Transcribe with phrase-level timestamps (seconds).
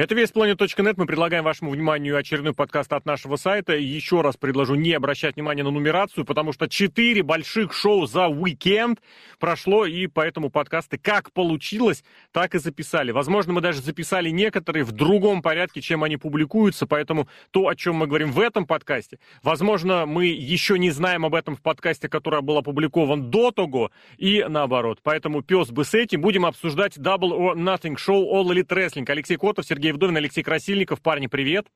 [0.00, 0.94] Это весьplanet.net.
[0.96, 3.76] Мы предлагаем вашему вниманию очередной подкаст от нашего сайта.
[3.76, 8.98] Еще раз предложу не обращать внимания на нумерацию, потому что четыре больших шоу за уикенд
[9.38, 12.02] прошло, и поэтому подкасты как получилось,
[12.32, 13.10] так и записали.
[13.10, 17.96] Возможно, мы даже записали некоторые в другом порядке, чем они публикуются, поэтому то, о чем
[17.96, 22.40] мы говорим в этом подкасте, возможно, мы еще не знаем об этом в подкасте, который
[22.40, 25.00] был опубликован до того, и наоборот.
[25.02, 26.22] Поэтому пес бы с этим.
[26.22, 29.04] Будем обсуждать Double or Nothing Show All Elite Wrestling.
[29.06, 31.00] Алексей Котов, Сергей Сергей Вдовин, Алексей Красильников.
[31.00, 31.66] Парни, привет.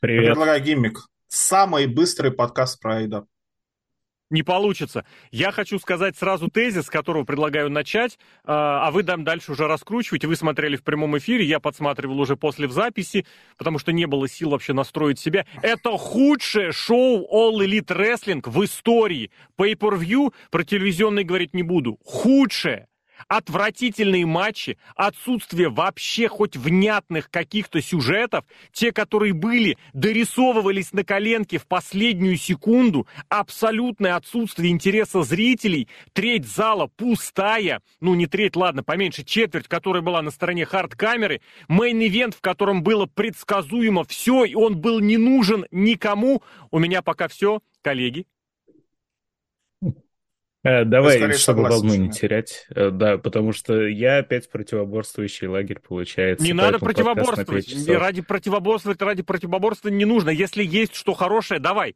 [0.00, 0.24] Привет.
[0.24, 1.06] Я предлагаю гиммик.
[1.28, 3.26] Самый быстрый подкаст про Айда.
[4.30, 5.06] Не получится.
[5.30, 9.68] Я хочу сказать сразу тезис, с которого предлагаю начать, а, а вы там дальше уже
[9.68, 10.26] раскручиваете.
[10.26, 13.24] Вы смотрели в прямом эфире, я подсматривал уже после в записи,
[13.56, 15.46] потому что не было сил вообще настроить себя.
[15.62, 19.30] Это худшее шоу All Elite Wrestling в истории.
[19.56, 21.96] Pay-per-view про телевизионный говорить не буду.
[22.04, 22.88] Худшее
[23.28, 31.66] отвратительные матчи, отсутствие вообще хоть внятных каких-то сюжетов, те, которые были, дорисовывались на коленке в
[31.66, 39.68] последнюю секунду, абсолютное отсутствие интереса зрителей, треть зала пустая, ну не треть, ладно, поменьше, четверть,
[39.68, 45.00] которая была на стороне hard-камеры, main event, в котором было предсказуемо все, и он был
[45.00, 46.42] не нужен никому.
[46.70, 48.26] У меня пока все, коллеги,
[50.66, 52.66] Э, давай, чтобы волну не терять.
[52.74, 56.44] Э, да, потому что я опять противоборствующий лагерь получается.
[56.44, 57.88] Не надо противоборствовать.
[57.88, 60.30] Ради противоборствовать, ради противоборства не нужно.
[60.30, 61.94] Если есть что хорошее, давай.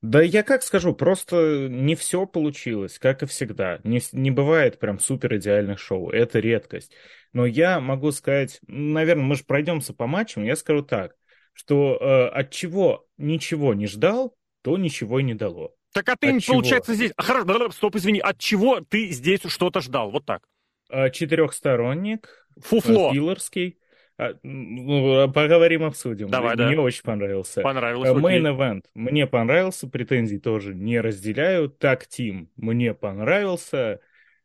[0.00, 3.80] Да я как скажу, просто не все получилось, как и всегда.
[3.84, 6.92] Не, не бывает прям супер идеальных шоу, это редкость.
[7.32, 11.14] Но я могу сказать, наверное, мы же пройдемся по матчам, я скажу так,
[11.52, 15.74] что э, от чего ничего не ждал, то ничего и не дало.
[15.96, 16.96] Так а ты, от получается, чего?
[16.96, 17.12] здесь...
[17.16, 18.20] Хорошо, стоп, извини.
[18.20, 20.10] От чего ты здесь что-то ждал?
[20.10, 20.42] Вот так.
[20.90, 22.28] А, четырехсторонник.
[22.60, 23.12] Фуфло.
[23.12, 23.78] Пилорский.
[24.18, 26.28] А, ну, поговорим, обсудим.
[26.28, 26.82] Давай, Мне да.
[26.82, 27.62] очень понравился.
[27.62, 28.12] Понравился.
[28.12, 28.82] Main Event.
[28.94, 29.88] Мне понравился.
[29.88, 31.70] Претензий тоже не разделяю.
[31.70, 32.50] Так, Тим.
[32.56, 34.00] Мне понравился.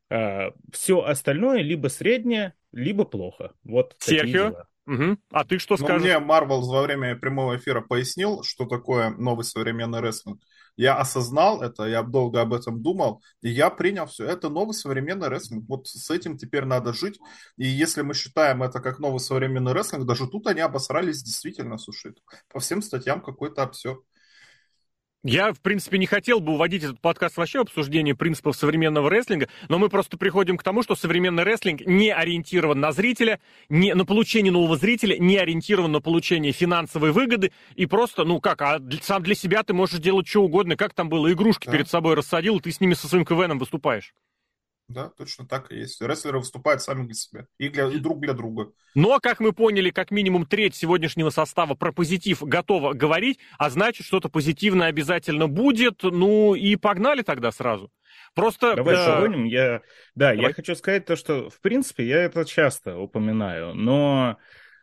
[0.09, 3.51] А, все остальное либо среднее, либо плохо.
[3.65, 4.55] Вот Серхио?
[4.87, 5.17] Угу.
[5.31, 6.03] А ты что ну, скажешь?
[6.03, 10.41] Мне Марвел во время прямого эфира пояснил, что такое новый современный рестлинг.
[10.77, 14.25] Я осознал это, я долго об этом думал, и я принял все.
[14.25, 15.67] Это новый современный рестлинг.
[15.67, 17.19] Вот с этим теперь надо жить.
[17.57, 22.13] И если мы считаем это как новый современный рестлинг, даже тут они обосрались действительно, слушай.
[22.51, 23.99] По всем статьям какой-то обсек.
[25.23, 29.49] Я, в принципе, не хотел бы уводить этот подкаст вообще в обсуждение принципов современного рестлинга,
[29.69, 33.39] но мы просто приходим к тому, что современный рестлинг не ориентирован на зрителя,
[33.69, 38.63] не, на получение нового зрителя, не ориентирован на получение финансовой выгоды, и просто, ну как,
[38.63, 41.73] а сам для себя ты можешь делать что угодно, как там было, игрушки да.
[41.73, 44.15] перед собой рассадил, и ты с ними со своим КВНом выступаешь.
[44.87, 46.01] Да, точно так и есть.
[46.01, 47.47] Рестлеры выступают сами для себя.
[47.57, 48.71] И, для, и друг для друга.
[48.93, 54.05] Но, как мы поняли, как минимум треть сегодняшнего состава про позитив готова говорить, а значит,
[54.05, 56.03] что-то позитивное обязательно будет.
[56.03, 57.89] Ну и погнали тогда сразу.
[58.33, 58.75] Просто...
[58.75, 59.15] Давай да...
[59.15, 59.45] погоним.
[59.45, 59.81] Я...
[60.15, 60.49] Да, Давай.
[60.49, 64.37] я хочу сказать то, что, в принципе, я это часто упоминаю, но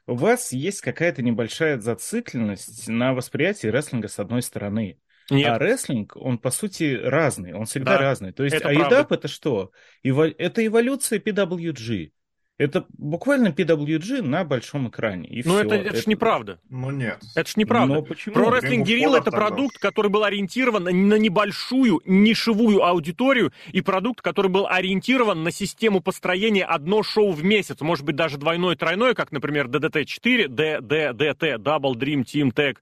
[0.06, 4.98] у вас есть какая-то небольшая зацикленность на восприятии рестлинга с одной стороны.
[5.30, 5.48] Нет.
[5.48, 8.32] А рестлинг, он по сути разный, он всегда да, разный.
[8.32, 9.72] То есть, это а EDAP это что?
[10.02, 10.28] Эво...
[10.28, 12.12] Это эволюция PWG.
[12.58, 15.28] Это буквально PWG на большом экране.
[15.28, 16.58] И Но это, это, это ж неправда.
[16.68, 17.20] Ну нет.
[17.36, 17.94] Это ж неправда.
[17.94, 18.34] Но почему?
[18.34, 24.50] Про Wrestling Guerrilla это продукт, который был ориентирован на небольшую нишевую аудиторию и продукт, который
[24.50, 27.80] был ориентирован на систему построения одно шоу в месяц.
[27.80, 32.78] Может быть, даже двойное, тройное, как, например, DDT4, DDDT, Double Dream Team Tag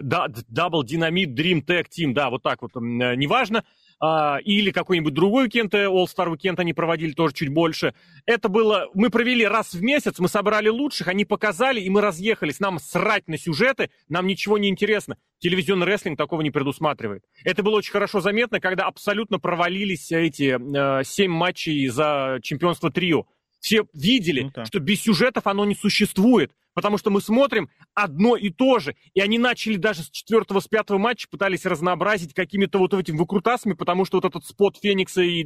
[0.00, 3.64] Double Dynamite Dream Tag Team, да, вот так вот, э, неважно.
[4.02, 7.94] А, или какой-нибудь другой уикенд, All-Star Weekend они проводили тоже чуть больше.
[8.24, 12.60] Это было, мы провели раз в месяц, мы собрали лучших, они показали, и мы разъехались.
[12.60, 15.18] Нам срать на сюжеты, нам ничего не интересно.
[15.38, 17.24] Телевизионный рестлинг такого не предусматривает.
[17.44, 23.26] Это было очень хорошо заметно, когда абсолютно провалились эти э, матчей за чемпионство трио.
[23.60, 24.64] Все видели, ну, да.
[24.64, 26.52] что без сюжетов оно не существует.
[26.72, 28.96] Потому что мы смотрим одно и то же.
[29.12, 33.74] И они начали даже с четвертого, с пятого матча пытались разнообразить какими-то вот этими выкрутасами,
[33.74, 35.44] потому что вот этот спот Феникса и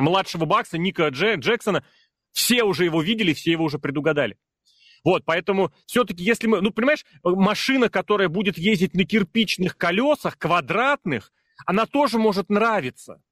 [0.00, 1.84] младшего Бакса, Ника Дж- Джексона,
[2.32, 4.36] все уже его видели, все его уже предугадали.
[5.02, 11.32] Вот, поэтому все-таки, если мы, ну, понимаешь, машина, которая будет ездить на кирпичных колесах, квадратных,
[11.66, 13.22] она тоже может нравиться.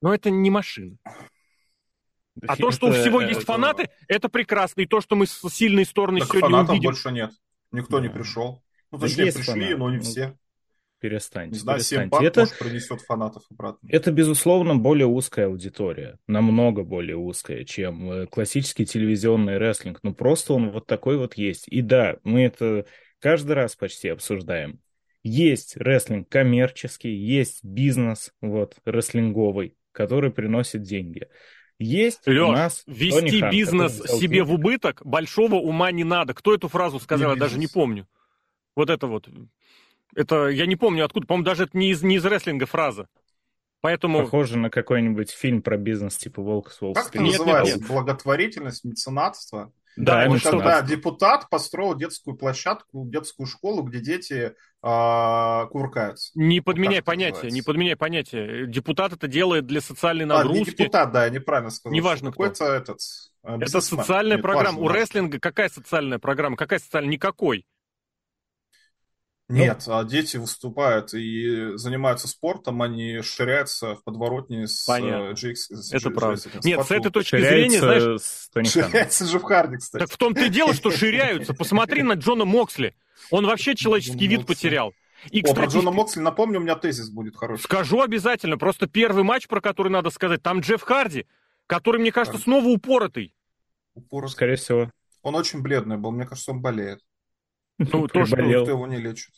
[0.00, 0.96] Но это не машина.
[2.46, 4.82] А то, что у всего есть фанаты, это прекрасно.
[4.82, 6.90] И то, что мы с сильной стороны так сегодня фанатов увидим...
[6.90, 7.30] больше нет.
[7.72, 8.62] Никто не пришел.
[8.90, 10.36] Ну, точнее, пришли, но не все.
[11.00, 11.54] перестаньте.
[11.54, 12.26] Не знаю, перестаньте.
[12.26, 13.86] это, может, принесет фанатов обратно.
[13.90, 16.18] Это, безусловно, более узкая аудитория.
[16.26, 20.00] Намного более узкая, чем э, классический телевизионный рестлинг.
[20.02, 21.66] Ну, просто он вот такой вот есть.
[21.68, 22.86] И да, мы это
[23.18, 24.80] каждый раз почти обсуждаем.
[25.22, 31.28] Есть рестлинг коммерческий, есть бизнес вот рестлинговый, который приносит деньги.
[31.78, 36.32] Есть Леш, у нас вести Хан, бизнес себе в убыток большого ума не надо.
[36.32, 38.06] Кто эту фразу сказал, я даже не помню.
[38.74, 39.28] Вот это вот.
[40.14, 41.26] Это я не помню откуда.
[41.26, 43.08] По-моему, даже это не из, не из рестлинга фраза.
[43.82, 44.20] Поэтому...
[44.20, 47.04] Похоже на какой-нибудь фильм про бизнес типа «Волк с Уолл-стрит».
[47.04, 47.74] Как это называется?
[47.74, 47.88] Нет, нет.
[47.88, 49.72] Благотворительность, меценатство?
[49.96, 56.32] Да, да вот когда депутат построил детскую площадку, детскую школу, где дети э, кувыркаются.
[56.34, 58.66] Не подменяй вот понятие, не подменяй понятие.
[58.66, 60.56] Депутат это делает для социальной нагрузки.
[60.56, 61.94] А, не депутат, да, я неправильно сказал.
[61.94, 62.42] Неважно кто.
[62.42, 62.98] Какой-то этот...
[63.42, 64.78] Э, это социальная Нет, программа.
[64.78, 66.56] Важно, У рестлинга какая социальная программа?
[66.56, 67.12] Какая социальная?
[67.12, 67.64] Никакой.
[69.48, 75.34] Нет, ну, а дети выступают и занимаются спортом, они ширяются в подворотне с Понятно.
[75.34, 75.54] GX.
[75.54, 76.36] С, Это правда.
[76.36, 78.68] С Нет, с этой точки зрения, знаешь...
[78.68, 80.02] Ширяется же в Харди, кстати.
[80.02, 81.54] Так в том-то и дело, что ширяются.
[81.54, 82.96] Посмотри на Джона Моксли.
[83.30, 84.92] Он вообще человеческий вид потерял.
[85.30, 87.62] И, кстати, О, про Джона Моксли напомню, у меня тезис будет хороший.
[87.62, 88.58] Скажу обязательно.
[88.58, 91.26] Просто первый матч, про который надо сказать, там Джефф Харди,
[91.66, 93.32] который, мне кажется, снова упоротый.
[93.94, 94.32] Упоротый.
[94.32, 94.90] Скорее всего.
[95.22, 96.10] Он очень бледный был.
[96.10, 97.00] Мне кажется, он болеет.
[97.78, 99.32] Ну, то, что его не лечат.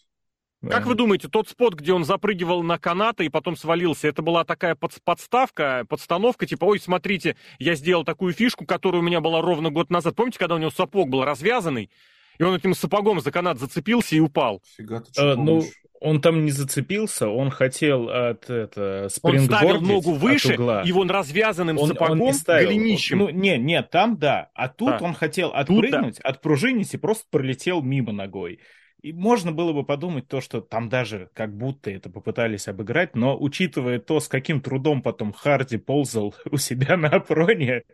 [0.68, 4.44] Как вы думаете, тот спот, где он запрыгивал на канаты и потом свалился, это была
[4.44, 9.40] такая под, подставка, подстановка, типа, ой, смотрите, я сделал такую фишку, которая у меня была
[9.40, 10.16] ровно год назад.
[10.16, 11.90] Помните, когда у него сапог был развязанный,
[12.38, 14.60] и он этим сапогом за канат зацепился и упал?
[14.76, 15.62] Фига ты а, ну,
[16.00, 20.54] он там не зацепился, он хотел от это Он ставил ногу выше,
[20.84, 23.18] и он развязанным он, сапогом он голенищем.
[23.18, 24.50] Ну, не, не, там да.
[24.54, 24.98] А тут да.
[25.00, 26.30] он хотел отпрыгнуть, тут, да.
[26.30, 28.60] отпружинить и просто пролетел мимо ногой.
[29.00, 33.38] И можно было бы подумать то, что там даже как будто это попытались обыграть, но
[33.38, 37.84] учитывая то, с каким трудом потом Харди ползал у себя на опроне,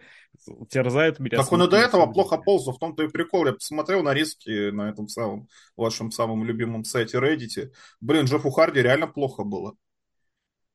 [0.70, 1.36] терзает меня.
[1.36, 3.46] Так он и до этого плохо ползал, в том-то и прикол.
[3.46, 7.70] Я посмотрел на риски на этом самом, вашем самом любимом сайте Reddit.
[8.00, 9.74] Блин, Джеффу Харди реально плохо было.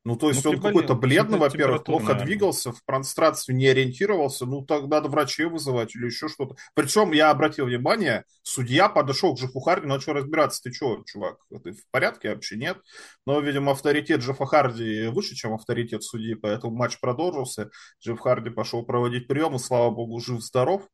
[0.02, 2.26] Ну, то есть ну, он какой-то бледный, во-первых, плохо наверное.
[2.26, 6.56] двигался, в пространстве не ориентировался, ну, тогда надо врачей вызывать или еще что-то.
[6.74, 11.72] Причем, я обратил внимание, судья подошел к Джеффу Харди, начал разбираться, ты что, чувак, ты
[11.72, 12.30] в порядке?
[12.30, 12.78] Вообще нет.
[13.26, 17.70] Но, видимо, авторитет Джеффа Харди выше, чем авторитет судьи, поэтому матч продолжился.
[18.02, 20.88] Джефф Харди пошел проводить прием, и, слава богу, жив-здоров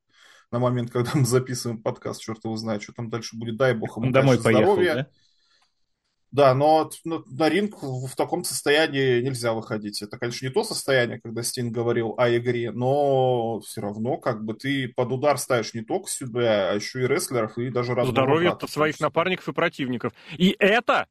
[0.51, 3.97] на момент, когда мы записываем подкаст, черт его знает, что там дальше будет, дай бог
[3.97, 4.95] ему, Домой конечно, поехал, здоровья.
[4.95, 5.09] Да?
[6.33, 10.03] Да, но на, ринг в таком состоянии нельзя выходить.
[10.03, 14.55] Это, конечно, не то состояние, когда Стин говорил о игре, но все равно как бы
[14.55, 19.01] ты под удар ставишь не только себя, а еще и рестлеров, и даже Здоровье своих
[19.01, 20.13] напарников и противников.
[20.37, 21.07] И это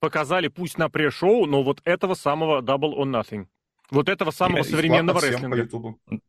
[0.00, 3.46] показали пусть на пре-шоу, но вот этого самого Double or Nothing.
[3.90, 5.68] Вот этого самого я современного рестлинга.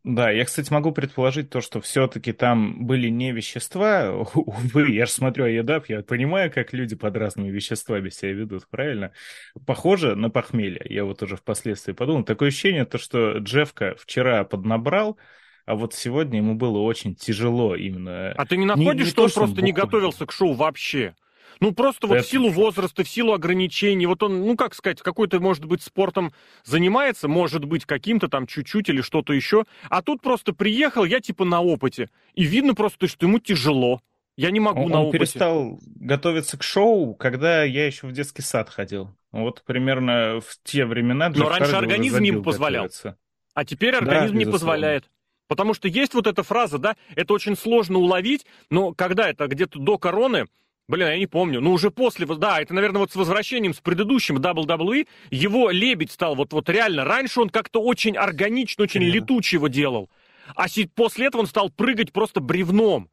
[0.03, 4.11] Да, я, кстати, могу предположить то, что все-таки там были не вещества.
[4.35, 9.11] Увы, я же смотрю Айедап, я понимаю, как люди под разными веществами себя ведут, правильно?
[9.65, 10.81] Похоже на похмелье.
[10.85, 12.23] Я вот уже впоследствии подумал.
[12.23, 15.17] Такое ощущение, то, что Джефка вчера поднабрал,
[15.65, 18.31] а вот сегодня ему было очень тяжело именно.
[18.31, 20.31] А ты не находишь, не, не что то, он что просто он не готовился к
[20.31, 21.15] шоу вообще?
[21.61, 25.39] Ну, просто вот в силу возраста, в силу ограничений, вот он, ну, как сказать, какой-то,
[25.39, 30.53] может быть, спортом занимается, может быть, каким-то там чуть-чуть или что-то еще, а тут просто
[30.53, 34.01] приехал, я типа на опыте, и видно просто, что ему тяжело.
[34.37, 35.19] Я не могу он, на он опыте.
[35.19, 39.15] перестал готовиться к шоу, когда я еще в детский сад ходил.
[39.31, 42.85] Вот примерно в те времена Но раньше организм не позволял.
[42.85, 43.17] Готовиться.
[43.53, 45.11] А теперь организм да, не позволяет.
[45.47, 49.79] Потому что есть вот эта фраза, да, это очень сложно уловить, но когда это где-то
[49.79, 50.45] до короны,
[50.91, 51.61] Блин, я не помню.
[51.61, 56.35] Ну, уже после, да, это, наверное, вот с возвращением, с предыдущим WWE, его лебедь стал
[56.35, 57.05] вот, вот реально.
[57.05, 59.15] Раньше он как-то очень органично, очень Именно.
[59.15, 60.09] летучий его делал.
[60.53, 63.09] А после этого он стал прыгать просто бревном.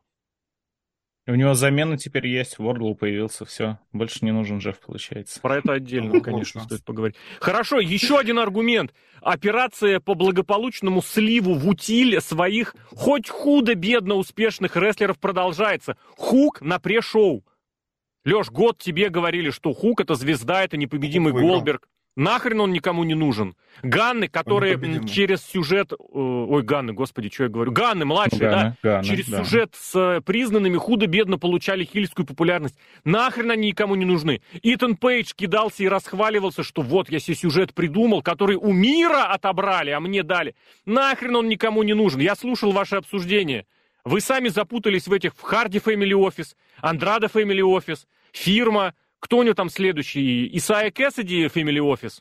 [1.29, 3.79] У него замена теперь есть, Вордл появился, все.
[3.93, 5.39] Больше не нужен Джефф, получается.
[5.41, 7.15] Про это отдельно, конечно, стоит поговорить.
[7.39, 8.93] Хорошо, еще один аргумент.
[9.23, 15.97] Операция по благополучному сливу в утиль своих хоть худо-бедно успешных рестлеров продолжается.
[16.17, 17.45] Хук на пре-шоу.
[18.29, 21.89] Леш, год тебе говорили, что Хук это звезда, это непобедимый Хук Голдберг.
[22.15, 23.55] Нахрен он никому не нужен.
[23.83, 25.93] Ганны, которые через сюжет...
[25.93, 27.71] Э, ой, Ганны, господи, что я говорю?
[27.71, 28.91] Ганны, младшие, Ганны, да?
[28.97, 29.45] Ганны, через да.
[29.45, 32.77] сюжет с э, признанными худо-бедно получали хильскую популярность.
[33.05, 34.43] Нахрен они никому не нужны.
[34.63, 39.91] Итан Пейдж кидался и расхваливался, что вот я себе сюжет придумал, который у мира отобрали,
[39.91, 40.57] а мне дали.
[40.87, 42.21] Нахрен он никому не нужен.
[42.21, 43.65] Я слушал ваше обсуждение.
[44.05, 49.43] Вы сами запутались в этих в Харди Family Office, Андрада Family Office, фирма, Кто у
[49.43, 50.49] него там следующий?
[50.57, 52.21] Исайя Кэссиди, Family Office?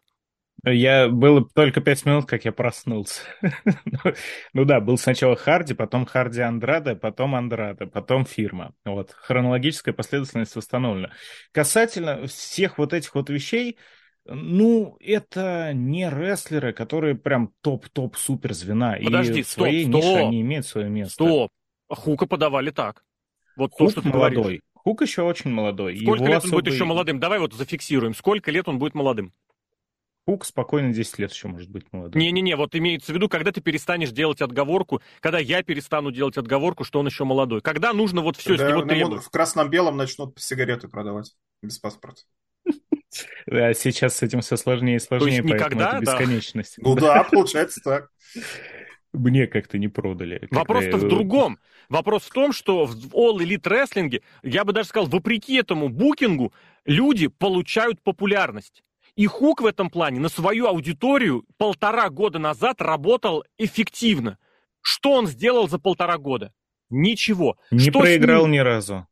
[0.66, 3.22] Я было только пять минут, как я проснулся.
[4.54, 8.74] ну, да, был сначала Харди, потом Харди Андрада, потом Андрада, потом фирма.
[8.84, 11.12] Вот, хронологическая последовательность восстановлена.
[11.52, 13.78] Касательно всех вот этих вот вещей,
[14.26, 18.98] ну, это не рестлеры, которые прям топ-топ-супер звена.
[19.02, 21.14] Подожди, и стоп, в своей стоп, нише они имеют свое место.
[21.14, 21.52] Стоп.
[21.88, 23.04] Хука подавали так.
[23.56, 24.36] Вот Хук то, что ты молодой.
[24.36, 24.62] говоришь.
[24.88, 25.98] Хук еще очень молодой.
[25.98, 27.20] Сколько Его лет он будет особый- еще молодым?
[27.20, 28.16] Давай вот зафиксируем.
[28.16, 29.34] Сколько лет он будет молодым?
[30.26, 32.18] Хук спокойно 10 лет еще может быть молодым.
[32.22, 36.86] Не-не-не, вот имеется в виду, когда ты перестанешь делать отговорку, когда я перестану делать отговорку,
[36.86, 37.60] что он еще молодой.
[37.60, 39.24] Когда нужно вот все с Когда него требовать.
[39.26, 42.22] в красном-белом начнут сигареты продавать без паспорта.
[43.52, 46.14] А сейчас с этим все сложнее и сложнее, поэтому никогда, это да?
[46.14, 46.76] бесконечность.
[46.78, 48.10] Ну да, получается так.
[49.18, 50.48] Мне как-то не продали.
[50.52, 51.58] Вопрос-то в другом.
[51.90, 56.54] Вопрос в том, что в All Elite Wrestling, я бы даже сказал, вопреки этому букингу,
[56.86, 58.84] люди получают популярность.
[59.16, 64.38] И Хук в этом плане на свою аудиторию полтора года назад работал эффективно.
[64.82, 66.54] Что он сделал за полтора года?
[66.90, 67.58] Ничего.
[67.72, 69.08] Не Что проиграл ни разу.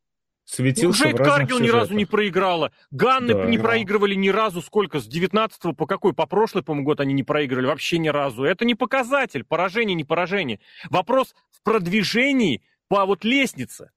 [0.45, 2.71] Светился разных Каргил ни разу не проиграла.
[2.91, 3.45] Ганны Да.
[3.45, 3.63] не Да.
[3.63, 4.61] проигрывали ни разу.
[4.61, 4.99] Сколько?
[4.99, 6.13] С 19 по какой?
[6.13, 7.65] По прошлый, по-моему, год они не проигрывали.
[7.65, 8.43] Вообще ни разу.
[8.43, 9.43] Это не показатель.
[9.43, 10.59] Поражение, не поражение.
[10.91, 13.89] Вопрос в продвижении по вот лестнице.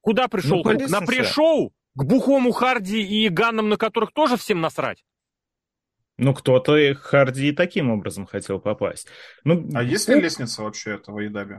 [0.00, 0.72] Куда пришел Ну, по?
[0.72, 1.74] На пресс-шоу?
[1.96, 5.04] К Бухому Харди и Ганнам, на которых тоже всем насрать?
[6.16, 9.08] Ну, кто-то Харди и таким образом хотел попасть.
[9.42, 11.56] Ну, А есть ли лестница вообще этого Едаби?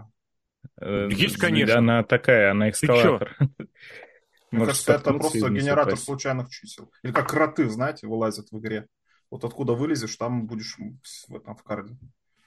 [0.79, 1.77] Э, Есть, конечно.
[1.77, 3.37] Она такая, она эскалатор.
[4.51, 6.03] Мне кажется, это просто генератор упасть.
[6.03, 6.91] случайных чисел.
[7.03, 8.87] Или как кроты, знаете, вылазят в игре.
[9.29, 10.77] Вот откуда вылезешь, там будешь
[11.29, 11.95] в этом в карде.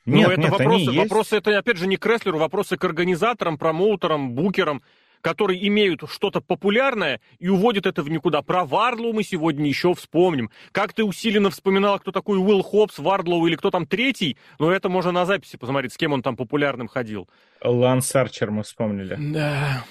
[0.05, 0.99] Ну, Нет, это нет, вопросы, они есть.
[0.99, 4.83] вопросы, это опять же не к рестлеру, вопросы к организаторам, промоутерам, букерам,
[5.25, 8.43] которые имеют что-то популярное и уводят это в никуда.
[8.43, 10.51] Про Варлоу мы сегодня еще вспомним.
[10.71, 14.91] Как ты усиленно вспоминала, кто такой Уилл Хопс, Варлоу или кто там третий, но это
[14.91, 17.27] можно на записи посмотреть, с кем он там популярным ходил.
[17.63, 19.17] Ланс Арчер мы вспомнили.
[19.33, 19.83] Да.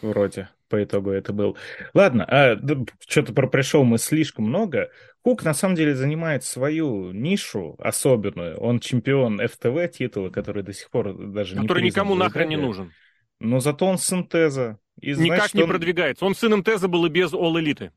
[0.00, 1.58] Вроде по итогу это был.
[1.92, 2.76] Ладно, а, да,
[3.06, 4.90] что-то про пришел мы слишком много.
[5.22, 8.56] Хук на самом деле занимает свою нишу особенную.
[8.58, 12.92] Он чемпион ФТВ титула, который до сих пор даже не Который никому нахрен не нужен.
[13.40, 14.78] Но зато он сын Теза.
[15.00, 16.24] И, Никак значит, не он- продвигается.
[16.24, 17.92] Он сыном Теза был и без All Элиты.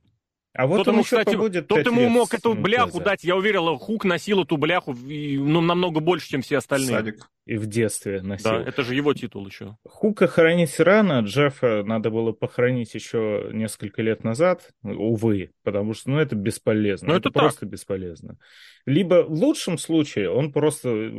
[0.54, 3.04] А вот Кто-то он ему, еще кстати, побудет пять ему мог эту бляху Теза.
[3.06, 3.24] дать.
[3.24, 6.90] Я уверил, Хук носил эту бляху и, ну, намного больше, чем все остальные.
[6.90, 7.30] Садик.
[7.46, 8.52] И в детстве носил.
[8.52, 9.78] Да, это же его титул еще.
[9.88, 16.20] Хука хоронить рано, Джеффа надо было похоронить еще несколько лет назад, увы, потому что ну,
[16.20, 17.44] это бесполезно, Ну, это, это так.
[17.44, 18.38] просто бесполезно.
[18.86, 21.12] Либо в лучшем случае он просто э,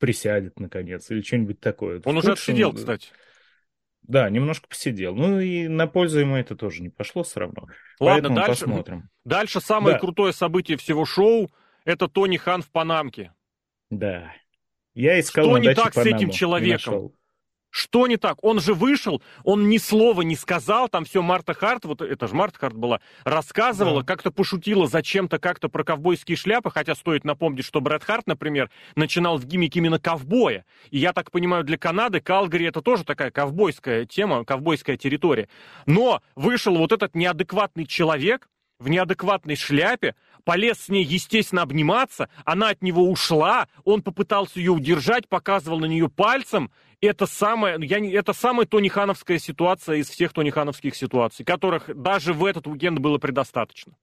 [0.00, 2.02] присядет наконец или что-нибудь такое.
[2.04, 3.08] Он В уже худшем, отсидел, кстати.
[4.02, 5.14] Да, немножко посидел.
[5.14, 7.66] Ну и на пользу ему это тоже не пошло все равно.
[8.00, 9.08] Ладно, Поэтому дальше, посмотрим.
[9.24, 10.00] дальше самое Да.
[10.00, 11.50] крутое событие всего шоу–
[11.84, 13.32] это Тони Хан в Панамке.
[13.90, 14.32] Да.
[14.94, 17.12] Я искал Что не так с этим Панаму, человеком?
[17.72, 18.36] Что не так?
[18.44, 22.34] Он же вышел, он ни слова не сказал, там все Марта Харт, вот это же
[22.34, 24.06] Марта Харт была, рассказывала, Да.
[24.06, 29.38] как-то пошутила зачем-то как-то про ковбойские шляпы, хотя стоит напомнить, что Брэд Харт, например, начинал
[29.38, 30.66] в гиммике именно ковбоя.
[30.90, 35.48] И я так понимаю, для Канады Калгари это тоже такая ковбойская тема, ковбойская территория.
[35.86, 40.14] Но вышел вот этот неадекватный человек в неадекватной шляпе,
[40.44, 45.86] полез с ней, естественно, обниматься, она от него ушла, он попытался ее удержать, показывал на
[45.86, 46.70] нее пальцем.
[47.02, 52.44] Это самая, я не, это самая тонихановская ситуация из всех тонихановских ситуаций, которых даже в
[52.44, 53.94] этот уикенд было предостаточно.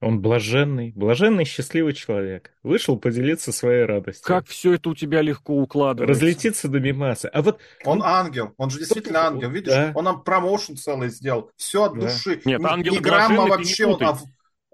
[0.00, 2.52] Он блаженный, блаженный, счастливый человек.
[2.62, 4.24] Вышел поделиться своей радостью.
[4.24, 6.12] Как все это у тебя легко укладывается.
[6.12, 7.26] Разлетиться до мимасы.
[7.32, 9.72] А вот Он ангел, он же действительно ангел, видишь?
[9.72, 9.92] Да.
[9.96, 12.02] Он нам промоушен целый сделал, все от Да.
[12.02, 12.40] души.
[12.44, 14.18] Нет, Ни- ангел ни грамма блаженный, ты не вообще,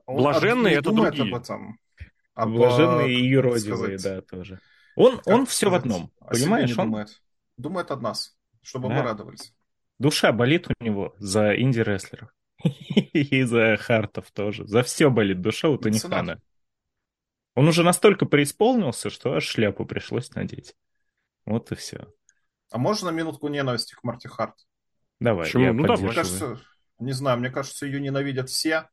[0.06, 1.32] он, Блаженные не это другие.
[1.34, 1.78] об этом.
[2.34, 4.58] Об, блаженные э, и юродивые, сказать, да, тоже.
[4.96, 6.78] Он, как он все в одном, о себе понимаешь?
[6.78, 7.22] Он, думает.
[7.56, 8.94] Думает о нас, чтобы Да.
[8.94, 9.54] мы радовались.
[9.98, 12.30] душа болит у него за инди-рестлеров.
[12.64, 14.66] И за хартов тоже.
[14.66, 15.76] За все болит душа у.
[15.78, 16.40] Танихана.
[17.54, 20.74] Он уже настолько преисполнился, что аж шляпу пришлось надеть.
[21.46, 22.08] Вот и все.
[22.70, 24.54] А можно минутку ненависти к Марти Харт?
[25.20, 25.62] Давай, Почему?
[25.64, 26.02] я Ну, давай.
[26.02, 26.60] Мне кажется,
[26.98, 28.88] не знаю, мне кажется, ее ненавидят все.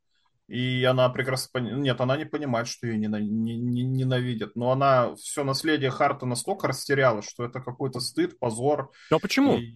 [0.48, 4.54] И она прекрасно пони- Нет, она не понимает, что ее нена- не- не- ненавидят.
[4.56, 8.90] Но она все наследие Харта настолько растеряла, что это какой-то стыд, позор.
[9.10, 9.56] А почему?
[9.58, 9.74] И-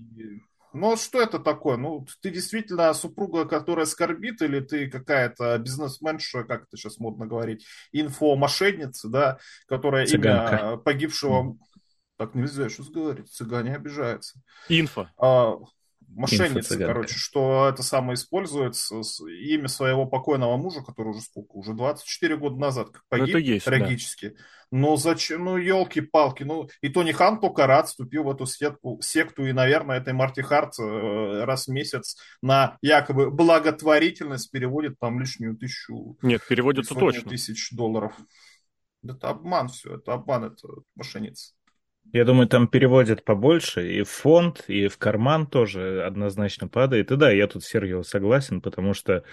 [0.72, 1.78] Ну, а что это такое?
[1.78, 7.64] Ну, ты действительно супруга, которая скорбит, или ты какая-то бизнесменша, как это сейчас модно говорить,
[7.92, 10.56] инфомошенница, да, которая Цыганка.
[10.56, 11.56] имя погибшего...
[12.18, 14.40] Так нельзя сейчас говорить, цыгане обижаются.
[14.70, 15.08] Инфо.
[15.18, 15.54] А,
[16.08, 22.36] мошенницы, короче, что это самое используется, имя своего покойного мужа, который уже сколько, уже 24
[22.36, 24.30] года назад как ну, погиб, есть, трагически.
[24.30, 24.44] Да.
[24.72, 29.46] Ну зачем, ну елки-палки, ну и Тони Хан только рад вступил в эту сетку, секту,
[29.46, 35.56] и, наверное, этой Марти Харт э, раз в месяц на якобы благотворительность переводит там лишнюю
[35.56, 36.18] тысячу.
[36.22, 37.30] Нет, переводится точно.
[37.30, 38.12] тысяч долларов.
[39.04, 41.55] Это обман все, это обман, это мошенница.
[42.12, 47.10] Я думаю, там переводят побольше, и в фонд, и в карман тоже однозначно падает.
[47.10, 49.24] И да, я тут Сергею согласен, потому что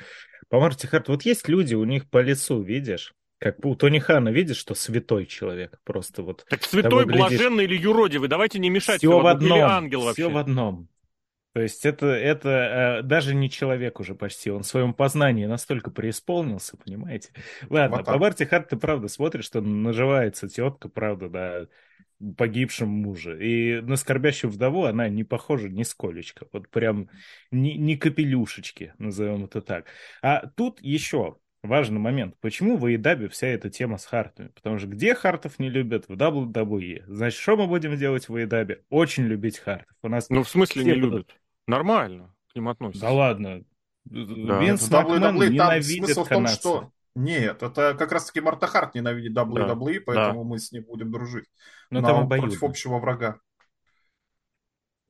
[0.50, 4.30] по Марти Харт, вот есть люди, у них по лицу, видишь, как у Тони Хана,
[4.30, 6.46] видишь, что святой человек, просто вот.
[6.50, 9.00] Так святой, блаженный или юродивый, давайте не мешать.
[9.00, 10.24] Все в одном, или ангел вообще.
[10.24, 10.88] все в одном.
[11.54, 15.92] То есть это, это э, даже не человек уже почти, он в своем познании настолько
[15.92, 17.30] преисполнился, понимаете?
[17.70, 21.68] Ладно, вот по Марти Харт ты правда смотришь, что наживается тетка, правда, да,
[22.38, 23.38] погибшем муже.
[23.46, 26.48] И на скорбящую вдову она не похожа нисколечко.
[26.52, 27.10] Вот прям
[27.52, 29.86] ни, ни капелюшечки, назовем это так.
[30.22, 32.36] А тут еще важный момент.
[32.40, 34.50] Почему в Эйдабе вся эта тема с хартами?
[34.50, 36.06] Потому что где хартов не любят?
[36.08, 37.04] В WWE.
[37.08, 38.84] Значит, что мы будем делать в Эйдабе?
[38.90, 39.96] Очень любить хартов.
[40.04, 41.12] У нас ну, в смысле не будут...
[41.12, 41.36] любят?
[41.68, 43.06] Нормально к ним относятся.
[43.06, 43.64] Да ладно.
[44.06, 44.62] Да.
[44.62, 50.04] Винс Макмен ненавидит в том, что нет, это как раз-таки Марта Харт ненавидит WWE, да,
[50.06, 50.50] поэтому да.
[50.50, 51.46] мы с ней будем дружить.
[51.90, 53.40] Но ну, там против общего врага.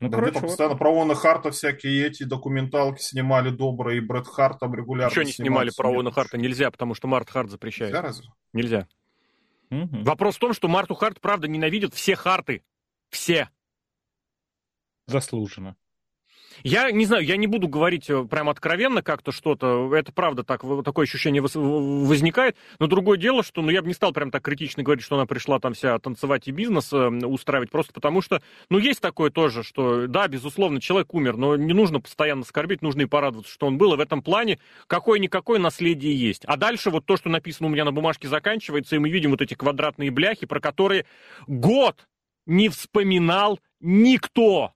[0.00, 0.48] Ну, да, короче, вот...
[0.48, 5.24] постоянно про Уона Харта всякие эти документалки снимали добрые, и Брэд Харт там регулярно Ничего
[5.24, 7.92] не снимали про Уона Харта, нельзя, потому что Март Харт запрещает.
[7.92, 8.28] Нельзя разве?
[8.52, 8.88] Нельзя.
[9.70, 10.04] Угу.
[10.04, 12.62] Вопрос в том, что Марту Харт, правда, ненавидят все Харты.
[13.10, 13.48] Все.
[15.06, 15.76] Заслуженно.
[16.62, 20.62] Я не знаю, я не буду говорить э, прям откровенно как-то что-то, это правда так,
[20.84, 24.82] такое ощущение возникает, но другое дело, что ну, я бы не стал прям так критично
[24.82, 28.78] говорить, что она пришла там вся танцевать и бизнес э, устраивать, просто потому что, ну,
[28.78, 33.06] есть такое тоже, что, да, безусловно, человек умер, но не нужно постоянно скорбить, нужно и
[33.06, 36.44] порадоваться, что он был, и в этом плане какое-никакое наследие есть.
[36.44, 39.40] А дальше вот то, что написано у меня на бумажке, заканчивается, и мы видим вот
[39.40, 41.06] эти квадратные бляхи, про которые
[41.46, 42.06] год
[42.46, 44.72] не вспоминал никто.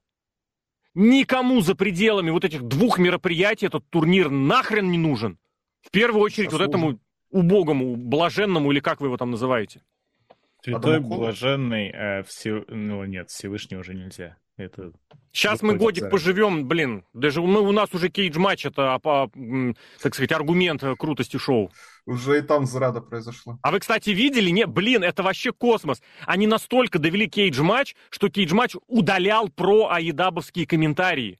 [1.01, 5.39] Никому за пределами вот этих двух мероприятий этот турнир нахрен не нужен.
[5.81, 6.67] В первую очередь Заслужен.
[6.67, 9.81] вот этому убогому, блаженному, или как вы его там называете?
[10.61, 12.65] Святой, блаженный, а все...
[12.67, 14.39] ну нет, Всевышний уже нельзя.
[14.59, 14.93] Это
[15.33, 16.11] Сейчас мы годик за...
[16.11, 17.05] поживем, блин.
[17.13, 19.29] Даже мы, у нас уже кейдж-матч, это, а,
[20.03, 21.71] так сказать, аргумент крутости шоу.
[22.07, 23.59] Уже и там зрада произошла.
[23.63, 24.51] А вы, кстати, видели?
[24.51, 26.03] Не, блин, это вообще космос.
[26.27, 31.39] Они настолько довели Cagematch, что Cagematch удалял про-AEWовские комментарии.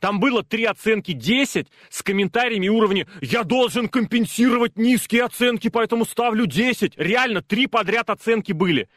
[0.00, 6.46] Там было три оценки 10 с комментариями уровня «Я должен компенсировать низкие оценки, поэтому ставлю
[6.46, 6.94] 10».
[6.96, 8.88] Реально, три подряд оценки были.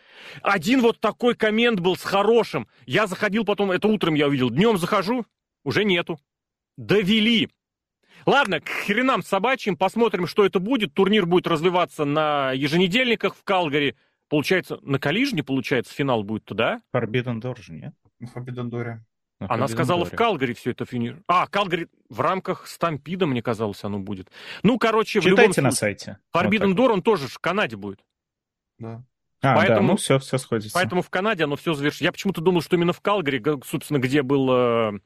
[0.41, 2.67] Один вот такой коммент был с хорошим.
[2.85, 5.25] Я заходил потом, это утром я увидел, днем захожу,
[5.63, 6.19] уже нету.
[6.77, 7.49] Довели.
[8.25, 10.93] Ладно, к хренам собачьим, посмотрим, что это будет.
[10.93, 13.95] Турнир будет развиваться на еженедельниках в Калгари.
[14.29, 16.81] Получается, на Калижне, получается, финал будет туда?
[16.93, 17.93] Forbidden Door же, нет?
[18.33, 18.97] Forbidden Door.
[19.39, 21.15] На Она сказала, в Калгари все это финиш.
[21.27, 24.31] А, Калгари в рамках Стампида, мне казалось, оно будет.
[24.63, 26.17] Ну, короче, Читайте в любом случае, на сайте.
[26.33, 27.99] Forbidden вот Door, он тоже в Канаде будет.
[28.77, 29.03] Да.
[29.41, 30.73] А, поэтому, да, ну все, все сходится.
[30.73, 32.05] Поэтому в Канаде оно все завершится.
[32.05, 34.99] Я почему-то думал, что именно в Калгари, собственно, где был...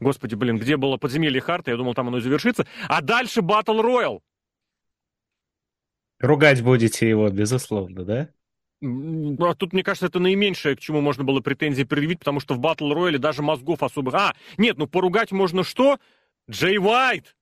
[0.00, 2.66] Господи, блин, где было подземелье Харта, я думал, там оно и завершится.
[2.88, 4.20] А дальше Battle Royale.
[6.18, 8.28] Ругать будете его, безусловно, да?
[9.40, 12.58] А тут, мне кажется, это наименьшее, к чему можно было претензии предъявить, потому что в
[12.58, 14.14] Батл Рояле даже мозгов особых...
[14.14, 15.98] А, нет, ну поругать можно что?
[16.50, 17.36] Джей Уайт!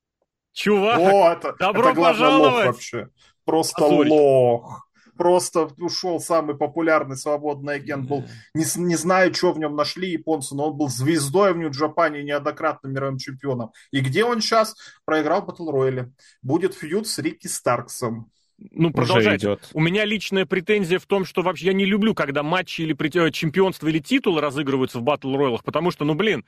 [0.52, 0.98] Чувак!
[0.98, 2.66] О, это, Добро это пожаловать!
[2.66, 3.08] Лох вообще.
[3.44, 4.12] Просто Позорить.
[4.12, 4.88] лох.
[5.16, 8.08] Просто ушел самый популярный свободный агент.
[8.08, 12.24] Был, не, не знаю, что в нем нашли японцы, но он был звездой в Нью-Джапане,
[12.24, 13.70] неоднократным мировым чемпионом.
[13.92, 14.74] И где он сейчас?
[15.04, 16.12] Проиграл Батл Рояле.
[16.42, 18.32] Будет фьюд с Рикки Старксом
[18.72, 19.42] ну, продолжать.
[19.42, 19.70] Идет.
[19.72, 23.30] У меня личная претензия в том, что вообще я не люблю, когда матчи или э,
[23.30, 26.44] чемпионство или титулы разыгрываются в батл роялах, потому что, ну, блин,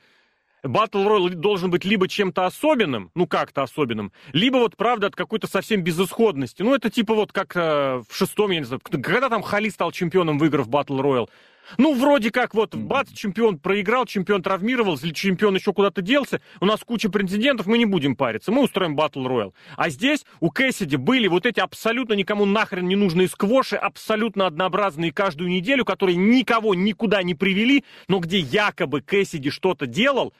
[0.63, 5.47] батл роял должен быть либо чем-то особенным, ну, как-то особенным, либо вот, правда, от какой-то
[5.47, 6.61] совсем безысходности.
[6.63, 9.91] Ну, это типа вот как э, в шестом, я не знаю, когда там Хали стал
[9.91, 11.29] чемпионом, выиграв батл роял,
[11.77, 16.65] ну, вроде как вот, бац, чемпион проиграл, чемпион травмировался, или чемпион еще куда-то делся, у
[16.65, 19.53] нас куча претендентов, мы не будем париться, мы устроим батл роял.
[19.75, 25.11] А здесь у Кэссиди были вот эти абсолютно никому нахрен не нужные сквоши, абсолютно однообразные
[25.11, 30.33] каждую неделю, которые никого никуда не привели, но где якобы Кэссиди что-то делал,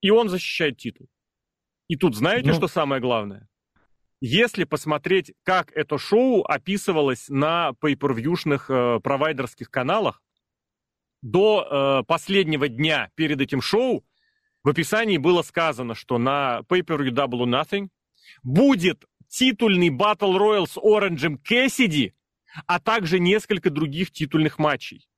[0.00, 1.08] и он защищает титул.
[1.88, 2.54] И тут знаете, ну...
[2.54, 3.48] что самое главное?
[4.24, 10.22] Если посмотреть, как это шоу описывалось на pay-per-viewшных э, провайдерских каналах,
[11.22, 11.66] до
[12.02, 14.04] э, последнего дня перед этим шоу
[14.62, 17.88] в описании было сказано, что на Pay-Per-View Double or Nothing
[18.44, 22.14] будет титульный Battle Royal с Оранжем Кэссиди,
[22.68, 25.08] а также несколько других титульных матчей.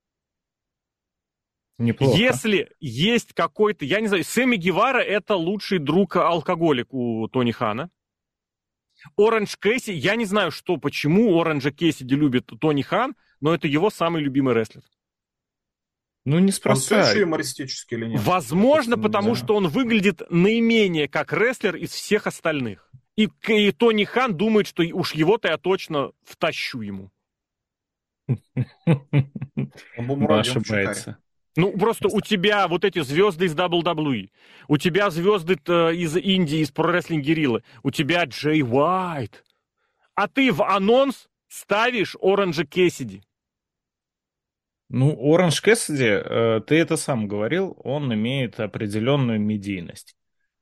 [1.77, 2.17] Неплохо.
[2.17, 7.91] Если есть какой-то, я не знаю, Сэмми Гевара это лучший друг-алкоголик у Тони Хана.
[9.17, 13.89] Оранж Кэсси, я не знаю, что, почему Оранжа Кэссиди любит Тони Хан, но это его
[13.89, 14.83] самый любимый рестлер.
[16.25, 16.95] Ну, неспроста.
[16.95, 18.21] Он все еще юмористический или нет?
[18.23, 19.35] Возможно, потому да.
[19.35, 22.89] что он выглядит наименее как рестлер из всех остальных.
[23.15, 27.11] И, и Тони Хан думает, что уж его-то я точно втащу ему.
[28.27, 31.17] Он ошибается.
[31.55, 34.29] Ну, просто у тебя вот эти звезды из WWE,
[34.67, 39.43] у тебя звезды из Индии, из Guerrilla, у тебя Джей Уайт,
[40.15, 43.21] а ты в анонс ставишь Оранжа Кессиди.
[44.89, 50.15] Ну, Оранж Кэссиди, э, ты это сам говорил, он имеет определенную медийность.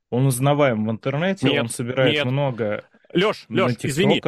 [0.09, 2.25] Он узнаваем в интернете, нет, он собирает нет.
[2.25, 2.85] много...
[3.11, 4.21] Леш, Леш, извини,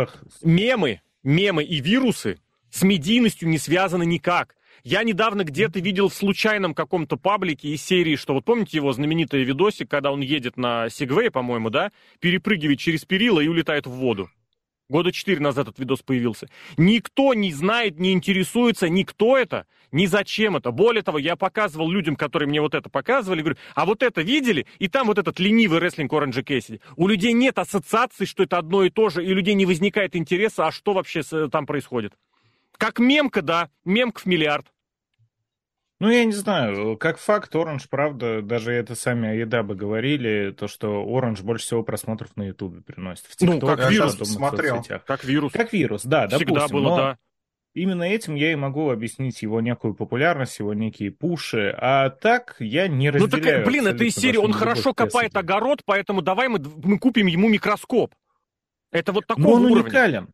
[0.44, 4.56] мемы, мемы и вирусы с медийностью не связаны никак.
[4.86, 9.44] Я недавно где-то видел в случайном каком-то паблике из серии, что вот помните его знаменитый
[9.44, 14.30] видосик, когда он едет на Сегвей, по-моему, да, перепрыгивает через перила и улетает в воду.
[14.88, 16.50] Года четыре назад этот видос появился.
[16.78, 20.70] Никто не знает, не интересуется, никто это, ни зачем это.
[20.70, 24.68] Более того, я показывал людям, которые мне вот это показывали, говорю, а вот это видели?
[24.78, 26.80] И там вот этот ленивый рестлинг Оранжа Кэссиди.
[26.96, 30.16] У людей нет ассоциации, что это одно и то же, и у людей не возникает
[30.16, 32.14] интереса, а что вообще там происходит.
[32.78, 34.68] Как мемка, да, мемков миллиард.
[36.06, 40.68] Ну, я не знаю, как факт, Оранж, правда, даже это сами еда бы говорили, то,
[40.68, 43.26] что Оранж больше всего просмотров на Ютубе приносит.
[43.26, 44.86] В TikTok, ну, как вирус, смотрел.
[45.04, 45.52] Как вирус.
[45.52, 46.76] Как вирус, да, Всегда допустим.
[46.78, 47.18] было, да.
[47.74, 51.76] Именно этим я и могу объяснить его некую популярность, его некие пуши.
[51.76, 53.44] А так я не разделяю.
[53.44, 57.26] Ну так, блин, это из серии, он хорошо копает огород, поэтому давай мы, мы купим
[57.26, 58.14] ему микроскоп.
[58.92, 59.82] Это вот такого Но он уровня.
[59.82, 60.30] уникален.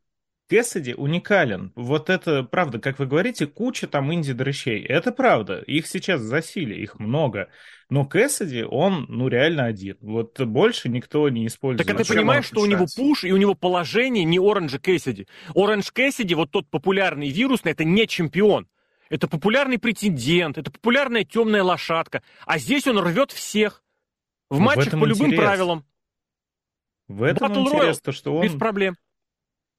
[0.51, 1.71] Кэссиди уникален.
[1.75, 4.83] Вот это правда, как вы говорите, куча там инди-дрыщей.
[4.83, 5.59] Это правда.
[5.59, 7.47] Их сейчас засили, их много.
[7.89, 9.95] Но Кэссиди, он, ну, реально один.
[10.01, 11.87] Вот больше никто не использует.
[11.87, 15.25] Так а ты понимаешь, что у него пуш и у него положение не Оранжа Кэссиди.
[15.55, 18.67] Оранж Кэссиди, вот тот популярный вирусный, это не чемпион.
[19.09, 22.23] Это популярный претендент, это популярная темная лошадка.
[22.45, 23.83] А здесь он рвет всех.
[24.49, 25.45] В матчах в по любым интерес.
[25.45, 25.85] правилам.
[27.07, 28.43] В этом Battle интерес, Royale то, что он...
[28.43, 28.95] Без проблем.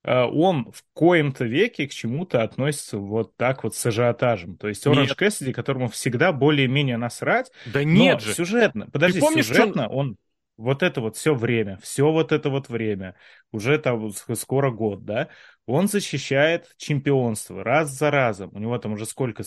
[0.05, 4.57] А, он в коем-то веке к чему-то относится вот так вот с ажиотажем.
[4.57, 5.19] То есть Оранж Нет.
[5.19, 8.35] Кэссиди, которому всегда более-менее насрать, Да нет же.
[8.35, 10.17] сюжетно, подожди, помнишь, сюжетно он
[10.63, 13.17] вот это вот все время, все вот это вот время,
[13.51, 15.29] уже там скоро год, да,
[15.67, 18.51] он защищает чемпионство раз за разом.
[18.53, 19.45] У него там уже сколько,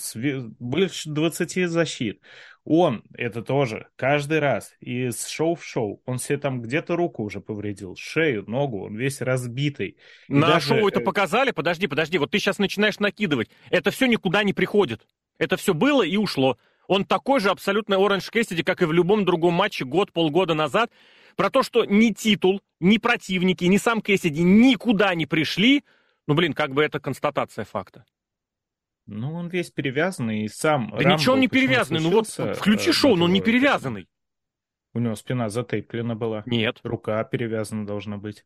[0.60, 2.22] больше 20 защит.
[2.64, 6.02] Он это тоже каждый раз из шоу в шоу.
[6.06, 9.98] Он себе там где-то руку уже повредил, шею, ногу, он весь разбитый.
[10.28, 11.52] И На даже, шоу это э, показали?
[11.52, 13.50] Подожди, подожди, вот ты сейчас начинаешь накидывать.
[13.70, 15.06] Это все никуда не приходит.
[15.38, 16.58] Это все было и ушло.
[16.88, 20.92] Он такой же абсолютно Оранж Кэссиди, как и в любом другом матче год, полгода назад.
[21.36, 25.84] Про то, что ни титул, ни противники, ни сам Кэссиди никуда не пришли,
[26.28, 28.06] ну, блин, как бы это констатация факта.
[29.06, 32.02] Ну, он весь перевязанный, и сам Да Рамбл ничего он не перевязанный.
[32.02, 34.08] Ну вот включи э, шоу, но он не перевязанный.
[34.94, 36.42] У него спина затейплена была.
[36.48, 36.80] Нет.
[36.84, 38.46] Рука перевязана должна быть.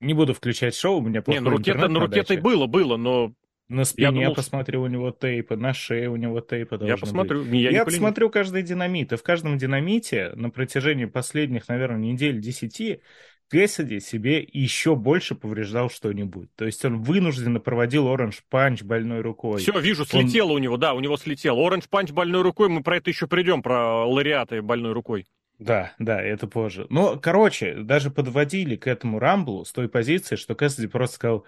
[0.00, 2.42] Не буду включать шоу, у меня Не, плохой на руке-то, интернет на руке-то и даче.
[2.42, 3.34] было, было, но
[3.70, 7.00] На спине думал, что- посмотрю, у него тейпы, на шее у него тейпы я быть.
[7.00, 7.44] посмотрю.
[7.44, 12.40] Я, Я, не смотрю каждый динамит, и в каждом динамите на протяжении последних, наверное, недель
[12.40, 13.00] десяти
[13.48, 16.48] Кэссиди себе еще больше повреждал что-нибудь.
[16.56, 19.60] То есть он вынужденно проводил оранж панч больной рукой.
[19.60, 21.64] Все, вижу, слетело у него, да, у него слетело.
[21.66, 25.26] Оранж панч больной рукой, мы про это еще придем, про лауреаты больной рукой.
[25.58, 26.86] Да, да, это позже.
[26.88, 31.44] Но, короче, даже подводили к этому Рамблу с той позиции, что Кэссиди просто сказал, «Э,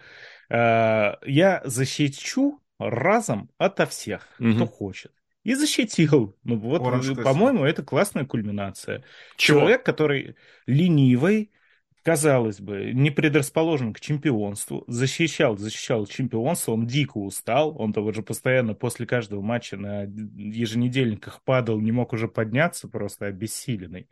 [0.57, 4.55] я защищу разом ото всех, Мгм.
[4.57, 5.13] кто хочет.
[5.45, 6.37] И защитил.
[6.45, 7.23] Ну вот, э, Кэссиди.
[7.23, 9.03] по-моему, это классная кульминация.
[9.37, 9.61] Чего?
[9.61, 10.37] Человек, который
[10.67, 11.51] ленивый,
[12.05, 18.23] казалось бы, не предрасположен к чемпионству, защищал, защищал чемпионство, он дико устал, он того же
[18.23, 24.09] постоянно после каждого матча на еженедельниках падал, не мог уже подняться, просто обессиленный.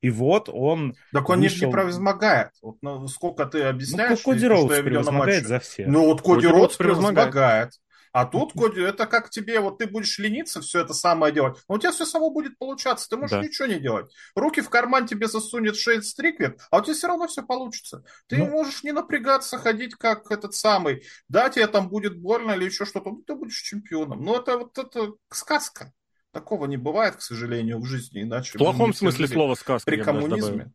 [0.00, 0.94] И вот он...
[1.12, 2.50] Так он вышел- не превозмогает.
[2.62, 5.48] Вот, ну, сколько ты Ну, объясняешь, Коди что я видел на превозмогает матче.
[5.48, 5.88] за всех.
[5.88, 7.30] Ну вот Коди Коди Роудс превозмогает.
[7.32, 7.70] превозмогает.
[8.14, 11.74] А тут, Коди, это как тебе, вот ты будешь лениться все это самое делать, но
[11.74, 13.42] у тебя все само будет получаться, ты можешь да.
[13.42, 14.10] ничего не делать.
[14.36, 18.04] Руки в карман тебе засунет Шейд Стриквер, а у тебя все равно все получится.
[18.28, 18.46] Ты ну...
[18.46, 23.10] можешь не напрягаться, ходить как этот самый, да, тебе там будет больно или еще что-то,
[23.10, 24.22] ну, ты будешь чемпионом.
[24.24, 25.92] Но это вот это сказка.
[26.34, 28.58] Такого не бывает, к сожалению, в жизни, иначе...
[28.58, 29.88] В плохом смысле слова сказка.
[29.88, 30.72] При коммунизме.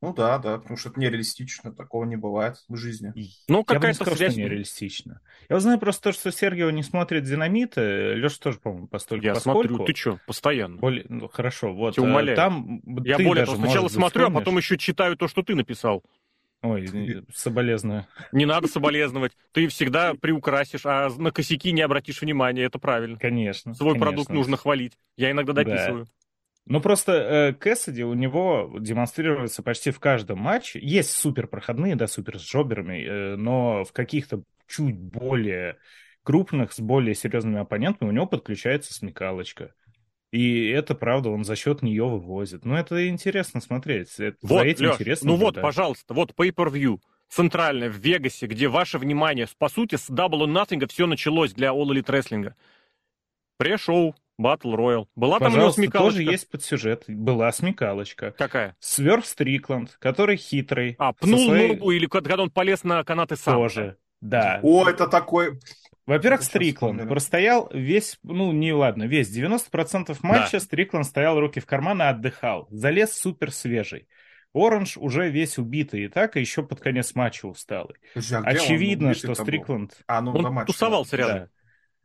[0.00, 3.12] Ну да, да, потому что это нереалистично, такого не бывает в жизни.
[3.48, 4.36] Ну, какая-то сказал, связь...
[4.36, 5.20] нереалистично.
[5.48, 8.14] Я знаю просто то, что Сергеева не смотрит «Динамиты».
[8.14, 9.68] Леша тоже, по-моему, постольку Я поскольку...
[9.68, 10.76] смотрю, ты что, постоянно.
[10.76, 11.04] Более...
[11.08, 11.96] Ну, хорошо, вот.
[11.96, 12.36] Я умоляю.
[12.36, 14.36] Там Я ты более того, сначала смотрю, вспомнишь...
[14.36, 16.04] а потом еще читаю то, что ты написал.
[16.62, 18.06] Ой, соболезную.
[18.32, 19.32] Не надо соболезновать.
[19.52, 22.64] Ты всегда приукрасишь, а на косяки не обратишь внимания.
[22.64, 23.18] Это правильно.
[23.18, 23.74] Конечно.
[23.74, 24.06] Свой конечно.
[24.06, 24.98] продукт нужно хвалить.
[25.16, 26.04] Я иногда дописываю.
[26.06, 26.10] Да.
[26.66, 30.78] Ну, просто э, Кэссиди у него демонстрируется почти в каждом матче.
[30.82, 35.78] Есть супер проходные, да, супер с джоберами, э, но в каких-то чуть более
[36.24, 39.74] крупных, с более серьезными оппонентами у него подключается смекалочка.
[40.30, 42.64] И это правда, он за счет нее вывозит.
[42.64, 44.18] Ну, это интересно смотреть.
[44.18, 45.28] Это, вот, за этим Леш, интересно.
[45.28, 46.98] Ну вот, пожалуйста, вот pay-per-view
[47.30, 51.68] центральное в Вегасе, где ваше внимание, по сути, с Double or Nothing все началось для
[51.68, 52.52] All Elite Wrestling.
[53.56, 55.08] Пре-шоу, Батл Роял.
[55.16, 56.18] Была Пожалуйста, там у него смекалочка?
[56.18, 57.04] тоже есть подсюжет.
[57.08, 58.32] Была смекалочка.
[58.32, 58.76] Какая?
[58.78, 60.94] Сверф Стрикланд, который хитрый.
[60.98, 61.68] А, пнул своей...
[61.68, 63.54] ногу или когда он полез на канаты сам?
[63.54, 64.60] Тоже, да.
[64.62, 65.58] О, это такой...
[66.08, 70.60] Во-первых, Стрикланд простоял весь, ну, не ладно, весь 90% матча да.
[70.60, 72.66] Стрикланд стоял руки в карман и отдыхал.
[72.70, 74.08] Залез супер свежий.
[74.54, 77.96] Оранж уже весь убитый и так, и еще под конец матча усталый.
[78.14, 79.98] Слушай, а Очевидно, что Стрикланд...
[80.06, 81.38] А, ну, он тусовался рядом.
[81.40, 81.48] Да.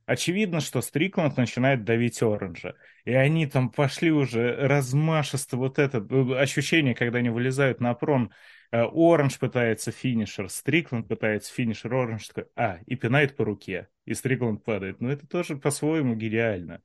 [0.06, 2.76] Очевидно, что Стрикланд начинает давить Оранжа.
[3.06, 8.34] И они там пошли уже размашисто, вот это э, ощущение, когда они вылезают на прон.
[8.74, 14.16] Э, Оранж пытается финишер, Стрикланд пытается финишер, Оранж такой, а, и пинает по руке, и
[14.16, 15.00] Стрикланд падает.
[15.00, 16.82] Ну, это тоже по-своему гениально.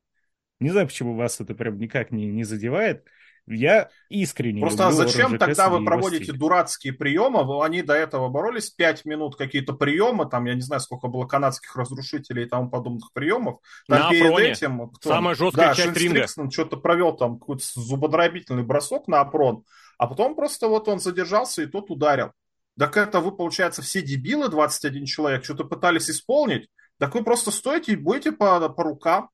[0.60, 3.06] Не знаю, почему вас это прям никак не, не задевает.
[3.46, 6.36] Я искренне Просто а зачем тогда вы проводите стиль.
[6.36, 7.64] дурацкие приемы?
[7.64, 11.74] Они до этого боролись 5 минут, какие-то приемы, там, я не знаю, сколько было канадских
[11.74, 13.60] разрушителей и тому подобных приемов.
[13.86, 14.50] Там на перед апроне.
[14.50, 14.90] этим...
[14.90, 16.26] Кто, Самая жесткая да, часть ринга.
[16.50, 19.64] что-то провел там какой-то зубодробительный бросок на опрон,
[19.98, 22.32] а потом просто вот он задержался и тот ударил.
[22.78, 27.92] Так это вы, получается, все дебилы, 21 человек, что-то пытались исполнить, так вы просто стоите
[27.92, 29.30] и будете по, по рукам.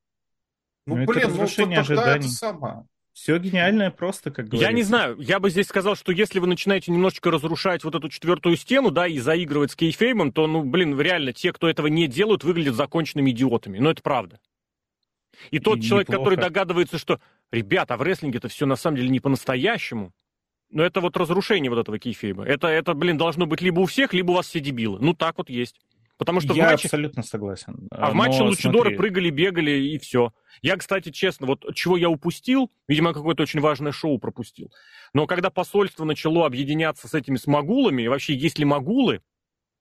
[0.87, 2.27] Ну, ну блин, ну тогда ожиданий.
[2.27, 2.87] это самое.
[3.12, 4.66] Все гениальное просто, как говорится.
[4.68, 8.09] Я не знаю, я бы здесь сказал, что если вы начинаете немножечко разрушать вот эту
[8.09, 12.09] четвертую стену, да, и заигрывать с кейфеймом, то, ну, блин, реально, те, кто этого не
[12.09, 13.79] делают, выглядят законченными идиотами.
[13.79, 14.40] Но это правда.
[15.50, 16.31] И тот и человек, неплохо.
[16.31, 17.20] который догадывается, что,
[17.53, 20.12] ребята, а в рестлинге это все на самом деле не по-настоящему,
[20.75, 22.45] но это вот разрушение вот этого кейфейма.
[22.45, 24.99] Это, это, блин, должно быть либо у всех, либо у вас все дебилы.
[25.01, 25.81] Ну, так вот есть.
[26.19, 26.89] Потому что я в матче...
[26.89, 27.89] абсолютно согласен.
[27.93, 28.97] А в матче Лучидоры смотри...
[28.97, 30.33] прыгали, бегали и все.
[30.63, 34.73] Я, кстати, честно, вот чего я упустил, видимо, какое-то очень важное шоу пропустил.
[35.13, 39.23] Но когда посольство начало объединяться с этими с могулами, и вообще есть ли могулы,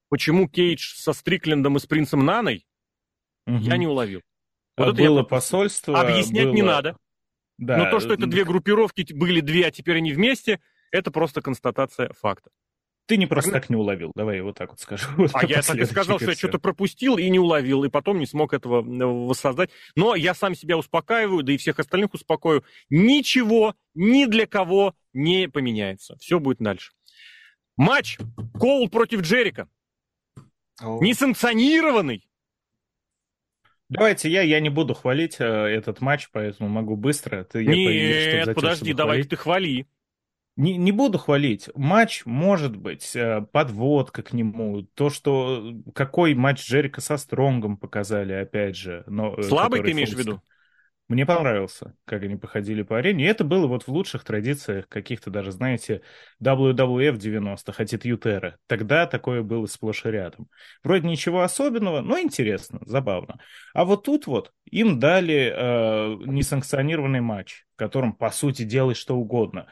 [0.10, 2.68] почему Кейдж со Стриклендом и с принцем Наной,
[3.48, 3.58] угу.
[3.58, 4.22] я не уловил.
[4.78, 6.00] Вот а было посольство.
[6.00, 6.54] Объяснять было...
[6.54, 6.98] не надо.
[7.58, 7.78] Да.
[7.78, 10.60] Но то, что это две группировки, были две, а теперь они вместе,
[10.94, 12.52] это просто констатация факта.
[13.06, 15.08] Ты не просто так не уловил, давай я вот так вот скажу.
[15.34, 18.26] А я так и сказал, что я что-то пропустил и не уловил, и потом не
[18.26, 19.72] смог этого э, воссоздать.
[19.98, 22.64] Но я сам себя успокаиваю, да и всех остальных успокою.
[22.90, 26.16] Ничего ни для кого не поменяется.
[26.20, 26.94] Все будет дальше.
[27.76, 28.20] Матч
[28.58, 29.68] Коул против Джерика.
[30.82, 32.26] Несанкционированный.
[33.90, 37.44] Давайте я, я не буду хвалить э, этот матч, поэтому могу быстро.
[37.44, 39.88] Ты, Нет, повинен, подожди, давай ты хвали.
[40.56, 41.70] Не, не буду хвалить.
[41.74, 44.84] Матч, может быть, э, подводка к нему.
[44.94, 49.04] То, что какой матч Джерика со Стронгом показали, опять же.
[49.08, 50.42] Но, э, Слабый ты имеешь в виду?
[51.10, 53.26] Мне понравился, как они походили по арене.
[53.26, 56.02] И это было вот в лучших традициях каких-то даже, знаете,
[56.42, 58.54] WWF 90-х, Attitude Era.
[58.68, 60.48] Тогда такое было сплошь и рядом.
[60.82, 63.40] Вроде ничего особенного, но интересно, забавно.
[63.74, 69.16] А вот тут вот им дали э, несанкционированный матч, в котором, по сути, делай что
[69.18, 69.68] угодно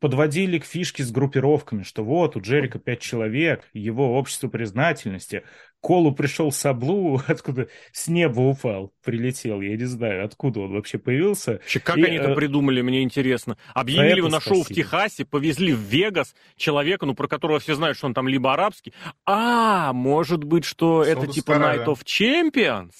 [0.00, 5.42] подводили к фишке с группировками, что вот у Джерика пять человек, его общество признательности.
[5.80, 9.60] Колу пришел Саблу, откуда с неба упал, прилетел.
[9.60, 11.52] Я не знаю, откуда он вообще появился.
[11.52, 12.34] Вообще, как и, они это э...
[12.34, 13.56] придумали, мне интересно.
[13.74, 17.96] Объявили его на шоу в Техасе, повезли в Вегас человека, ну, про которого все знают,
[17.96, 18.94] что он там либо арабский.
[19.26, 22.92] А, может быть, что Саудовская это типа Night of Champions?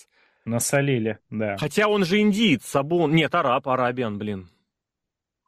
[0.45, 1.57] Насолили, да.
[1.59, 3.15] Хотя он же индиец, Сабон.
[3.15, 4.51] Нет, араб, арабиан, блин.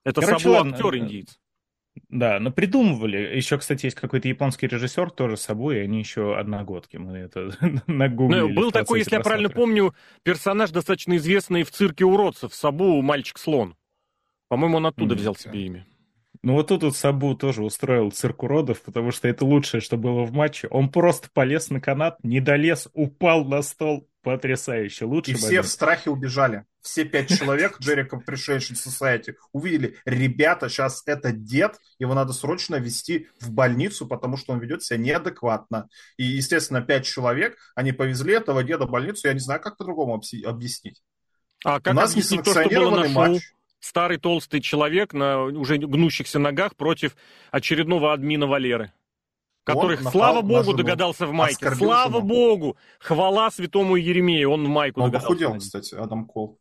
[0.04, 1.38] Это Короче, Саблу актер индиец.
[2.08, 3.18] Да, но придумывали.
[3.36, 6.96] Еще, кстати, есть какой-то японский режиссер тоже с собой, и они еще одногодки.
[6.96, 7.50] Мы это
[7.86, 8.40] нагуглили.
[8.40, 12.54] Ну, был такой, если я правильно помню, персонаж достаточно известный в цирке уродцев.
[12.54, 13.76] Сабу мальчик-слон.
[14.48, 15.86] По-моему, он оттуда взял себе имя.
[16.42, 20.24] Ну вот тут вот Сабу тоже устроил цирк уродов, потому что это лучшее, что было
[20.24, 20.66] в матче.
[20.68, 24.08] Он просто полез на канат, не долез, упал на стол.
[24.22, 25.04] Потрясающе.
[25.04, 26.64] Лучше И все в страхе убежали.
[26.82, 33.28] Все пять человек Джерика Appreciation Society увидели, ребята, сейчас это дед, его надо срочно вести
[33.40, 35.88] в больницу, потому что он ведет себя неадекватно.
[36.16, 40.20] И, естественно, пять человек, они повезли этого деда в больницу, я не знаю, как по-другому
[40.44, 41.02] объяснить.
[41.64, 43.42] А как У нас несанкционированный матч
[43.82, 47.16] старый толстый человек на уже гнущихся ногах против
[47.50, 48.92] очередного админа Валеры.
[49.64, 50.78] Которых, он слава богу, жену.
[50.78, 51.72] догадался в майке.
[51.76, 52.76] Слава богу!
[52.98, 55.30] Хвала святому Еремею, он в майку он догадался.
[55.30, 56.58] Он похудел, кстати, Адам Кол.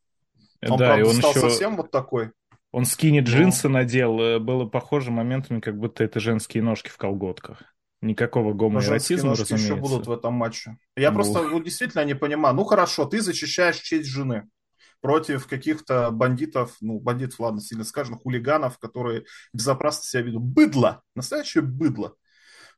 [0.67, 1.39] Он, да, правда, и он стал еще...
[1.41, 2.31] совсем вот такой.
[2.71, 3.79] Он скини джинсы Но...
[3.79, 7.63] надел, э, было похоже моментами, как будто это женские ножки в колготках.
[8.01, 9.55] Никакого гомоэротизма, разумеется.
[9.55, 10.77] еще будут в этом матче.
[10.95, 11.15] Я Ух.
[11.15, 12.55] просто ну, действительно не понимаю.
[12.55, 14.47] Ну хорошо, ты защищаешь честь жены
[15.01, 20.43] против каких-то бандитов, ну, бандитов, ладно, сильно скажем, хулиганов, которые безопасно себя ведут.
[20.43, 21.03] Быдло!
[21.15, 22.15] Настоящее быдло.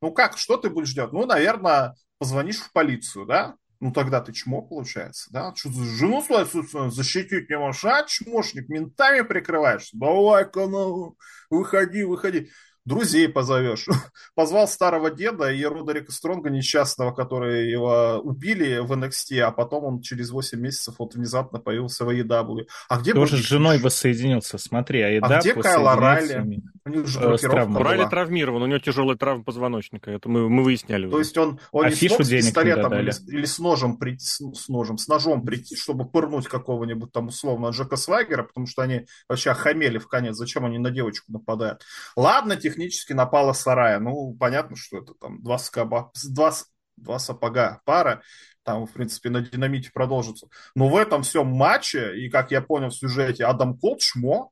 [0.02, 1.14] Ну как, что ты будешь делать?
[1.14, 3.56] Ну, наверное, позвонишь в полицию, да?
[3.84, 5.54] Ну, тогда ты чмо, получается, да?
[5.58, 9.98] Что, жену свою защитить не можешь, а, чмошник, ментами прикрываешься?
[9.98, 11.18] Давай-ка, ну,
[11.50, 12.50] выходи, выходи
[12.86, 13.88] друзей позовешь.
[14.36, 20.02] Позвал старого деда и Родерика Стронга несчастного, который его убили в NXT, а потом он
[20.02, 22.66] через 8 месяцев вот внезапно появился в AEW.
[22.90, 26.62] А где Тоже с женой воссоединился, смотри, а AEW А где Кайла Райли?
[26.86, 27.38] У них же э,
[27.78, 31.10] Райли травмирован, у него тяжелая травма позвоночника, это мы, мы выясняли.
[31.10, 34.68] То есть он, он не смог с пистолетом или, или с ножом прийти, с, с
[34.68, 39.52] ножем, с ножом прийти, чтобы пырнуть какого-нибудь там условно Джека Свагера, потому что они вообще
[39.52, 41.84] охамели в конец, зачем они на девочку нападают.
[42.18, 44.00] Ладно, технически напала Сарая.
[44.00, 46.54] Ну, понятно, что это там два, скоба, два,
[46.98, 48.22] два сапога пара.
[48.64, 50.48] Там, в принципе, на динамите продолжится.
[50.74, 54.52] Но в этом всем матче, и как я понял в сюжете, Адам Кол чмо.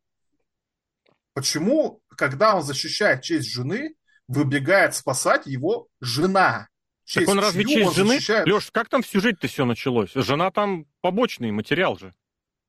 [1.34, 3.96] Почему, когда он защищает честь жены,
[4.28, 6.68] выбегает спасать его жена?
[7.06, 8.16] Честь так он разве честь жены?
[8.16, 8.48] Защищает...
[8.48, 10.12] Леш, как там в сюжете-то все началось?
[10.14, 12.14] Жена там побочный материал же.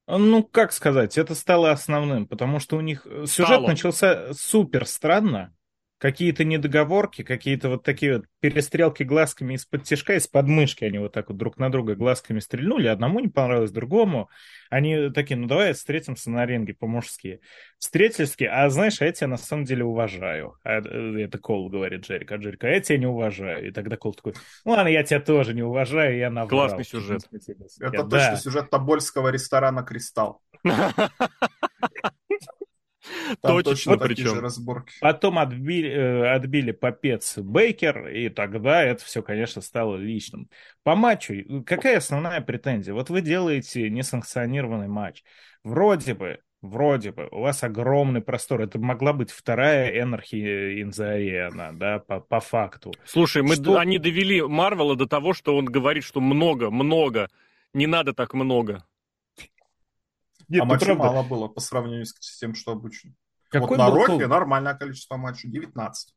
[0.06, 3.66] Ну, как сказать, это стало основным, потому что у них э, сюжет стало.
[3.66, 5.54] начался супер странно
[6.02, 11.28] какие-то недоговорки, какие-то вот такие вот перестрелки глазками из-под тяжка, из-под мышки они вот так
[11.28, 14.28] вот друг на друга глазками стрельнули, одному не понравилось, другому.
[14.68, 17.40] Они такие, ну давай встретимся на ринге по-мужски.
[17.78, 20.56] Встретились, а знаешь, а я тебя на самом деле уважаю.
[20.64, 23.68] А, э, это Кол говорит Джерик, а Джерик, а я тебя не уважаю.
[23.68, 24.34] И тогда Кол такой,
[24.64, 26.66] ну ладно, я тебя тоже не уважаю, я наврал.
[26.66, 27.22] Классный сюжет.
[27.30, 28.36] Это я, точно да.
[28.36, 30.42] сюжет Тобольского ресторана «Кристалл».
[33.42, 34.40] Там точно, точно причем.
[34.40, 34.94] разборки.
[35.00, 40.48] Потом отбили, э, отбили попец Бейкер, и тогда это все, конечно, стало личным.
[40.84, 42.94] По матчу, какая основная претензия?
[42.94, 45.24] Вот вы делаете несанкционированный матч.
[45.64, 48.60] Вроде бы, вроде бы, у вас огромный простор.
[48.60, 52.92] Это могла быть вторая Энархи Инзариана, да, по, по факту.
[53.04, 53.76] Слушай, мы, что...
[53.76, 57.28] они довели Марвела до того, что он говорит, что много, много,
[57.74, 58.84] не надо так много.
[60.48, 61.04] Нет, а матчей правда.
[61.04, 63.12] мало было по сравнению с тем, что обычно.
[63.52, 64.26] Какой вот на Роке толк?
[64.26, 66.14] нормальное количество матчей, 19.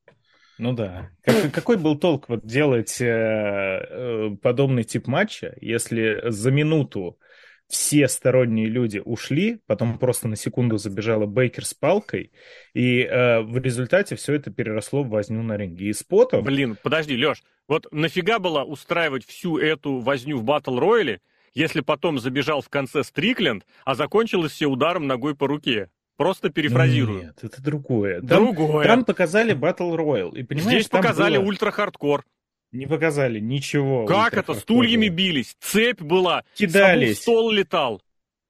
[0.58, 1.12] Ну да.
[1.22, 7.20] Как, какой был толк вот делать э, э, подобный тип матча, если за минуту
[7.68, 12.32] все сторонние люди ушли, потом просто на секунду забежала Бейкер с палкой,
[12.74, 15.88] и э, в результате все это переросло в возню на ринге.
[15.90, 16.44] И спотом...
[16.44, 21.22] Блин, подожди, Леш, вот нафига было устраивать всю эту возню в батл рояле,
[21.54, 25.90] если потом забежал в конце Стрикленд, а закончилось все ударом ногой по руке.
[26.18, 27.24] Просто перефразирую.
[27.26, 28.22] Нет, это другое.
[28.22, 28.86] Там, другое.
[28.86, 30.38] Там показали Battle Royale.
[30.38, 31.46] И, понимаешь, Здесь показали было...
[31.48, 32.24] ультра-хардкор.
[32.72, 34.06] Не показали ничего.
[34.06, 34.54] Как это?
[34.54, 37.22] Стульями бились, цепь была, кидались.
[37.22, 38.02] стол летал.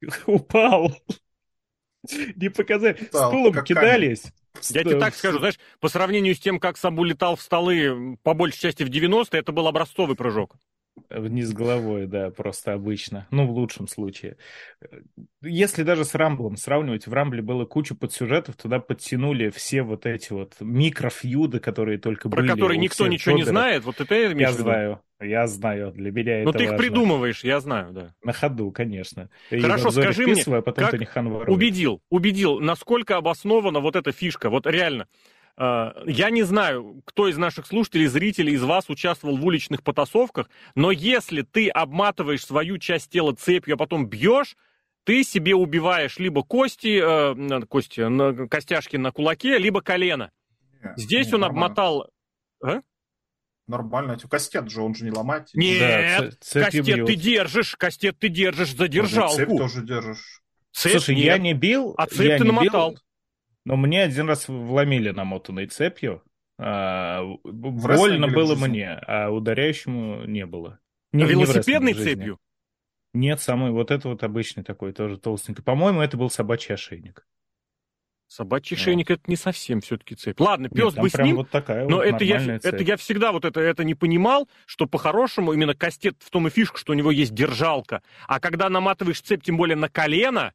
[0.25, 0.95] Упал.
[2.35, 2.97] Не показали.
[3.05, 4.23] Стал, Стулом кидались.
[4.69, 8.33] Я тебе так скажу, знаешь, по сравнению с тем, как Сабу летал в столы, по
[8.33, 10.55] большей части в 90-е, это был образцовый прыжок.
[11.09, 13.27] Вниз головой, да, просто обычно.
[13.29, 14.37] Ну, в лучшем случае.
[15.41, 20.33] Если даже с Рамблом сравнивать, в Рамбле было куча подсюжетов, туда подтянули все вот эти
[20.33, 22.47] вот микрофьюды, которые только Про были.
[22.47, 23.47] Про которые никто ничего блогеров.
[23.47, 26.71] не знает, вот это я Я знаю, я знаю, для меня Но это ты их
[26.71, 26.77] важно.
[26.77, 28.13] придумываешь, я знаю, да.
[28.23, 29.29] На ходу, конечно.
[29.49, 35.07] Хорошо, скажи мне, а потом как убедил, убедил, насколько обоснована вот эта фишка, вот реально.
[35.57, 40.49] Э, я не знаю, кто из наших слушателей, зрителей, из вас участвовал в уличных потасовках,
[40.75, 44.57] но если ты обматываешь свою часть тела цепью, а потом бьешь,
[45.05, 50.31] ты себе убиваешь либо кости, э, кости, костяшки на кулаке, либо колено.
[50.97, 51.65] Здесь ну, он нормально.
[51.65, 52.09] обмотал...
[52.63, 52.81] А?
[53.67, 54.17] Нормально.
[54.29, 55.49] Кастет же, он же не ломать.
[55.53, 57.07] Нет, да, кастет бьет.
[57.07, 59.33] ты держишь, кастет ты держишь, задержал.
[59.33, 60.41] Цепь тоже держишь.
[60.71, 61.25] Цепь Слушай, нет.
[61.25, 61.95] я не бил.
[61.97, 62.91] А цепь ты намотал.
[62.91, 62.99] Бил,
[63.65, 66.23] но мне один раз вломили намотанной цепью.
[66.57, 70.79] А, больно было мне, а ударяющему не было.
[71.11, 72.39] Не, велосипедной не цепью?
[73.13, 75.63] Нет, самый вот это вот обычный такой, тоже толстенький.
[75.63, 77.25] По-моему, это был собачий ошейник.
[78.27, 80.39] Собачий шейник это не совсем все-таки цепь.
[80.39, 82.65] Ладно, пес Нет, бы с ним, вот такая но вот это, я, цепь.
[82.65, 86.49] это я всегда вот это, это не понимал, что по-хорошему именно кастет в том и
[86.49, 88.01] фишка, что у него есть держалка.
[88.27, 90.53] А когда наматываешь цепь, тем более на колено,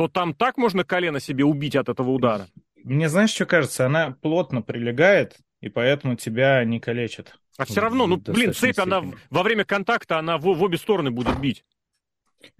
[0.00, 2.48] то там так можно колено себе убить от этого удара.
[2.84, 3.84] Мне знаешь, что кажется?
[3.84, 7.34] Она плотно прилегает, и поэтому тебя не калечит.
[7.58, 8.82] А все равно, ну, блин, цепь, степени.
[8.82, 11.66] она во время контакта, она в, в обе стороны будет бить.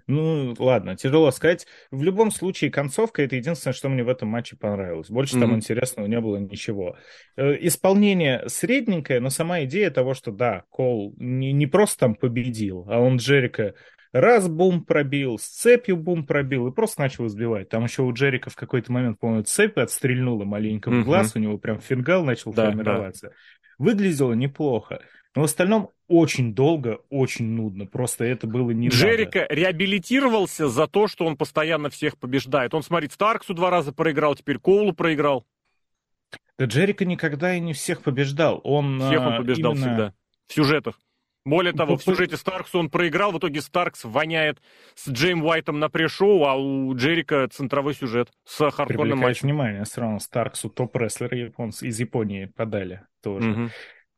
[0.07, 1.66] Ну, ладно, тяжело сказать.
[1.91, 5.09] В любом случае, концовка— это единственное, что мне в этом матче понравилось.
[5.09, 5.41] Больше mm-hmm.
[5.41, 6.99] там интересного не было ничего.
[7.36, 12.84] Э, исполнение средненькое, но сама идея того, что, да, Кол не, не просто там победил,
[12.91, 13.72] а он Джерика
[14.12, 17.68] раз бум пробил, с цепью бум пробил и просто начал избивать.
[17.68, 21.38] Там еще у Джерика в какой-то момент, по-моему, цепь отстрельнула маленько в глаз, mm-hmm.
[21.38, 23.28] у него прям фингал начал да, формироваться.
[23.28, 23.34] Да.
[23.78, 25.00] Выглядело неплохо.
[25.34, 27.86] Но в остальном очень долго, очень нудно.
[27.86, 29.54] Просто это было не Джерика надо.
[29.54, 32.74] реабилитировался за то, что он постоянно всех побеждает.
[32.74, 35.46] Он, смотри, Старксу два раза проиграл, теперь Коулу проиграл.
[36.58, 38.61] Да Джерика никогда и не всех побеждал.
[38.64, 39.86] Он, всех он а, побеждал именно...
[39.86, 40.14] всегда.
[40.48, 40.98] В сюжетах.
[41.45, 44.61] Более того, в сюжете Старксу он проиграл, в итоге Старкс воняет
[44.95, 49.49] с Джейм Уайтом на пресс-шоу, а у Джерика центровой сюжет с хардкорным матчем.
[49.49, 53.51] внимание, все равно Старксу топ-рестлер из Японии подали тоже.
[53.51, 53.70] Угу.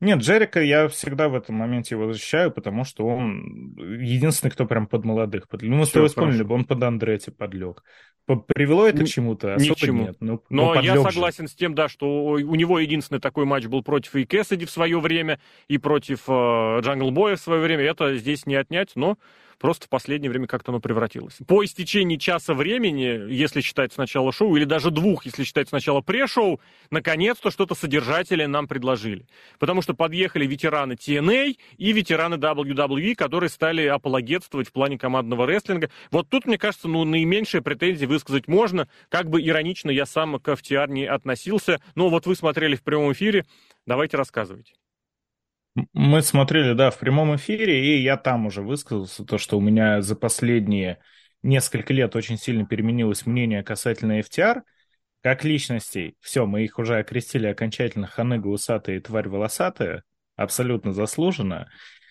[0.02, 4.88] Нет, Джерика я всегда в этом моменте его защищаю, потому что он единственный, кто прям
[4.88, 5.48] под молодых.
[5.48, 5.62] Под...
[5.62, 7.84] Ну, мы с тобой вспомнили, он под Андретти подлег.
[8.26, 9.54] Привело это к чему-то?
[9.54, 10.02] Особо Ничему.
[10.02, 10.16] нет.
[10.18, 11.52] Ну, но, но я согласен же.
[11.52, 14.98] с тем, да, что у него единственный такой матч был против и Кэссиди в свое
[14.98, 15.38] время,
[15.68, 17.84] и против э, Джангл Боя в свое время.
[17.84, 19.18] Это здесь не отнять, но
[19.62, 21.36] Просто в последнее время как-то оно превратилось.
[21.46, 26.60] По истечении часа времени, если считать сначала шоу, или даже двух, если считать сначала пре-шоу,
[26.90, 29.24] наконец-то что-то содержательное нам предложили.
[29.60, 35.90] Потому что подъехали ветераны TNA и ветераны WWE, которые стали апологетствовать в плане командного рестлинга.
[36.10, 38.88] Вот тут, мне кажется, ну, наименьшие претензии высказать можно.
[39.10, 41.80] Как бы иронично я сам к FTR не относился.
[41.94, 43.46] Но вот вы смотрели в прямом эфире.
[43.86, 44.72] Давайте рассказывайте.
[45.92, 50.02] Мы смотрели, да, в прямом эфире, и я там уже высказался, то, что у меня
[50.02, 50.98] за последние
[51.42, 54.62] несколько лет очень сильно переменилось мнение касательно FTR,
[55.22, 56.16] как личностей.
[56.20, 60.04] Все, мы их уже окрестили окончательно ханыга усатая и тварь волосатая,
[60.36, 61.70] абсолютно заслуженно.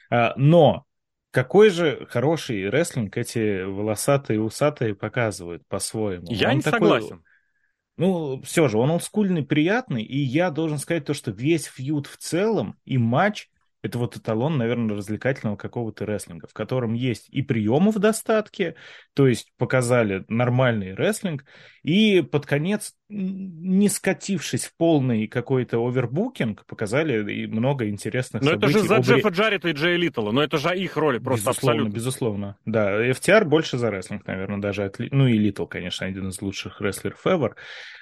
[0.10, 0.86] А, но
[1.32, 6.26] какой же хороший рестлинг эти волосатые и усатые показывают по-своему.
[6.30, 6.80] Я он не такой...
[6.80, 7.24] согласен.
[8.02, 12.18] Ну, все же, он олдскульный, приятный, и я должен сказать то, что весь feud в
[12.18, 13.48] целом и матч
[13.82, 18.76] это вот эталон, наверное, развлекательного какого-то рестлинга, в котором есть и приемы в достатке,
[19.14, 21.46] то есть показали нормальный рестлинг,
[21.84, 28.66] и под конец, не скатившись в полный какой-то overbooking, показали и много интересных но событий.
[28.66, 28.98] Но это же за.
[28.98, 31.96] Джеффа Джаррета и Джея Литала, но это же их роли просто безусловно, абсолютно.
[31.96, 33.10] Безусловно, да.
[33.10, 34.84] FTR больше за рестлинг, наверное, даже.
[34.84, 35.00] От...
[35.00, 37.54] Ну и Литал, конечно, один из лучших рестлеров ever.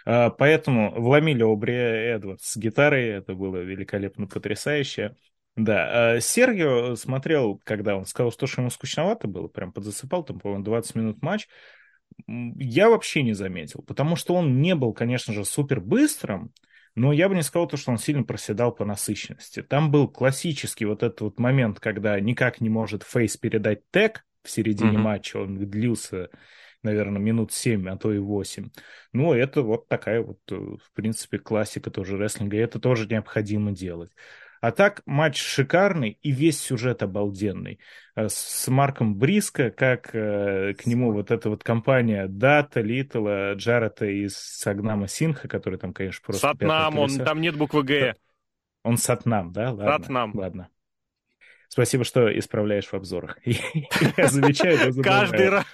[0.05, 5.15] А, поэтому вломили Обри Эдвардс с гитарой, это было великолепно потрясающе.
[5.55, 10.63] Да, а Сергио смотрел, когда он сказал, что ему скучновато было, прям подзасыпал, там, по-моему,
[10.63, 11.47] 20 минут матч.
[12.27, 16.53] Я вообще не заметил, потому что он не был, конечно же, супер быстрым,
[16.95, 19.61] но я бы не сказал то, что он сильно проседал по насыщенности.
[19.61, 24.49] Там был классический вот этот вот момент, когда никак не может Фейс передать тег в
[24.49, 25.01] середине mm-hmm.
[25.01, 26.29] матча, он длился
[26.83, 28.69] наверное, минут 7, а то и 8.
[29.13, 33.71] Ну, это вот такая вот, э, в принципе, классика тоже рестлинга, и это тоже необходимо
[33.71, 34.11] делать.
[34.61, 37.79] А так матч шикарный и весь сюжет обалденный.
[38.15, 44.05] Э, с Марком Бриско, как э, к нему вот эта вот компания Дата, Литла, Джарета
[44.05, 46.47] и Сагнама Синха, который там, конечно, просто...
[46.47, 48.15] Сатнам, он, там нет буквы Г.
[48.83, 49.71] Он Сатнам, да?
[49.71, 50.31] Ладно, Сатнам.
[50.35, 50.69] Ладно.
[51.69, 53.37] Спасибо, что исправляешь в обзорах.
[53.45, 55.65] Я замечаю, Каждый раз.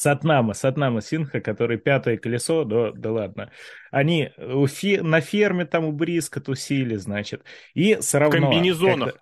[0.00, 3.50] Сатнама, Сатнама Синха, который пятое колесо, да, да ладно.
[3.90, 7.44] Они у фи, на ферме там у Бриска тусили, значит.
[7.74, 8.38] И все равно...
[8.38, 9.18] В комбинезонах.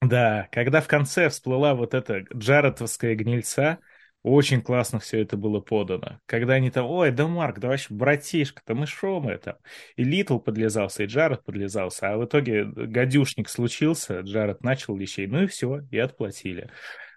[0.00, 3.78] Когда, да, когда в конце всплыла вот эта джаретовская гнильца,
[4.24, 6.18] очень классно все это было подано.
[6.26, 9.58] Когда они там, ой, да Марк, да вообще братишка, там и шо мы там.
[9.94, 12.10] И Литл подлезался, и Джаред подлезался.
[12.10, 16.68] А в итоге гадюшник случился, Джаред начал лещей, ну и все, и отплатили.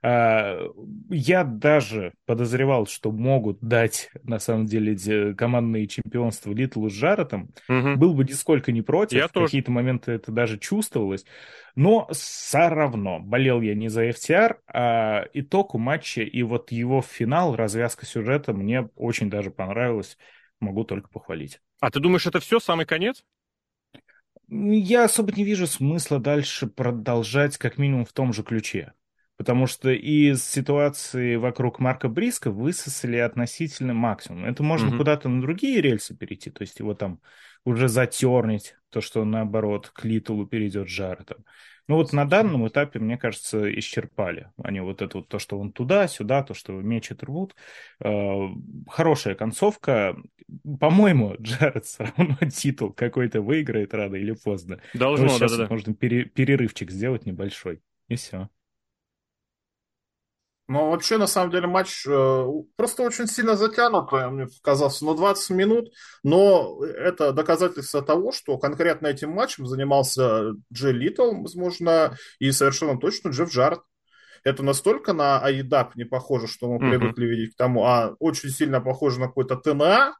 [0.03, 0.59] А,
[1.09, 7.49] я даже подозревал, что могут дать, на самом деле, командные чемпионства Литлу с Жаротом.
[7.67, 7.95] Угу.
[7.97, 9.17] Был бы нисколько не против.
[9.17, 11.25] Я в какие-то моменты это даже чувствовалось.
[11.75, 17.01] Но все равно болел я не за FTR, а итог у матча и вот его
[17.01, 20.17] финал, развязка сюжета мне очень даже понравилось.
[20.59, 21.61] Могу только похвалить.
[21.79, 23.23] А ты думаешь, это все, самый конец?
[24.49, 28.93] Я особо не вижу смысла дальше продолжать как минимум в том же ключе.
[29.37, 34.45] Потому что из ситуации вокруг Марка Бриска высосали относительно максимум.
[34.45, 34.97] Это можно угу.
[34.97, 37.21] куда-то на другие рельсы перейти, то есть его там
[37.63, 41.23] уже затернить, то, что наоборот к Литулу перейдет жар.
[41.23, 41.39] Там.
[41.87, 44.51] Ну вот на данном этапе, мне кажется, исчерпали.
[44.61, 47.55] Они вот это вот то, что он туда-сюда, то, что мечет рвут.
[47.99, 48.47] Э,
[48.89, 50.17] хорошая концовка.
[50.79, 54.79] По-моему, Джаред все равно титул какой-то выиграет рано или поздно.
[54.93, 55.67] Должно, сейчас да, да.
[55.69, 57.81] можно пере- перерывчик сделать небольшой.
[58.07, 58.49] И все.
[60.69, 62.45] Ну, вообще, на самом деле, матч э,
[62.75, 65.93] просто очень сильно затянут, мне казалось, на 20 минут,
[66.23, 73.29] но это доказательство того, что конкретно этим матчем занимался Джей Литл, возможно, и совершенно точно
[73.29, 73.81] Джефф Джард.
[74.43, 77.29] Это настолько на Айдап не похоже, что мы привыкли uh-huh.
[77.29, 80.15] видеть к тому, а очень сильно похоже на какой-то ТНА,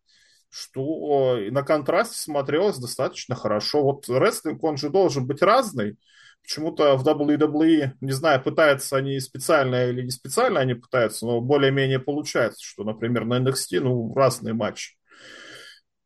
[0.50, 3.84] что на контрасте смотрелось достаточно хорошо.
[3.84, 5.98] Вот рестлинг, он же должен быть разный,
[6.48, 12.00] Почему-то в WWE, не знаю, пытаются они специально или не специально они пытаются, но более-менее
[12.00, 14.96] получается, что, например, на NXT, ну, разные матчи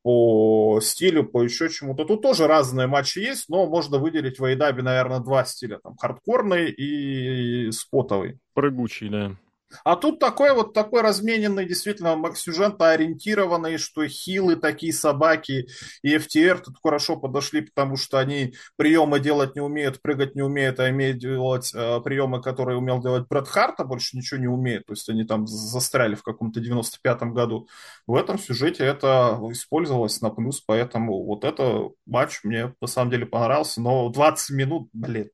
[0.01, 2.05] по стилю, по еще чему-то.
[2.05, 5.79] Тут тоже разные матчи есть, но можно выделить в Айдабе, наверное, два стиля.
[5.83, 8.39] Там хардкорный и спотовый.
[8.55, 9.37] Прыгучий, да.
[9.83, 15.67] А тут такой вот такой размененный, действительно, сюжетно-ориентированный, что хилы такие собаки
[16.01, 20.79] и FTR тут хорошо подошли, потому что они приемы делать не умеют, прыгать не умеют,
[20.79, 24.85] а умеют делать э, приемы, которые умел делать Брэд Харт, а больше ничего не умеют.
[24.85, 27.67] То есть они там застряли в каком-то 95-м году.
[28.07, 33.25] В этом сюжете это использовалось на плюс, поэтому вот это матч мне на самом деле
[33.25, 35.29] понравился, но 20 минут, блин.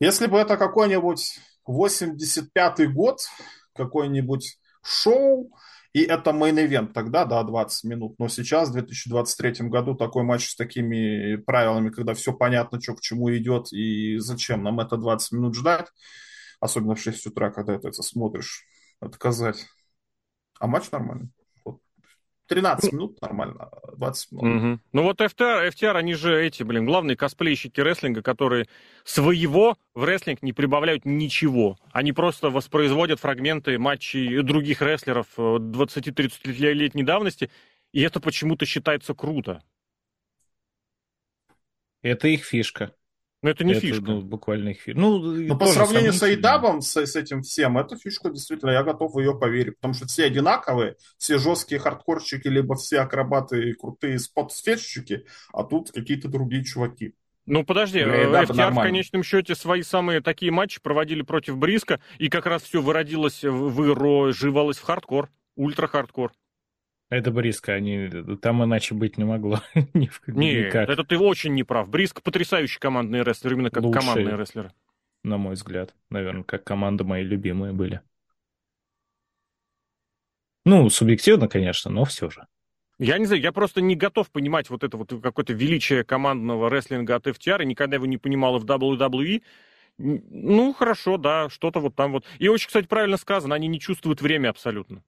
[0.00, 1.38] Если бы это какой-нибудь
[1.70, 3.20] 85-й год,
[3.74, 5.50] какой-нибудь шоу,
[5.92, 8.18] и это мейн-ивент тогда, да, 20 минут.
[8.18, 13.00] Но сейчас, в 2023 году, такой матч с такими правилами, когда все понятно, что к
[13.00, 15.88] чему идет и зачем нам это 20 минут ждать,
[16.60, 18.64] особенно в 6 утра, когда ты это смотришь,
[19.00, 19.66] отказать.
[20.58, 21.30] А матч нормальный.
[22.48, 24.62] 13 минут нормально, 20 минут.
[24.62, 24.80] Угу.
[24.92, 28.68] Ну вот FTR, FTR, они же эти, блин, главные косплейщики рестлинга, которые
[29.04, 31.78] своего в рестлинг не прибавляют ничего.
[31.92, 37.50] Они просто воспроизводят фрагменты матчей других рестлеров 20-30-летней давности,
[37.92, 39.62] и это почему-то считается круто.
[42.02, 42.94] Это их фишка.
[43.42, 44.04] Но это не это, фишка.
[44.04, 45.00] Ну, буквально их фишка.
[45.00, 49.14] Ну, Но по сравнению с AEW-бом, с, с этим всем, это фишка действительно, я готов
[49.14, 49.76] в ее поверить.
[49.76, 55.90] Потому что все одинаковые, все жесткие хардкорщики, либо все акробаты и крутые спотфестчики, а тут
[55.90, 57.14] какие-то другие чуваки.
[57.46, 62.46] Ну, подожди, FTR в конечном счете свои самые такие матчи проводили против Бриско, и как
[62.46, 66.32] раз все выродилось, выживалось в хардкор, ультра-хардкор.
[67.12, 68.08] Это Бриска, они...
[68.40, 69.60] там иначе быть не могло.
[69.92, 71.90] Нет, это ты очень неправ.
[71.90, 74.72] Бриск потрясающий командный рестлер, именно как Лучшие, командные рестлеры.
[75.22, 78.00] На мой взгляд, наверное, как команда мои любимые были.
[80.64, 82.46] Ну, субъективно, конечно, но все же.
[82.98, 87.16] Я не знаю, я просто не готов понимать вот это вот какое-то величие командного рестлинга
[87.16, 89.42] от FTR, и никогда его не понимал и в WWE.
[89.98, 92.24] Ну, хорошо, да, что-то вот там вот.
[92.38, 95.04] И очень, кстати, правильно сказано, они не чувствуют время абсолютно.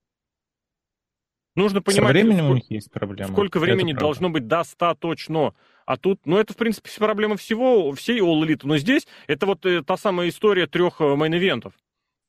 [1.55, 3.33] Нужно понимать, Со временем сколько, у них есть проблемы.
[3.33, 5.55] сколько времени должно быть достаточно.
[5.87, 8.63] А тут, ну это, в принципе, проблема всего, всей All Elite.
[8.65, 11.73] Но здесь это вот э, та самая история трех э, мейн-ивентов.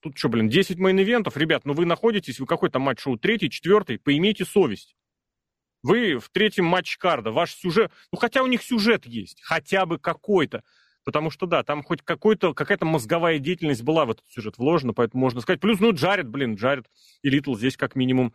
[0.01, 1.37] Тут что, блин, 10 мейн-ивентов?
[1.37, 4.95] Ребят, ну вы находитесь, вы какой-то матч-шоу, третий, четвертый, поимейте совесть.
[5.81, 9.97] Вы в третьем матче карда, ваш сюжет, ну хотя у них сюжет есть, хотя бы
[9.97, 10.63] какой-то.
[11.03, 15.21] Потому что, да, там хоть какой-то, какая-то мозговая деятельность была в этот сюжет вложена, поэтому
[15.21, 15.59] можно сказать.
[15.59, 16.87] Плюс, ну, Джаред, блин, Джаред
[17.21, 18.33] и Литл здесь как минимум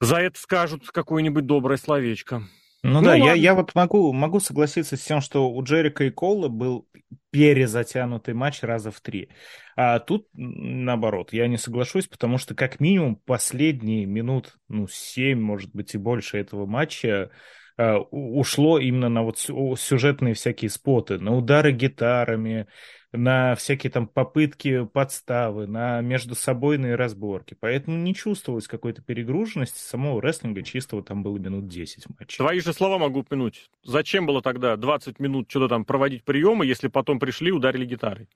[0.00, 2.42] за это скажут какое-нибудь доброе словечко.
[2.84, 6.10] Ну, ну да, я, я вот могу, могу согласиться с тем, что у Джерика и
[6.10, 6.88] Кола был
[7.30, 9.30] перезатянутый матч раза в три.
[9.76, 15.74] А тут, наоборот, я не соглашусь, потому что как минимум последние минут, ну, семь, может
[15.74, 17.30] быть, и больше этого матча
[17.76, 22.68] э, ушло именно на вот сюжетные всякие споты, на удары гитарами,
[23.12, 27.56] на всякие там попытки подставы, на между собойные разборки.
[27.58, 32.36] Поэтому не чувствовалось какой-то перегруженности самого рестлинга, чистого там было минут 10 матчей.
[32.36, 33.70] Твои же слова могу упомянуть.
[33.82, 38.28] Зачем было тогда 20 минут что-то там проводить приемы, если потом пришли и ударили гитарой?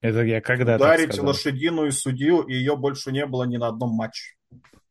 [0.00, 4.36] Это я когда Ударить лошадиную судью, и ее больше не было ни на одном матче.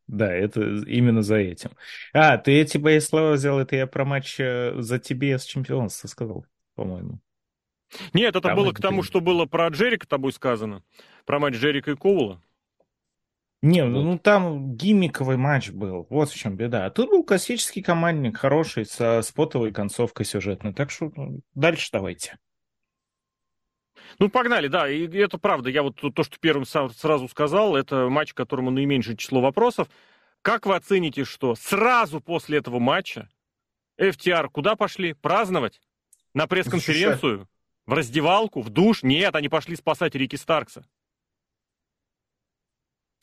[0.06, 1.72] Да, это именно за этим.
[2.14, 6.08] А, ты эти мои слова взял, это я про матч э, за тебе с чемпионства
[6.08, 7.20] сказал, по-моему.
[8.14, 10.84] Нет, это там было к тому, что было про Джерика тобой сказано.
[11.26, 12.42] Про матч Джерика и Коула.
[13.62, 13.90] Не, вот.
[13.90, 16.86] ну там гиммиковый матч был, вот в чем беда.
[16.86, 20.74] А тут был классический командник, хороший, со спотовой концовкой сюжетной.
[20.74, 22.38] Так что ну, дальше давайте.
[24.20, 25.70] Ну, погнали, да, и это правда.
[25.70, 29.90] Я вот то, что первым сразу сказал, это матч, которому наименьшее число вопросов.
[30.42, 33.30] Как вы оцените, что сразу после этого матча
[34.00, 35.14] FTR куда пошли?
[35.14, 35.82] Праздновать?
[36.34, 37.48] На пресс-конференцию?
[37.88, 38.62] В раздевалку?
[38.62, 39.02] В душ?
[39.02, 40.86] Нет, они пошли спасать Рики Старкса.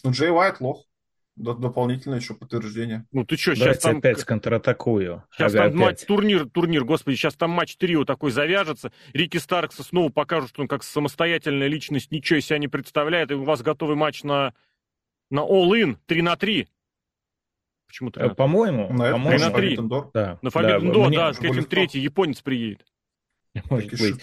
[0.02, 0.86] Ну, Джей Уайт лох.
[1.36, 3.06] Дополнительное еще подтверждение.
[3.10, 3.98] Ну ты что, сейчас там...
[3.98, 5.24] опять контратакую.
[5.32, 5.80] Сейчас ага, там опять.
[5.80, 8.92] матч, турнир, турнир, господи, сейчас там матч трио такой завяжется.
[9.12, 13.34] Рики Старкса снова покажут, что он как самостоятельная личность ничего из себя не представляет, и
[13.34, 14.54] у вас готовый матч на,
[15.28, 16.68] на All-In 3 на 3.
[17.88, 19.78] Почему 3 на По-моему, на по 3 на 3.
[20.14, 20.38] Да.
[20.40, 22.86] На Forbidden да, Door, да, с этим третий японец приедет.
[23.70, 24.16] Может быть.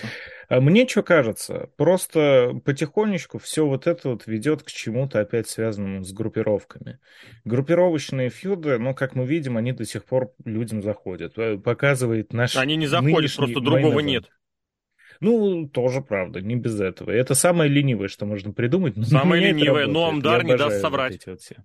[0.49, 6.03] А мне что кажется, просто потихонечку все вот это вот ведет к чему-то опять связанному
[6.03, 6.99] с группировками.
[7.45, 11.37] Группировочные фьюды, ну, как мы видим, они до сих пор людям заходят.
[11.37, 14.25] Э, показывает наш Они не заходят, просто другого нет.
[15.21, 17.11] Ну, тоже правда, не без этого.
[17.11, 18.95] Это самое ленивое, что можно придумать.
[19.07, 21.13] Самое ленивое, но Амдар не даст соврать.
[21.13, 21.63] Вот эти вот все.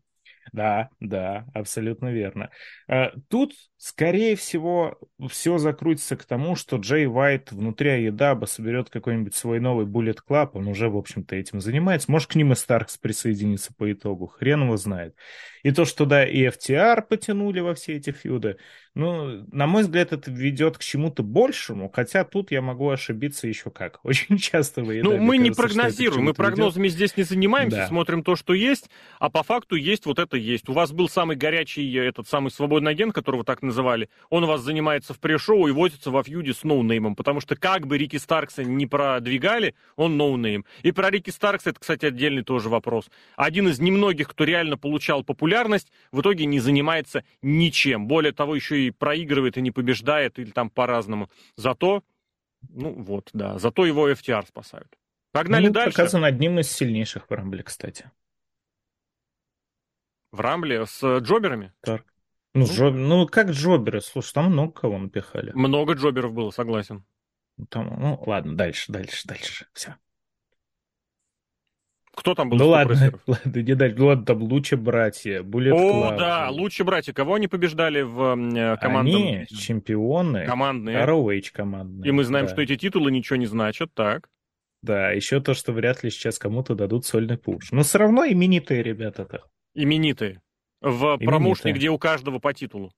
[0.53, 2.51] Да, да, абсолютно верно.
[2.87, 4.99] А, тут, скорее всего,
[5.29, 10.51] все закрутится к тому, что Джей Уайт внутри Едаба соберет какой-нибудь свой новый Bullet Club,
[10.55, 12.11] он уже, в общем-то, этим занимается.
[12.11, 15.15] Может, к ним и Старкс присоединится по итогу, хрен его знает.
[15.63, 18.57] И то, что, да, и FTR потянули во все эти фьюды,
[18.97, 23.69] ну, на мой взгляд, это ведет к чему-то большему, хотя тут я могу ошибиться еще
[23.71, 24.01] как.
[24.05, 25.03] Очень часто вы.
[25.03, 26.97] Ну, мы не прогнозируем, мы прогнозами ведет.
[26.97, 27.89] здесь не занимаемся, да.
[27.89, 30.71] смотрим то, что есть, а по факту есть вот это есть.
[30.71, 34.63] У вас был самый горячий, этот самый свободный агент, которого так называли, он у вас
[34.63, 38.65] занимается в пресс-шоу и возится во фьюде с ноунеймом, потому что как бы Рики Старкса
[38.65, 40.65] не продвигали, он ноунейм.
[40.83, 43.11] И про Рики Старкса это, кстати, отдельный тоже вопрос.
[43.37, 48.07] Один из немногих, кто реально получал популярность, в итоге не занимается ничем.
[48.07, 51.29] Более того, еще и проигрывает, и не побеждает, или там по-разному.
[51.57, 52.03] Зато,
[52.71, 54.89] ну вот, да, зато его FTR спасают.
[55.33, 55.97] Погнали ну, дальше.
[55.97, 58.11] Показан одним из сильнейших в Рамбле, кстати.
[60.33, 61.73] В Рамбле с джоберами?
[61.81, 62.05] Так.
[62.57, 62.95] Ну, ну, джоб...
[62.95, 65.53] ну, как джоберы, слушай, там много кого напихали.
[65.55, 67.05] Много джоберов было, согласен.
[67.69, 69.97] Там, ну, ладно, дальше, дальше, дальше, все.
[72.15, 72.57] Кто там был?
[72.57, 73.97] Ну ладно, ладно, не дальше.
[73.99, 76.19] Ну ладно, там лучше братья, Булет О, Club.
[76.19, 77.13] да, лучше братья.
[77.13, 79.23] Кого они побеждали в э, командном?
[79.23, 80.47] Они чемпионы.
[80.47, 81.05] Командные.
[81.05, 82.09] ROH командные.
[82.09, 82.53] И мы знаем, да.
[82.53, 84.31] что эти титулы ничего не значат, так?
[84.81, 87.71] Да, еще то, что вряд ли сейчас кому-то дадут сольный пуш.
[87.71, 89.43] Но все равно именитые ребята-то.
[89.75, 90.41] Именитые.
[90.81, 92.93] В промоушне, где у каждого по титулу.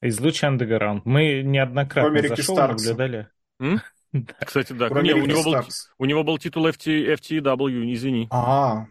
[0.00, 1.04] Из Луча Андеграунд.
[1.04, 3.28] Мы неоднократно за шоу наблюдали.
[3.60, 3.80] М?
[4.12, 4.32] Да.
[4.46, 4.90] Кстати, да.
[4.90, 5.56] Не, у, него был,
[5.98, 8.28] у него был титул FT, FTW, извини.
[8.30, 8.86] А,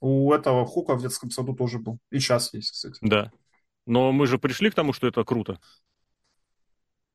[0.00, 2.00] у этого Хука в детском саду тоже был.
[2.10, 2.98] И сейчас есть, кстати.
[3.00, 3.30] Да.
[3.86, 5.60] Но мы же пришли к тому, что это круто.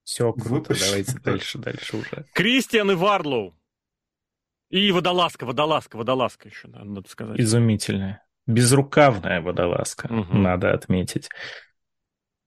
[0.05, 2.25] Все круто, давайте дальше, дальше уже.
[2.33, 3.53] Кристиан и Варлоу.
[4.69, 7.39] И водолазка, водолазка, водолазка еще, надо сказать.
[7.39, 8.23] Изумительная.
[8.49, 10.35] Безрукавная водолазка, угу.
[10.35, 11.29] надо отметить.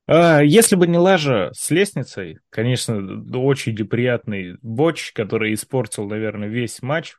[0.09, 2.97] А, если бы не лажа с лестницей, конечно,
[3.39, 7.15] очень неприятный боч, который испортил, наверное, весь матч,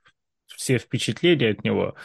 [0.47, 1.95] все впечатления от него.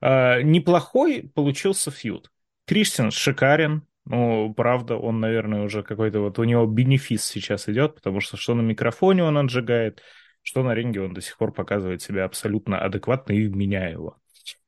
[0.00, 2.30] А, неплохой получился фьюд.
[2.66, 6.38] Кристиан шикарен, ну, правда, он, наверное, уже какой-то вот...
[6.38, 10.02] У него бенефис сейчас идет, потому что что на микрофоне он отжигает,
[10.40, 14.16] что на ринге он до сих пор показывает себя абсолютно адекватно и вменяемо.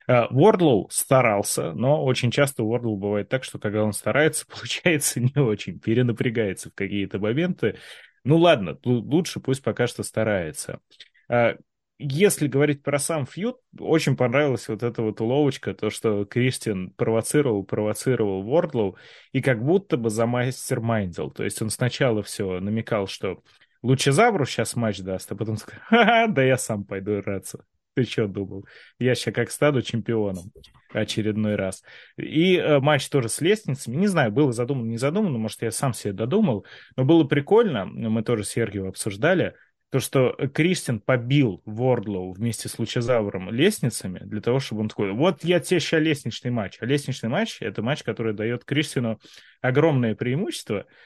[0.06, 5.36] Вордлоу старался, но очень часто у Вордлоу бывает так, что когда он старается, получается не
[5.40, 7.78] очень, перенапрягается в какие-то моменты.
[8.24, 10.80] Ну ладно, лучше пусть пока что старается.
[11.28, 11.56] А,
[11.98, 17.64] если говорить про сам фьюд, очень понравилась вот эта вот уловочка, то, что Кристиан провоцировал,
[17.64, 18.96] провоцировал Вордлоу,
[19.32, 21.30] и как будто бы за мастер майндил.
[21.30, 23.42] То есть он сначала все намекал, что
[23.82, 27.64] Лучезавру сейчас матч даст, а потом сказал, да я сам пойду драться.
[27.94, 28.66] Ты что думал?
[28.98, 30.50] Я сейчас как стану чемпионом
[30.92, 31.82] очередной раз.
[32.16, 33.96] И э, матч тоже с лестницами.
[33.96, 36.66] Не знаю, было задумано, не задумано, может, я сам себе додумал.
[36.96, 39.54] Но было прикольно, мы тоже с Сергием обсуждали,
[39.90, 45.44] то, что Кристин побил Вордлоу вместе с Лучезавром лестницами для того, чтобы он такой, вот
[45.44, 46.78] я тебе сейчас лестничный матч.
[46.80, 49.20] А лестничный матч— это матч, который дает Кристину
[49.60, 50.86] огромное преимущество—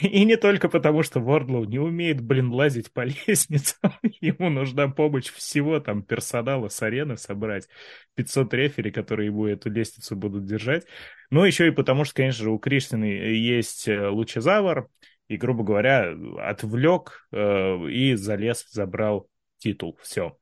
[0.00, 3.92] И не только потому, что Вордлоу не умеет, блин, лазить по лестницам.
[4.20, 7.68] Ему нужна помощь всего там персонала с арены собрать.
[8.14, 10.86] 500 рефери, которые ему эту лестницу будут держать.
[11.30, 14.88] Но еще и потому, что, конечно же, у Криштины есть э, лучезавр.
[15.28, 19.28] И, грубо говоря, отвлек э, и залез, забрал
[19.58, 19.98] титул.
[20.02, 20.36] Все.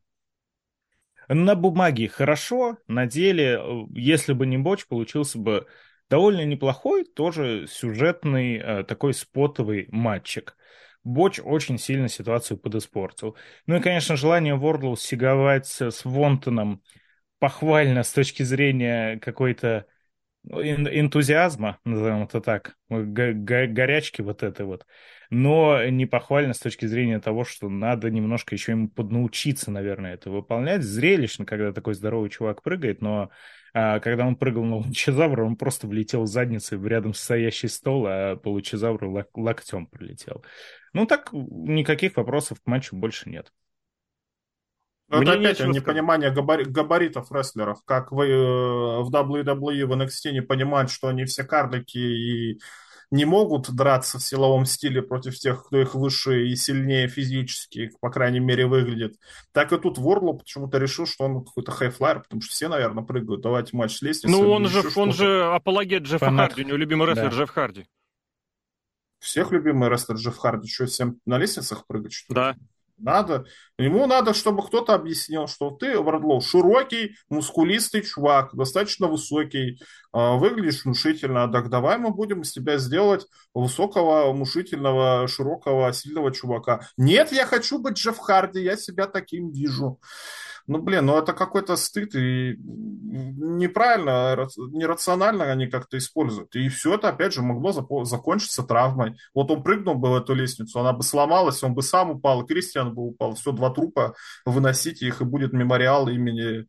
[1.29, 5.67] На бумаге хорошо, на деле, э, если бы не Боч, получился бы
[6.15, 10.57] довольно неплохой, тоже сюжетный э, такой спотовый матчик.
[11.03, 13.37] Боч очень сильно ситуацию подиспортил.
[13.67, 16.85] Ну и, конечно, желание Вордлоу сиговать с Вонтоном
[17.41, 19.87] похвально с точки зрения какой-то
[20.49, 24.87] энтузиазма, назовем это так, горячки вот этой вот,
[25.35, 30.31] но не похвально с точки зрения того, что надо немножко еще ему поднаучиться, наверное, это
[30.31, 30.83] выполнять.
[30.83, 33.31] Зрелищно, когда такой здоровый чувак прыгает, но
[33.73, 38.37] а, когда он прыгал на лучезавра, он просто влетел задницей в рядом стоящий стол, а
[38.37, 40.45] по лучезавру лок- локтем прилетел.
[40.93, 43.53] Ну так, никаких вопросов к матчу больше нет.
[45.09, 50.43] Но это опять непонимание габари- габаритов рестлеров, как вы э, в WWE, в NXT не
[50.43, 52.61] понимают, что они все карлики и
[53.15, 58.11] не могут драться в силовом стиле против тех, кто их выше и сильнее физически, по
[58.11, 59.17] крайней мере, выглядит.
[59.53, 63.41] Так и тут Ворлоу почему-то решил, что он какой-то хайфлайер, потому что все, наверное, прыгают.
[63.41, 64.37] Давайте матч с лестницей.
[64.37, 66.51] Ну, он же, он же апологет Джеффа Фанат.
[66.51, 67.37] Харди, у него любимый рестлер да.
[67.37, 67.87] Джефф Харди.
[69.21, 70.69] Всех любимый рестлер Джефф Харди.
[70.69, 72.57] Что, всем на лестницах прыгать, что ли?
[72.97, 73.45] Надо,
[73.77, 79.81] ему надо, чтобы кто-то объяснил, что ты, Вардлоу, широкий, мускулистый чувак, достаточно высокий,
[80.13, 86.89] а, выглядишь внушительно, так давай мы будем из тебя сделать высокого, внушительного, широкого, сильного чувака.
[86.97, 89.99] Нет, я хочу быть Джефф Харди, я себя таким вижу.
[90.67, 96.57] Ну, блин, ну это какой-то стыд, и неправильно, нерационально они как-то используют.
[96.57, 97.73] И все это, опять же, могло
[98.05, 99.17] закончиться травмой.
[99.35, 102.95] Вот он прыгнул бы в эту лестницу, она бы сломалась, он бы сам упал, Кристиан
[102.95, 103.35] бы упал.
[103.35, 104.15] Все, два трупа,
[104.47, 106.65] выносите их, и будет мемориал имени э,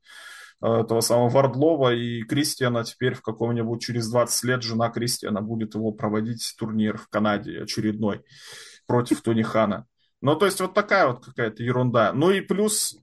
[0.62, 5.92] этого самого Вардлова и Кристиана теперь в каком-нибудь через 20 лет жена Кристиана будет его
[5.92, 8.24] проводить турнир в Канаде очередной
[8.88, 9.86] против Тони Хана.
[10.22, 12.12] Ну, то есть вот такая вот какая-то ерунда.
[12.14, 12.98] Ну и плюс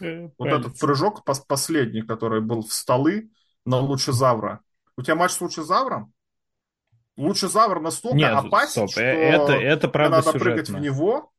[0.00, 3.30] Э, вот этот прыжок последний, который был в столы
[3.64, 4.60] на Лучезавра.
[4.96, 6.12] У тебя матч с Лучезавром?
[7.16, 10.50] Лучезавр настолько Нет, опасен, стоп, что это, это правда надо сюжетно.
[10.50, 11.32] прыгать в него.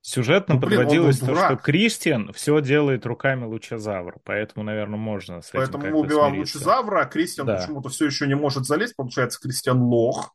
[0.00, 5.50] Сюжетно ну, блин, подводилось то, что Кристиан все делает руками Лучезавра, поэтому, наверное, можно с
[5.50, 6.58] Поэтому этим мы убиваем смириться.
[6.58, 7.56] Лучезавра, а Кристиан да.
[7.56, 8.96] почему-то все еще не может залезть.
[8.96, 10.32] Получается, Кристиан лох.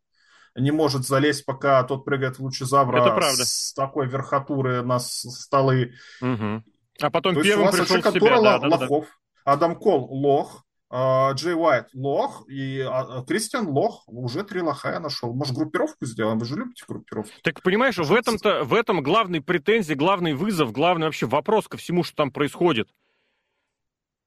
[0.55, 5.93] Не может залезть, пока тот прыгает в Лучезавра с такой верхотуры на столы.
[6.21, 6.63] Угу.
[7.01, 8.41] А потом То первым пришел в себя.
[8.41, 9.05] Да, да, лохов.
[9.05, 9.53] Да.
[9.53, 14.03] Адам Кол лох, а, Джей Уайт лох и а, а, Кристиан лох.
[14.07, 15.33] Уже три лоха я нашел.
[15.33, 16.37] Может, группировку сделаем?
[16.37, 17.31] Вы же любите группировку.
[17.43, 22.03] Так понимаешь, в этом-то, в этом главный претензий, главный вызов, главный вообще вопрос ко всему,
[22.03, 22.89] что там происходит.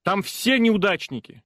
[0.02, 1.42] Там все неудачники.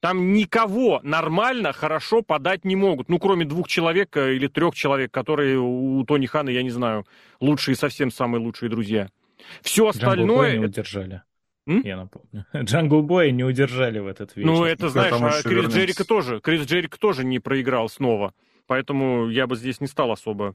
[0.00, 3.08] Там никого нормально, хорошо подать не могут.
[3.08, 7.06] Ну, кроме двух человек э, или трех человек, которые у Тони Хана, я не знаю,
[7.40, 9.08] лучшие, совсем самые лучшие друзья.
[9.62, 10.58] Все остальное...
[10.58, 11.22] не удержали.
[11.66, 11.82] М?
[11.82, 12.46] Я напомню.
[12.54, 14.48] Джангл Боя не удержали в этот вечер.
[14.48, 16.40] Ну, это, знаешь, а Крис Джерико тоже.
[16.40, 18.34] Крис Джерико тоже не проиграл снова.
[18.66, 20.54] Поэтому я бы здесь не стал особо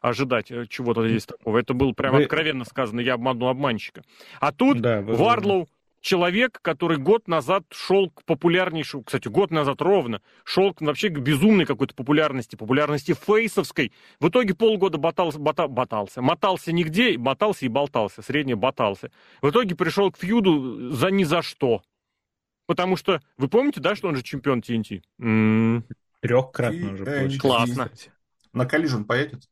[0.00, 1.58] ожидать э, чего-то здесь такого.
[1.58, 2.24] Это было прямо Вы...
[2.24, 4.02] откровенно сказано, я обманул обманщика.
[4.40, 5.68] А тут да, Варлоу
[6.02, 11.64] человек, который год назад шел к популярнейшему, кстати, год назад ровно, шел вообще к безумной
[11.64, 13.92] какой-то популярности, популярности фейсовской.
[14.20, 19.10] В итоге полгода ботался, бота, ботался, мотался нигде, мотался и болтался, средне ботался.
[19.40, 21.82] В итоге пришел к фьюду за ни за что.
[22.66, 25.02] Потому что, вы помните, да, что он же чемпион TNT?
[25.18, 25.84] М-м.
[26.20, 27.38] Трехкратно уже.
[27.38, 27.90] Классно.
[28.52, 29.48] На Collision поедет?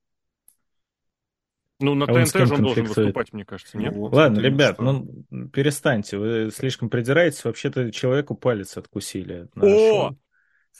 [1.80, 3.92] Ну, на а ТНТ же он должен выступать, мне кажется, нет?
[3.94, 4.82] Ну, вот, Ладно, ребят, что...
[4.82, 9.48] ну, перестаньте, вы слишком придираетесь, вообще-то человеку палец откусили.
[9.56, 10.12] О!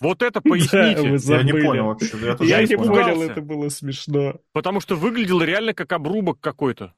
[0.01, 1.19] Вот это поясните.
[1.29, 2.17] Да, я не понял вообще.
[2.41, 4.37] Я, я не понял, это было смешно.
[4.53, 6.95] Потому что выглядел реально как обрубок какой-то.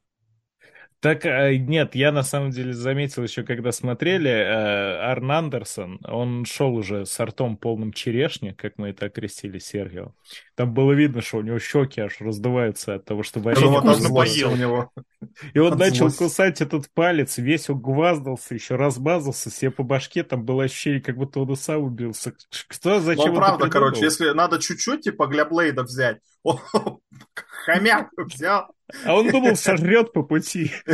[1.03, 6.45] Так, э, нет, я на самом деле заметил еще, когда смотрели, э, Арн Андерсон, он
[6.45, 10.13] шел уже с ртом полным черешни, как мы это окрестили Сергио.
[10.55, 14.53] Там было видно, что у него щеки аж раздуваются от того, что варенье вкусно поел.
[14.53, 14.93] У него.
[15.53, 20.63] И он начал кусать этот палец, весь угваздался, еще размазался себе по башке, там было
[20.63, 22.33] ощущение, как будто он и сам убился.
[22.69, 26.19] Кто, зачем Ну, правда, короче, если надо чуть-чуть, типа, для Блейда взять,
[27.65, 28.73] хомяк взял,
[29.05, 30.71] а он думал, сожрет по пути.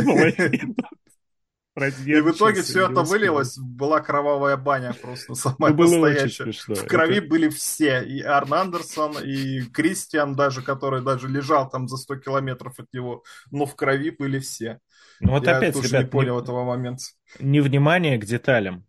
[2.04, 6.74] И в итоге все это вылилось, была кровавая баня просто самая ну, настоящая.
[6.74, 7.28] В крови это...
[7.28, 12.78] были все, и Арн Андерсон, и Кристиан даже, который даже лежал там за 100 километров
[12.78, 14.80] от него, но в крови были все.
[15.20, 17.04] Ну вот Я опять, тоже ребят, не понял не, этого момента.
[17.38, 18.84] Невнимание к деталям.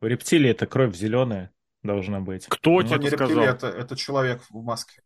[0.00, 1.50] У рептилии это кровь зеленая
[1.82, 2.46] должна быть.
[2.46, 3.44] Кто ну, тебе это сказал?
[3.44, 5.02] Это, это человек в маске.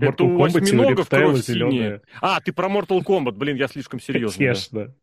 [0.00, 2.02] Это у осьминогов кровь синяя.
[2.20, 4.38] А, ты про Mortal Kombat, блин, я слишком серьезно.
[4.38, 4.94] Конечно.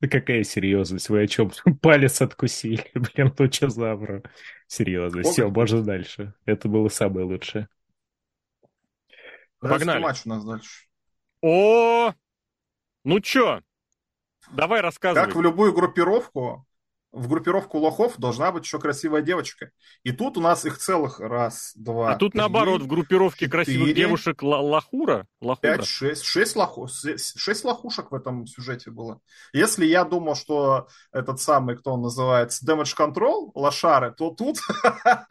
[0.00, 1.10] Да какая серьезность?
[1.10, 1.50] Вы о чем?
[1.82, 2.90] Палец откусили.
[2.94, 4.22] Блин, ну что за бро?
[4.66, 5.22] Серьезно.
[5.22, 6.32] Все, можно дальше.
[6.46, 7.68] Это было самое лучшее.
[9.58, 10.00] Погнали.
[10.00, 10.86] матч у нас дальше.
[11.42, 12.14] О,
[13.04, 13.60] ну чё?
[14.52, 15.26] Давай рассказывай.
[15.26, 16.66] Как в любую группировку,
[17.12, 19.70] в группировку лохов должна быть еще красивая девочка.
[20.04, 23.50] И тут у нас их целых раз, два, А тут три, наоборот, в группировке четыре,
[23.50, 25.76] красивых девушек лохура, лохура.
[25.76, 29.20] Пять, шесть, шесть, лоху, шесть лохушек в этом сюжете было.
[29.52, 34.58] Если я думал, что этот самый, кто он называется, Damage Control, лошары, то тут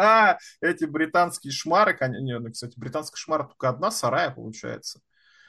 [0.62, 5.00] эти британские шмары, не, ну, кстати, британская шмара только одна, Сарая получается.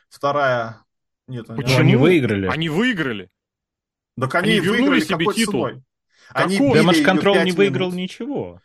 [0.09, 0.85] Вторая...
[1.27, 1.79] Нет, Почему?
[1.79, 2.47] Они выиграли.
[2.49, 3.31] Они выиграли.
[4.19, 5.67] Так они, они выиграли себе какой титул.
[5.67, 5.83] ценой?
[6.33, 8.01] Они Damage Control не выиграл минут.
[8.01, 8.61] ничего.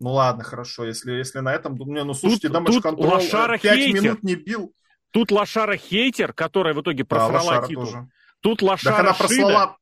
[0.00, 1.76] Ну ладно, хорошо, если, если на этом...
[1.76, 4.02] Не, ну слушайте, тут, Damage тут Control Лошара 5 хейтер.
[4.02, 4.72] минут не бил.
[5.12, 7.84] Тут Лошара хейтер, которая в итоге просрала да, титул.
[7.84, 8.08] Тоже.
[8.40, 9.76] Тут Лошара так она прослала...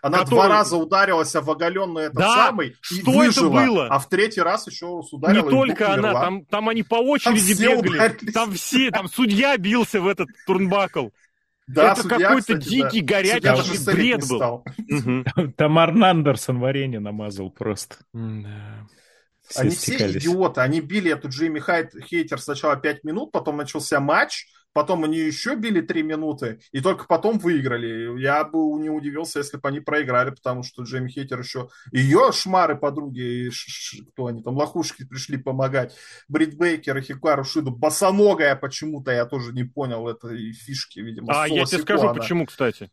[0.00, 0.34] Она который...
[0.36, 3.86] два раза ударилась в оголенный этот да, самый и что выжила, это было?
[3.88, 7.80] а в третий раз еще ударила Не только она, там, там они по очереди там
[7.80, 7.96] бегали.
[7.96, 8.32] Ударились.
[8.32, 11.08] Там все, там судья бился в этот турнбакл.
[11.68, 13.16] Да, это какой-то дикий, да.
[13.16, 14.64] горячий бред был.
[15.56, 17.96] Там Арн Андерсон варенье намазал просто.
[19.48, 20.16] Все они стекались.
[20.16, 20.60] все идиоты.
[20.60, 25.56] Они били эту Джейми Хайт Хейтер сначала 5 минут, потом начался матч, потом они еще
[25.56, 28.20] били 3 минуты, и только потом выиграли.
[28.20, 31.68] Я бы не удивился, если бы они проиграли, потому что Джейми Хейтер еще...
[31.92, 33.50] Ее шмары подруги,
[34.12, 35.96] кто они там, лохушки пришли помогать.
[36.28, 37.70] Брит Бейкер и Хикару Шиду.
[37.70, 41.32] Босоногая почему-то, я тоже не понял этой фишки, видимо.
[41.32, 42.90] А я тебе скажу, почему, кстати.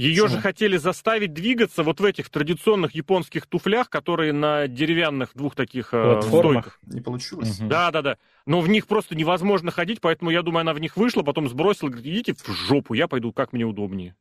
[0.00, 0.36] Ее Почему?
[0.36, 5.92] же хотели заставить двигаться вот в этих традиционных японских туфлях, которые на деревянных двух таких
[5.92, 6.78] э, стойках.
[6.86, 7.60] Не получилось.
[7.60, 7.68] Угу.
[7.68, 8.18] Да, да, да.
[8.46, 11.90] Но в них просто невозможно ходить, поэтому я думаю, она в них вышла, потом сбросила,
[11.90, 14.16] говорит, идите в жопу, я пойду, как мне удобнее.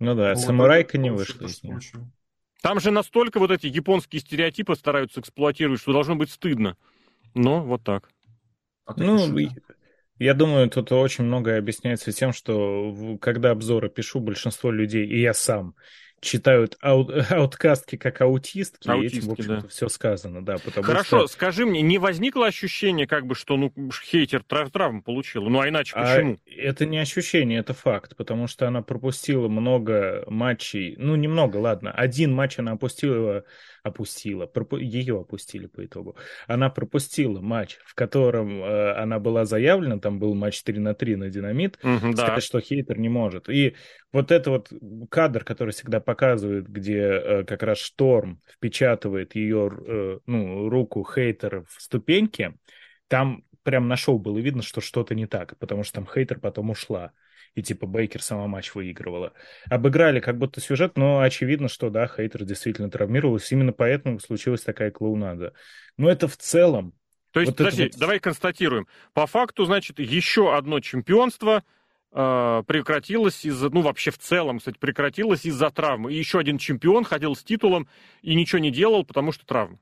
[0.00, 1.48] Ну да, вот самурайка не вышла.
[2.60, 6.76] Там же настолько вот эти японские стереотипы стараются эксплуатировать, что должно быть стыдно.
[7.32, 8.10] Но вот так.
[8.86, 9.18] А ну,
[10.18, 15.34] я думаю, тут очень многое объясняется тем, что когда обзоры пишу, большинство людей, и я
[15.34, 15.74] сам,
[16.20, 19.68] читают ау- ауткастки как аутистки, аутистки и этим, в общем-то, да.
[19.68, 20.56] все сказано, да.
[20.58, 21.26] Потому Хорошо, что...
[21.28, 25.44] скажи мне, не возникло ощущение, как бы, что ну, хейтер трав- травм получил?
[25.48, 26.38] Ну, а иначе а почему?
[26.46, 32.32] Это не ощущение, это факт, потому что она пропустила много матчей, ну, немного, ладно, один
[32.32, 33.44] матч она опустила
[33.86, 36.16] опустила, ее опустили по итогу.
[36.48, 41.16] Она пропустила матч, в котором э, она была заявлена, там был матч 3 на 3
[41.16, 42.40] на динамит, угу, сказать, да.
[42.40, 43.48] что хейтер не может.
[43.48, 43.76] И
[44.12, 44.72] вот это вот
[45.08, 51.64] кадр, который всегда показывает, где э, как раз Шторм впечатывает ее э, ну, руку хейтера
[51.68, 52.54] в ступеньки,
[53.06, 56.70] там прям на шоу было видно, что что-то не так, потому что там хейтер потом
[56.70, 57.12] ушла
[57.56, 59.32] и типа Бейкер сама матч выигрывала.
[59.68, 63.54] Обыграли как будто сюжет, но очевидно, что да, хейтер действительно травмировался.
[63.54, 65.54] Именно поэтому случилась такая клоунада.
[65.96, 66.92] Но это в целом.
[67.32, 67.98] То есть, вот подожди, вот...
[67.98, 68.86] давай констатируем.
[69.14, 71.64] По факту, значит, еще одно чемпионство
[72.12, 76.12] э, прекратилось из-за, ну вообще в целом, кстати, прекратилось из-за травмы.
[76.12, 77.88] И еще один чемпион ходил с титулом
[78.20, 79.78] и ничего не делал, потому что травма.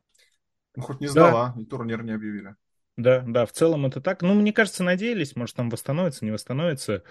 [0.77, 1.61] Ну, хоть не сдала, да.
[1.61, 2.55] и турнир не объявили.
[2.97, 4.23] Да, да, в целом это так.
[4.23, 7.03] Ну, мне кажется, надеялись, может, там восстановится, не восстановится.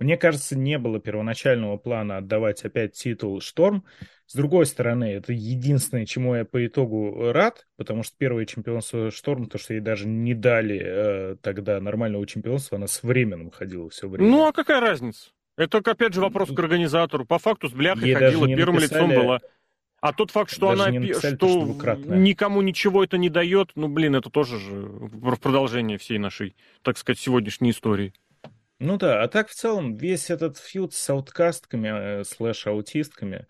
[0.00, 3.84] Мне кажется, не было первоначального плана отдавать опять титул Шторм.
[4.26, 9.46] С другой стороны, это единственное, чему я по итогу рад, потому что первое чемпионство Шторм,
[9.46, 14.08] то, что ей даже не дали э, тогда нормального чемпионства, она с временем ходила все
[14.08, 14.28] время.
[14.30, 15.30] Ну, а какая разница?
[15.56, 17.24] Это, опять же, вопрос к организатору.
[17.24, 19.02] По факту с бляхой ей ходила, первым написали...
[19.02, 19.40] лицом была.
[20.00, 24.14] А тот факт, что Даже она написали, что, никому ничего это не дает, ну блин,
[24.14, 28.12] это тоже же в продолжение всей нашей, так сказать, сегодняшней истории.
[28.78, 33.46] Ну да, а так в целом весь этот фьюд с ауткастками, э, слэш-аутистками,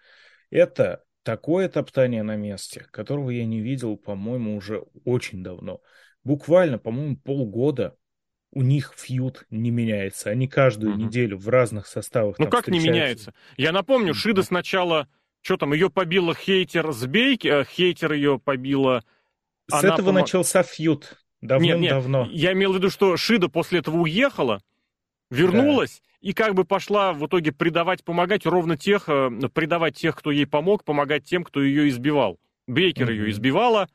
[0.51, 5.83] это такое топтание на месте, которого я не видел, по-моему, уже очень давно.
[6.25, 7.95] Буквально, по-моему, полгода
[8.53, 10.31] у них фьюд не меняется.
[10.31, 11.03] Они каждую угу.
[11.03, 12.39] неделю в разных составах.
[12.39, 12.87] Ну как встречаются.
[12.87, 13.35] не меняется?
[13.59, 15.09] Я напомню, Шида сначала
[15.49, 19.03] что там, ее побила хейтер с Бейки, а хейтер ее побила...
[19.67, 20.17] С Она этого пом...
[20.17, 21.17] начался фьюд.
[21.41, 22.25] Давным-давно.
[22.25, 24.61] Нет, нет, я имел в виду, что Шида после этого уехала,
[25.31, 30.31] вернулась, и как бы пошла в итоге предавать, помогать ровно тех, э, предавать тех, кто
[30.31, 32.39] ей помог, помогать тем, кто ее избивал.
[32.67, 33.15] Бейкер mm-hmm.
[33.15, 33.89] ее избивала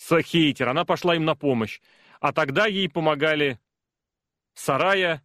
[0.00, 1.80] хейтер, она пошла им на помощь.
[2.18, 3.60] А тогда ей помогали
[4.54, 5.22] Сарая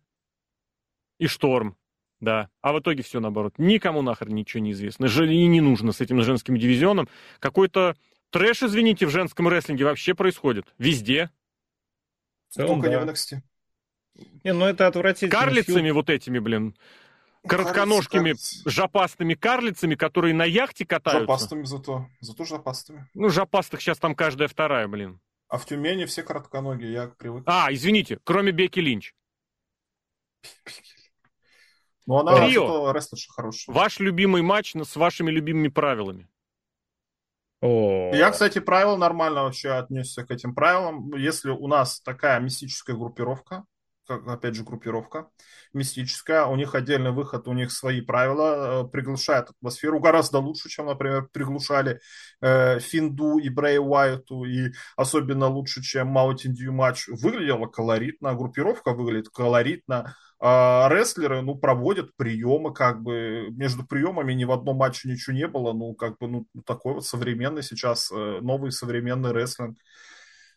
[1.18, 1.78] и Шторм.
[2.22, 3.56] Да, а в итоге все наоборот.
[3.58, 5.06] Никому нахер ничего не известно.
[5.06, 7.10] И не нужно с этим женским дивизионом.
[7.40, 7.96] Какой-то
[8.30, 10.74] трэш, извините, в женском рестлинге вообще происходит.
[10.78, 11.32] Везде.
[12.56, 12.90] Только да.
[12.90, 13.42] не в NXT.
[14.44, 15.32] Не, ну это отвратительно.
[15.32, 16.76] Карлицами вот этими, блин.
[17.48, 18.36] Коротконожкими
[18.70, 21.22] жопастыми карлицами, которые на яхте катаются.
[21.22, 22.08] Жопастыми зато.
[22.20, 23.10] Зато жопастыми.
[23.16, 25.20] Ну, жопастых сейчас там каждая вторая, блин.
[25.48, 27.44] А в Тюмени все коротконогие, я привык.
[27.48, 29.16] А, извините, кроме Беки Линч.
[32.06, 32.94] Ну, она Рио,
[33.30, 33.76] хорошая.
[33.76, 36.28] Ваш любимый матч с вашими любимыми правилами.
[37.62, 38.12] О.
[38.14, 41.14] Я, кстати, правила нормально вообще отнесся к этим правилам.
[41.16, 43.66] Если у нас такая мистическая группировка,
[44.16, 45.28] опять же, группировка
[45.74, 50.88] мистическая, у них отдельный выход, у них свои правила, э, приглушает атмосферу гораздо лучше, чем,
[50.88, 52.00] например, приглушали
[52.42, 57.08] э, Финду и Брей Уайту, и особенно лучше, чем Mountain Dew матч.
[57.08, 64.44] Выглядело колоритно, группировка выглядит колоритно, а рестлеры, ну, проводят приемы, как бы, между приемами ни
[64.44, 68.40] в одном матче ничего не было, ну, как бы, ну, такой вот современный сейчас, э,
[68.42, 69.78] новый современный рестлинг.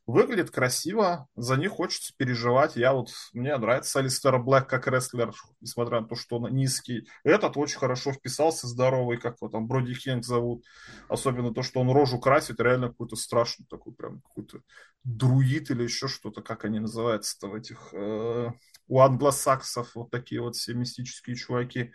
[0.06, 2.76] Выглядит красиво, за них хочется переживать.
[2.76, 5.32] Я вот, мне нравится Алистер Блэк как рестлер,
[5.62, 7.08] несмотря на то, что он низкий.
[7.22, 10.62] Этот очень хорошо вписался, здоровый, как его там Броди Кинг зовут.
[11.08, 14.60] Особенно то, что он рожу красит, реально какой-то страшный такой, прям какой-то
[15.04, 17.88] друид или еще что-то, как они называются-то в этих...
[17.94, 18.50] Э,
[18.86, 21.92] у англосаксов вот такие вот все мистические чуваки.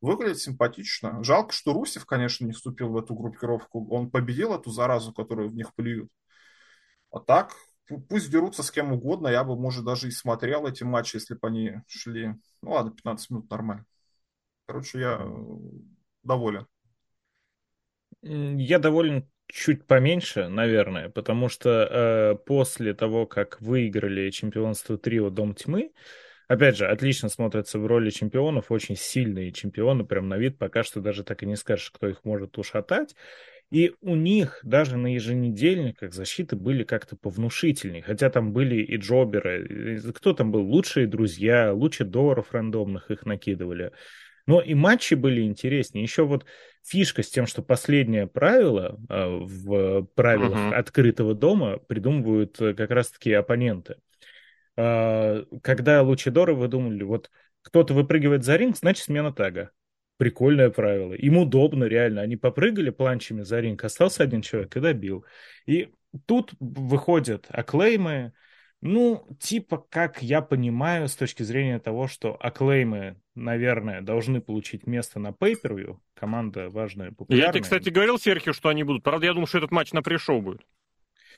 [0.00, 1.24] Выглядит симпатично.
[1.24, 3.88] Жалко, что Русев, конечно, не вступил в эту группировку.
[3.90, 6.08] Он победил эту заразу, которую в них плюют.
[7.10, 7.52] А так,
[8.08, 9.28] пусть дерутся с кем угодно.
[9.28, 12.34] Я бы, может, даже и смотрел эти матчи, если бы они шли.
[12.62, 13.86] Ну ладно, 15 минут нормально.
[14.66, 15.26] Короче, я э,
[16.22, 16.66] доволен.
[18.22, 25.54] Я доволен чуть поменьше, наверное, потому что э, после того, как выиграли чемпионство трио Дом
[25.54, 25.92] Тьмы,
[26.48, 31.00] опять же, отлично смотрятся в роли чемпионов, очень сильные чемпионы, прям на вид пока что
[31.00, 33.14] даже так и не скажешь, кто их может ушатать.
[33.70, 38.02] И у них даже на еженедельниках защиты были как-то повнушительнее.
[38.02, 40.00] Хотя там были и джоберы.
[40.14, 40.62] Кто там был?
[40.62, 43.92] Лучшие друзья, лучидоров рандомных их накидывали.
[44.46, 46.04] Но и матчи были интереснее.
[46.04, 46.46] Еще вот
[46.84, 50.74] фишка с тем, что последнее правило а, в правилах uh-huh.
[50.74, 53.96] открытого дома придумывают э, как раз-таки оппоненты.
[54.76, 59.72] А, когда лучидоры выдумали, вот кто-то выпрыгивает за ринг, значит смена тага
[60.16, 61.12] прикольное правило.
[61.14, 62.22] Им удобно, реально.
[62.22, 65.24] Они попрыгали планчами за ринг, остался один человек и добил.
[65.66, 65.90] И
[66.26, 68.32] тут выходят оклеймы,
[68.80, 75.18] ну, типа, как я понимаю, с точки зрения того, что оклеймы, наверное, должны получить место
[75.18, 76.02] на пейпервью.
[76.14, 77.46] Команда важная, популярная.
[77.46, 79.02] Я тебе, кстати, говорил, Серхио, что они будут.
[79.02, 80.62] Правда, я думаю, что этот матч на пришел будет.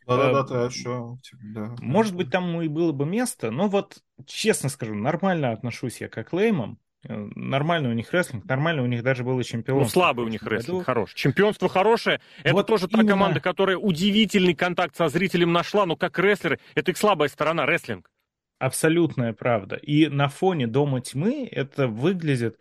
[0.06, 1.18] Да-да-да, ты еще...
[1.52, 1.74] Да.
[1.80, 6.16] Может быть, там и было бы место, но вот, честно скажу, нормально отношусь я к
[6.16, 6.78] оклеймам.
[7.04, 9.84] Нормальный у них рестлинг, нормально у них даже было чемпионство.
[9.84, 11.14] Ну, слабый у них рестлинг, хорош.
[11.14, 12.20] Чемпионство хорошее.
[12.42, 13.04] Это вот тоже именно...
[13.04, 17.66] та команда, которая удивительный контакт со зрителем нашла, но как рестлеры, это их слабая сторона,
[17.66, 18.10] рестлинг.
[18.58, 19.76] Абсолютная правда.
[19.76, 22.58] И на фоне Дома Тьмы это выглядит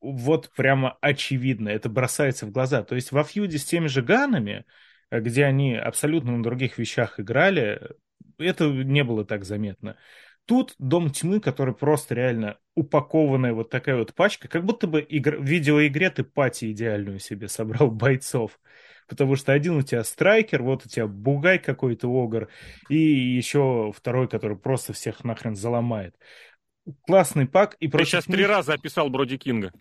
[0.00, 2.82] вот прямо очевидно, это бросается в глаза.
[2.82, 4.64] То есть во фьюде с теми же Ганами,
[5.10, 7.80] где они абсолютно на других вещах играли,
[8.38, 9.96] это не было так заметно.
[10.46, 15.36] Тут Дом Тьмы, который просто реально упакованная вот такая вот пачка, как будто бы игр...
[15.36, 18.58] в видеоигре ты пати идеальную себе собрал бойцов.
[19.08, 22.48] Потому что один у тебя страйкер, вот у тебя бугай какой-то огр,
[22.88, 26.16] и еще второй, который просто всех нахрен заломает.
[27.06, 27.76] Классный пак.
[27.78, 29.72] И Ты сейчас три раза описал Броди Кинга.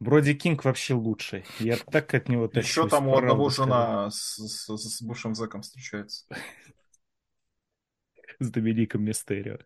[0.00, 1.44] Броди Кинг вообще лучший.
[1.58, 2.70] Я так от него тащусь.
[2.70, 6.24] Еще там у одного жена с, с, с бывшим зэком встречается.
[8.40, 9.58] С Домиником Мистерио.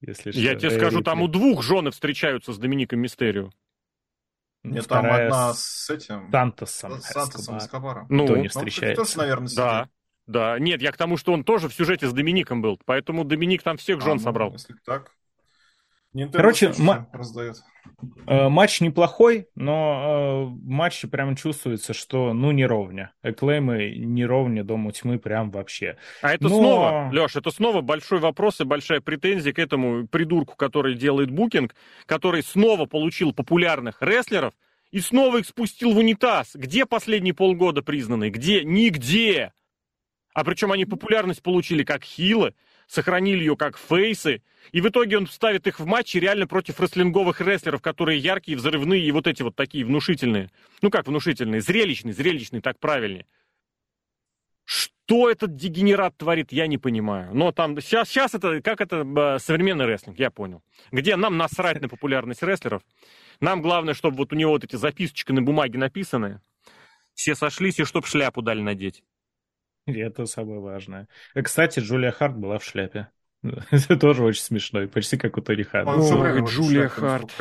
[0.00, 0.60] Если Я что.
[0.60, 3.50] тебе скажу, там у двух жены встречаются с Домиником Мистерио.
[4.62, 6.30] Нет, там одна с этим...
[6.30, 7.00] Сантосом.
[7.00, 8.06] С Сантосом Эскобаром.
[8.08, 9.04] Ну, не встречается.
[9.04, 9.58] тоже, наверное, сидит.
[9.58, 9.88] Да.
[10.26, 13.62] Да, нет, я к тому, что он тоже в сюжете с Домиником был, поэтому Доминик
[13.62, 14.52] там всех жен а, ну, собрал.
[14.52, 15.12] Если так,
[16.14, 17.56] Nintendo Короче, ма- раздает.
[18.26, 23.12] Э, матч неплохой, но э, матч прям чувствуется, что ну не ровня.
[23.22, 25.96] Эклеймы не ровня Дому Тьмы прям вообще.
[26.22, 26.48] А это но...
[26.48, 31.74] снова, Леш, это снова большой вопрос и большая претензия к этому придурку, который делает букинг,
[32.06, 34.54] который снова получил популярных рестлеров
[34.90, 36.54] и снова их спустил в унитаз.
[36.54, 38.30] Где последние полгода признанные?
[38.30, 38.64] Где?
[38.64, 39.52] Нигде!
[40.34, 42.54] А причем они популярность получили как хилы,
[42.86, 47.40] сохранили ее как фейсы, и в итоге он ставит их в матчи реально против рестлинговых
[47.40, 50.50] рестлеров, которые яркие, взрывные и вот эти вот такие внушительные.
[50.82, 51.60] Ну как внушительные?
[51.60, 53.26] Зрелищные, зрелищные, так правильнее.
[54.64, 57.32] Что этот дегенерат творит, я не понимаю.
[57.32, 60.62] Но там сейчас, сейчас это как это современный рестлинг, я понял.
[60.90, 62.82] Где нам насрать на популярность рестлеров.
[63.40, 66.40] Нам главное, чтобы вот у него вот эти записочки на бумаге написаны.
[67.14, 69.04] Все сошлись, и чтоб шляпу дали надеть.
[69.94, 71.08] И это самое важное.
[71.34, 73.08] Э, кстати, Джулия Харт была в шляпе.
[73.70, 75.92] Это тоже очень смешно, и почти как у Тони Хана.
[76.46, 77.32] Джулия Харт.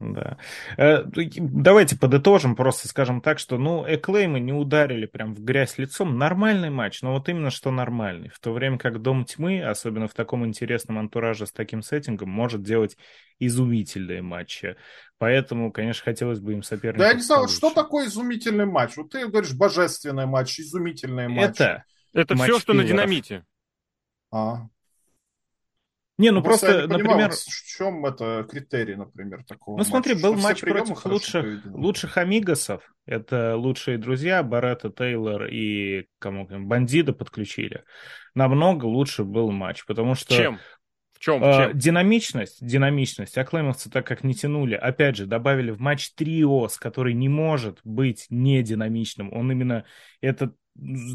[0.00, 0.38] Да.
[0.78, 6.16] Э, давайте подытожим, просто скажем так, что, ну, Эклеймы не ударили прям в грязь лицом.
[6.16, 8.30] Нормальный матч, но вот именно что нормальный.
[8.30, 12.62] В то время как Дом Тьмы, особенно в таком интересном антураже с таким сеттингом, может
[12.62, 12.96] делать
[13.38, 14.76] изумительные матчи.
[15.18, 17.00] Поэтому, конечно, хотелось бы им соперничать.
[17.00, 18.96] Да я не знаю, что такое изумительный матч?
[18.96, 21.60] Вот ты говоришь божественный матч, изумительный матч.
[21.60, 21.84] Это,
[22.14, 23.44] это все, что на динамите.
[24.32, 24.68] А.
[26.20, 27.10] Не, ну просто, просто например...
[27.10, 32.16] Понимаю, в чем это критерий, например, такого Ну смотри, матча, был матч против лучших, лучших
[32.18, 32.82] амигосов.
[33.06, 37.84] Это лучшие друзья, Барретта Тейлор и кому Бандида подключили.
[38.34, 40.36] Намного лучше был матч, потому что...
[40.36, 40.58] Чем?
[41.14, 41.42] В чем?
[41.42, 41.78] Э, чем?
[41.78, 43.38] Динамичность, динамичность.
[43.38, 44.74] Аклемовцы так как не тянули.
[44.74, 49.32] Опять же, добавили в матч триос, который не может быть не динамичным.
[49.32, 49.84] Он именно...
[50.20, 50.52] Это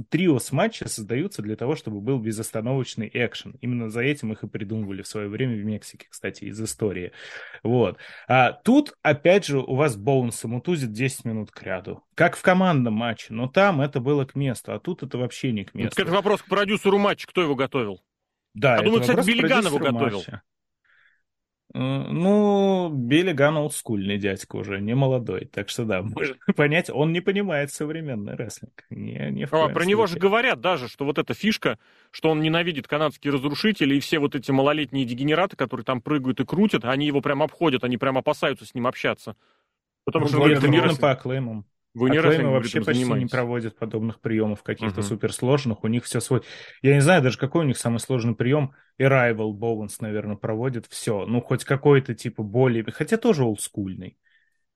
[0.10, 3.58] трио с матча создаются для того, чтобы был безостановочный экшен.
[3.62, 7.12] Именно за этим их и придумывали в свое время в Мексике, кстати, из истории.
[7.64, 7.98] Вот.
[8.28, 12.04] А тут, опять же, у вас Боунс мутузит 10 минут к ряду.
[12.16, 15.64] Как в командном матче, но там это было к месту, а тут это вообще не
[15.64, 16.02] к месту.
[16.02, 18.02] Это вопрос к продюсеру матча, кто его готовил?
[18.54, 20.20] Да, Я думаю, кстати, Биллиган его готовил.
[20.20, 20.42] Матча.
[21.76, 25.46] Э, ну, Беллиган олдскульный дядька уже, не молодой.
[25.46, 28.86] Так что да, можно понять, он не понимает современный рестлинг.
[28.90, 29.90] Не, не а, про случае.
[29.90, 31.78] него же говорят даже, что вот эта фишка,
[32.12, 36.46] что он ненавидит канадские разрушители и все вот эти малолетние дегенераты, которые там прыгают и
[36.46, 39.36] крутят, они его прям обходят, они прям опасаются с ним общаться.
[40.06, 41.66] Потому ну, что это мирно по аклеймам.
[41.96, 43.24] Вы не Аклеймы вообще почти занимаетесь.
[43.24, 45.04] не проводят подобных приемов каких-то uh-huh.
[45.04, 45.84] суперсложных.
[45.86, 46.42] У них все свой...
[46.82, 48.74] Я не знаю даже, какой у них самый сложный прием.
[49.02, 51.26] Arrival Bowens, наверное, проводит все.
[51.26, 52.84] Ну, хоть какой-то типа более...
[52.92, 54.18] Хотя тоже олдскульный.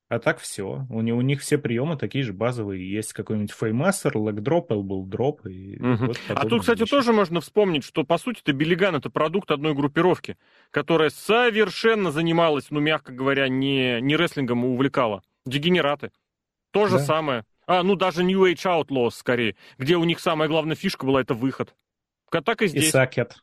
[0.08, 0.88] А так все.
[0.90, 2.90] У, них, у них все приемы такие же базовые.
[2.90, 5.42] Есть какой-нибудь феймассер, лэгдроп, элбл-дроп.
[5.46, 6.06] Угу.
[6.08, 6.90] вот а тут, кстати, вещи.
[6.90, 10.38] тоже можно вспомнить, что, по сути, это Биллиган— это продукт одной группировки,
[10.72, 15.22] которая совершенно занималась, ну, мягко говоря, не, не рестлингом, а увлекала.
[15.46, 16.12] Дегенераты.
[16.72, 17.04] То же да.
[17.06, 17.46] самое.
[17.66, 21.34] А, ну даже New Age Outlaws скорее, где у них самая главная фишка была это
[21.34, 21.76] выход.
[22.32, 22.88] Так и здесь.
[22.88, 23.38] И Сакет.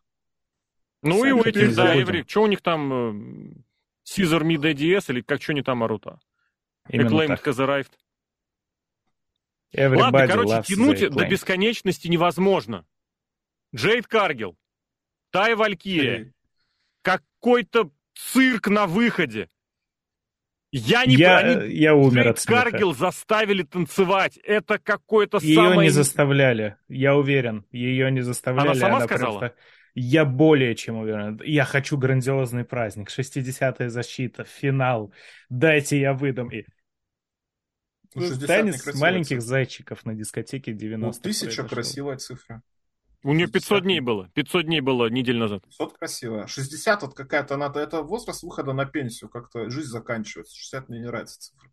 [1.02, 2.24] Ну Сакет и у этих, да, Эври.
[2.26, 2.92] Что у них там?
[2.92, 3.62] Э,
[4.06, 6.06] Caesar Mid ADS или как что они там орут?
[6.88, 7.90] Acclaimed has arrived.
[9.74, 12.86] Everybody Ладно, короче, тянуть до бесконечности невозможно.
[13.74, 14.56] Джейд Каргил,
[15.30, 16.32] Тай Валькирия,
[17.02, 19.50] какой-то цирк на выходе.
[20.72, 22.70] Я не я, они, я умер от смеха.
[22.70, 24.38] Каргил заставили танцевать.
[24.42, 25.80] Это какое-то Ее самое...
[25.82, 27.64] не заставляли, я уверен.
[27.70, 28.68] Ее не заставляли.
[28.68, 29.38] Она сама она сказала?
[29.38, 29.56] Просто...
[29.94, 31.40] Я более чем уверен.
[31.44, 33.08] Я хочу грандиозный праздник.
[33.10, 35.12] 60-я защита, финал.
[35.48, 36.50] Дайте я выдам.
[36.50, 36.66] И...
[38.14, 39.40] Ну, Танец маленьких цифра.
[39.40, 42.62] зайчиков на дискотеке 90 Ну, тысяча красивая цифра.
[43.26, 44.28] У нее 500 дней было.
[44.34, 45.64] 500 дней было неделю назад.
[45.64, 46.46] 500 красиво.
[46.46, 47.80] 60 вот какая-то надо.
[47.80, 49.28] Это возраст выхода на пенсию.
[49.28, 50.56] Как-то жизнь заканчивается.
[50.56, 51.68] 60 мне не нравится цифра.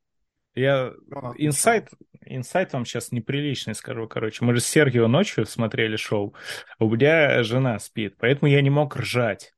[0.56, 0.93] Я
[1.38, 1.89] инсайт,
[2.26, 4.43] инсайт вам сейчас неприличный скажу, короче.
[4.43, 6.34] Мы же с Сергио ночью смотрели шоу.
[6.80, 9.53] У меня жена спит, поэтому я не мог ржать.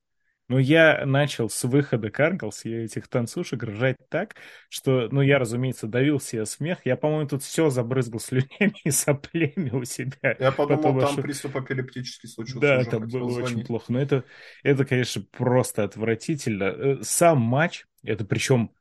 [0.48, 4.36] Но я начал с выхода Каргалс, я этих танцушек ржать так,
[4.70, 6.80] что, ну, я, разумеется, давил себе смех.
[6.86, 10.36] Я, по-моему, тут все забрызгал слюнями и соплями у себя.
[10.40, 11.22] Я подумал, Потом, там что...
[11.24, 12.60] приступ эпилептический случился.
[12.60, 13.54] Да, там было звонить.
[13.54, 13.92] очень плохо.
[13.92, 14.24] Но это,
[14.62, 16.64] это, конечно, просто отвратительно.
[16.64, 18.72] Э, сам матч, это причем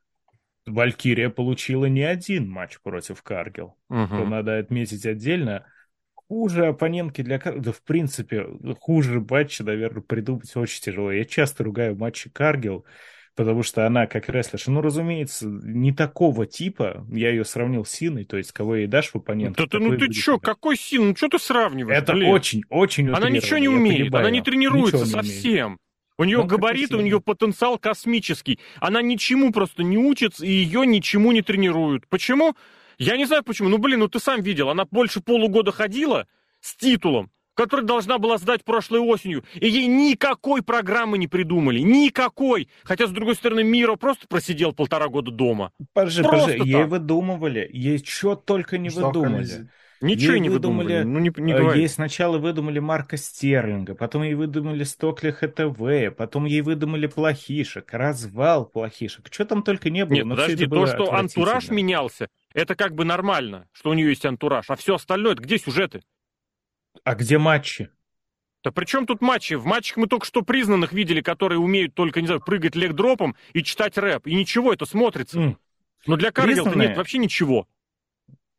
[0.67, 3.75] Валькирия получила не один матч против Каргел.
[3.89, 4.07] Угу.
[4.07, 5.65] То надо отметить отдельно
[6.27, 7.39] хуже оппонентки для...
[7.39, 8.47] Да, в принципе,
[8.79, 11.11] хуже матча, наверное, придумать очень тяжело.
[11.11, 12.85] Я часто ругаю матчи Каргил,
[13.35, 17.05] потому что она как рестлерша, ну, разумеется, не такого типа.
[17.11, 19.63] Я ее сравнил с Синой, то есть кого ей дашь в оппонента.
[19.63, 21.09] Да ты, ну ты чё, какой Син?
[21.09, 21.97] Ну что ты сравниваешь?
[21.97, 22.29] Это блин?
[22.29, 25.65] очень, очень Она ничего не умеет, она не тренируется не совсем.
[25.65, 25.79] Умеет.
[26.17, 28.59] У нее ну, габариты, у нее потенциал космический.
[28.79, 32.07] Она ничему просто не учится, и ее ничему не тренируют.
[32.07, 32.55] Почему?
[32.97, 33.69] Я не знаю почему.
[33.69, 36.27] Ну, блин, ну ты сам видел, она больше полугода ходила
[36.61, 41.79] с титулом, который должна была сдать прошлой осенью, и ей никакой программы не придумали.
[41.79, 42.69] Никакой.
[42.83, 45.71] Хотя, с другой стороны, Миро просто просидел полтора года дома.
[45.93, 47.69] Подожди, просто подожди, ей выдумывали.
[47.71, 49.35] Ей что только не Что выдумали.
[49.35, 49.69] Коллизия.
[50.01, 51.03] Ничего ей не выдумали.
[51.03, 51.79] Ну, не, не говори.
[51.79, 58.65] Ей сначала выдумали Марка Стерлинга, потом ей выдумали Стокли ХТВ, потом ей выдумали плохишек, развал
[58.65, 59.27] плохишек.
[59.31, 60.15] Что там только не было.
[60.15, 64.69] Нет, подожди, то, что антураж менялся, это как бы нормально, что у нее есть антураж.
[64.69, 66.01] А все остальное, это где сюжеты?
[67.03, 67.89] А где матчи?
[68.63, 69.53] Да при чем тут матчи?
[69.55, 73.61] В матчах мы только что признанных видели, которые умеют только, не знаю, прыгать лег-дропом и
[73.61, 74.25] читать рэп.
[74.25, 75.37] И ничего, это смотрится.
[75.37, 75.57] Mm.
[76.07, 77.67] Но для Каргил нет вообще ничего.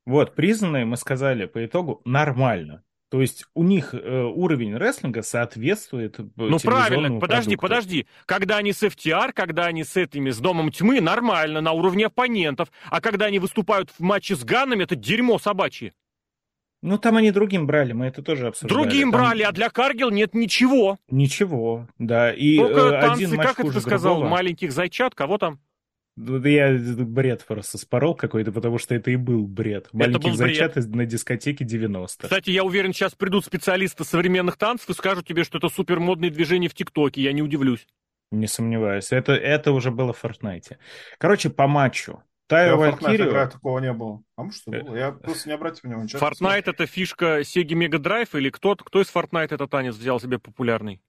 [0.04, 2.84] Вот, признанные, мы сказали, по итогу нормально.
[3.08, 7.58] То есть у них э, уровень рестлинга соответствует э, Ну правильно, подожди, продукту.
[7.60, 8.06] подожди.
[8.26, 12.72] Когда они с FTR, когда они с этими, с Домом Тьмы, нормально, на уровне оппонентов.
[12.90, 15.92] А когда они выступают в матче с Ганнами, это дерьмо собачье.
[16.82, 18.78] Ну, там они другим брали, мы это тоже обсуждали.
[18.78, 19.20] Другим там...
[19.20, 20.98] брали, а для Каргил нет ничего.
[21.08, 22.32] Ничего, да.
[22.32, 24.30] И Только э, танцы, один как это ты сказал, другого.
[24.30, 25.58] маленьких зайчат, кого там?
[26.16, 29.88] Я бред просто спорол какой-то, потому что это и был бред.
[29.92, 30.86] Маленьких был зайчат бред.
[30.88, 35.58] на дискотеке 90 Кстати, я уверен, сейчас придут специалисты современных танцев и скажут тебе, что
[35.58, 37.20] это супер модные движения в ТикТоке.
[37.20, 37.86] Я не удивлюсь.
[38.30, 39.12] Не сомневаюсь.
[39.12, 40.78] Это, это уже было в Фортнайте.
[41.18, 42.22] Короче, по матчу.
[42.48, 43.28] Тайо Валькирию...
[43.28, 44.22] игра такого не было.
[44.36, 44.96] А может, что было?
[44.96, 46.08] Я просто не обратил внимания.
[46.14, 50.38] Fortnite это фишка Sega Mega Drive или кто, кто из Fortnite этот танец взял себе
[50.38, 51.02] популярный?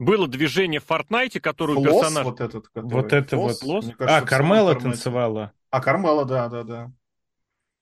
[0.00, 2.24] Было движение в Фортнайте, которое у персонажа...
[2.24, 2.90] вот этот, который...
[2.90, 3.84] Вот это Флос, вот.
[3.96, 5.52] Кажется, а, Кармела танцевала.
[5.68, 6.92] А, Кармела, да, да, да.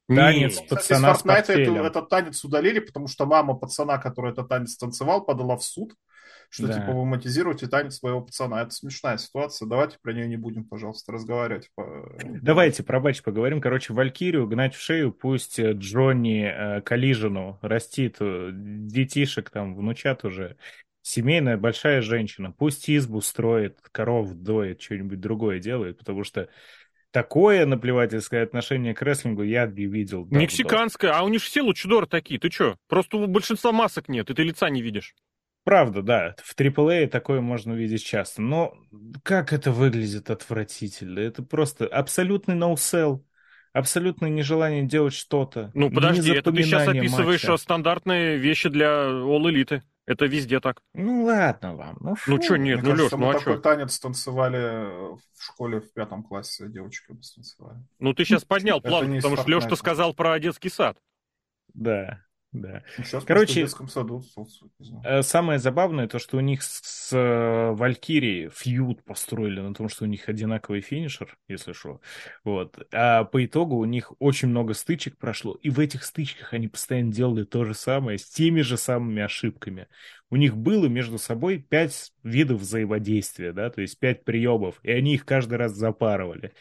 [0.09, 0.67] Танец не.
[0.67, 5.25] пацана Кстати, с эту, этот танец удалили, потому что мама пацана, который этот танец танцевал,
[5.25, 5.95] подала в суд,
[6.49, 6.73] что да.
[6.73, 8.63] типа вы монетизируете танец своего пацана.
[8.63, 9.69] Это смешная ситуация.
[9.69, 11.71] Давайте про нее не будем, пожалуйста, разговаривать.
[12.25, 13.61] Давайте про батч поговорим.
[13.61, 20.57] Короче, Валькирию гнать в шею, пусть Джонни э, Калижину растит э, детишек, там, внучат уже
[21.09, 26.49] семейная большая женщина, пусть избу строит, коров доит, что-нибудь другое делает, потому что
[27.11, 30.25] такое наплевательское отношение к рестлингу я не видел.
[30.25, 30.41] Давно.
[30.41, 32.77] Мексиканское, а у них все лучидоры такие, ты что?
[32.89, 35.15] Просто у большинства масок нет, и ты лица не видишь.
[35.65, 38.75] Правда, да, в AAA такое можно увидеть часто, но
[39.23, 43.23] как это выглядит отвратительно, это просто абсолютный no-sell,
[43.79, 45.71] абсолютное нежелание делать что-то.
[45.75, 47.57] Ну подожди, это ты сейчас описываешь матча.
[47.57, 49.83] стандартные вещи для All Elite.
[50.07, 50.81] Это везде так.
[50.95, 51.99] Ну ладно вам.
[52.01, 54.87] Ну, ну что, нет, Мне ну Леш, ну а такой танец танцевали
[55.17, 57.79] в школе в пятом классе, девочки танцевали.
[57.99, 60.97] Ну ты сейчас поднял план, потому что Леш, ты сказал про детский сад.
[61.75, 62.25] Да.
[62.53, 62.83] Да.
[62.97, 64.25] Сейчас Короче, в детском саду.
[65.05, 70.05] Э, самое забавное то, что у них с, э, Валькирией фьюд построили на том, что
[70.05, 72.01] у них одинаковый финишер, если что.
[72.45, 72.79] Вот.
[72.91, 77.13] А по итогу у них очень много стычек прошло, и в этих стычках они постоянно
[77.13, 79.87] делали то же самое, с теми же самыми ошибками.
[80.31, 85.15] У них было между собой пять видов взаимодействия, да, то есть пять приемов, и они
[85.15, 86.55] их каждый раз запарывали.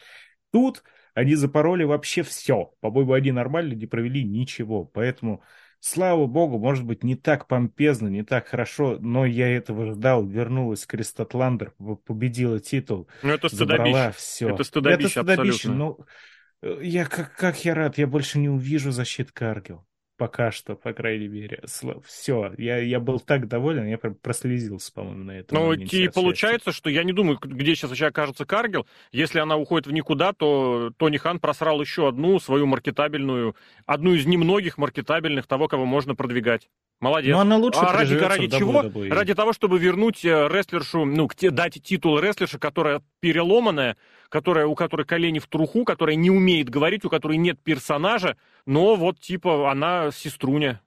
[0.52, 0.82] Тут
[1.14, 2.74] они запороли вообще все.
[2.80, 4.84] По-моему, они нормально не провели ничего.
[4.84, 5.42] Поэтому
[5.80, 10.26] Слава богу, может быть, не так помпезно, не так хорошо, но я этого ждал.
[10.26, 11.72] Вернулась Кристотландер,
[12.04, 13.08] победила титул.
[13.22, 14.12] Ну, это стыдобище.
[14.16, 14.50] все.
[14.50, 15.74] Это стыдобище, это стыдобище абсолютно.
[15.74, 15.98] Но
[16.62, 19.87] э, я, как, как я рад, я больше не увижу защит Каргил.
[20.18, 21.62] Пока что, по крайней мере.
[22.04, 25.56] Все, я, я был так доволен, я прям прослезился, по-моему, на этом.
[25.56, 28.88] Ну, и получается, что я не думаю, где сейчас вообще окажется Каргил.
[29.12, 33.54] Если она уходит в никуда, то Тони Хан просрал еще одну свою маркетабельную,
[33.86, 36.68] одну из немногих маркетабельных того, кого можно продвигать.
[37.00, 37.32] Молодец.
[37.32, 38.82] Но она лучше а ради, ради чего?
[39.14, 43.96] Ради того, чтобы вернуть э, рестлершу, ну, дать титул рестлерши, которая переломанная,
[44.28, 48.36] которая, у которой колени в труху, которая не умеет говорить, у которой нет персонажа,
[48.66, 50.80] но вот типа она сеструня.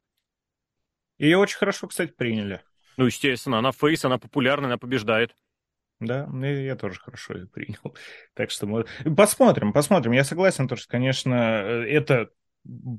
[1.17, 2.61] Ее очень хорошо, кстати, приняли.
[2.97, 5.35] Ну, естественно, она фейс, она популярная, она побеждает.
[5.99, 7.95] Да, я тоже хорошо ее принял.
[8.33, 8.85] Так что мы...
[9.15, 10.13] посмотрим, посмотрим.
[10.13, 12.31] Я согласен, то, что, конечно, э, это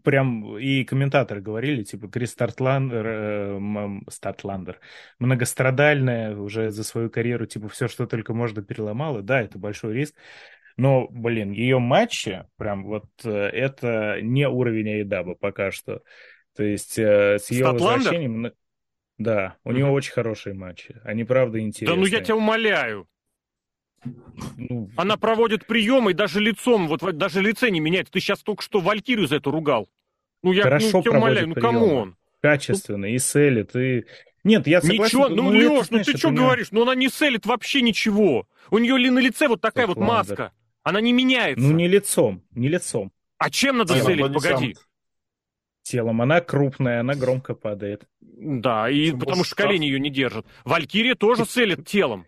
[0.03, 4.81] прям и комментаторы говорили, типа, Крис Статландер, э, Статландер,
[5.19, 9.23] многострадальная уже за свою карьеру, типа, все, что только можно, переломала.
[9.23, 10.15] Да, это большой риск.
[10.77, 16.03] Но, блин, ее матчи, прям вот э, это не уровень AEW пока что.
[16.57, 17.97] То есть э, с ее Статландер?
[17.97, 18.53] возвращением...
[19.19, 19.75] Да, у mm-hmm.
[19.77, 21.01] него очень хорошие матчи.
[21.05, 21.97] Они, правда, интересные.
[21.97, 23.07] Да ну я тебя умоляю.
[24.57, 28.11] Ну, Она проводит приемы и даже лицом, вот даже лице не меняет.
[28.11, 29.89] Ты сейчас только что Валькирию за это ругал.
[30.43, 32.17] Ну, я Хорошо ну, тебя умоляю, ну кому он?
[32.41, 34.05] Качественно, и селит, и...
[34.43, 35.05] Нет, я согласен.
[35.05, 36.43] Ничего, ну, ну Леш, ну ты что меня...
[36.43, 36.73] говоришь?
[36.73, 38.49] Ну она не селит вообще ничего.
[38.71, 40.15] У нее ли на лице вот такая так, вот ладно.
[40.15, 40.53] маска.
[40.83, 41.63] Она не меняется.
[41.63, 43.13] Ну не лицом, не лицом.
[43.39, 44.33] А чем надо Телом, селить?
[44.33, 44.77] Погоди.
[45.83, 46.23] Телом.
[46.23, 48.03] Она крупная, она громко падает.
[48.21, 50.45] Да, и Чем потому что колени ее не держат.
[50.65, 52.27] Валькирия тоже селит телом.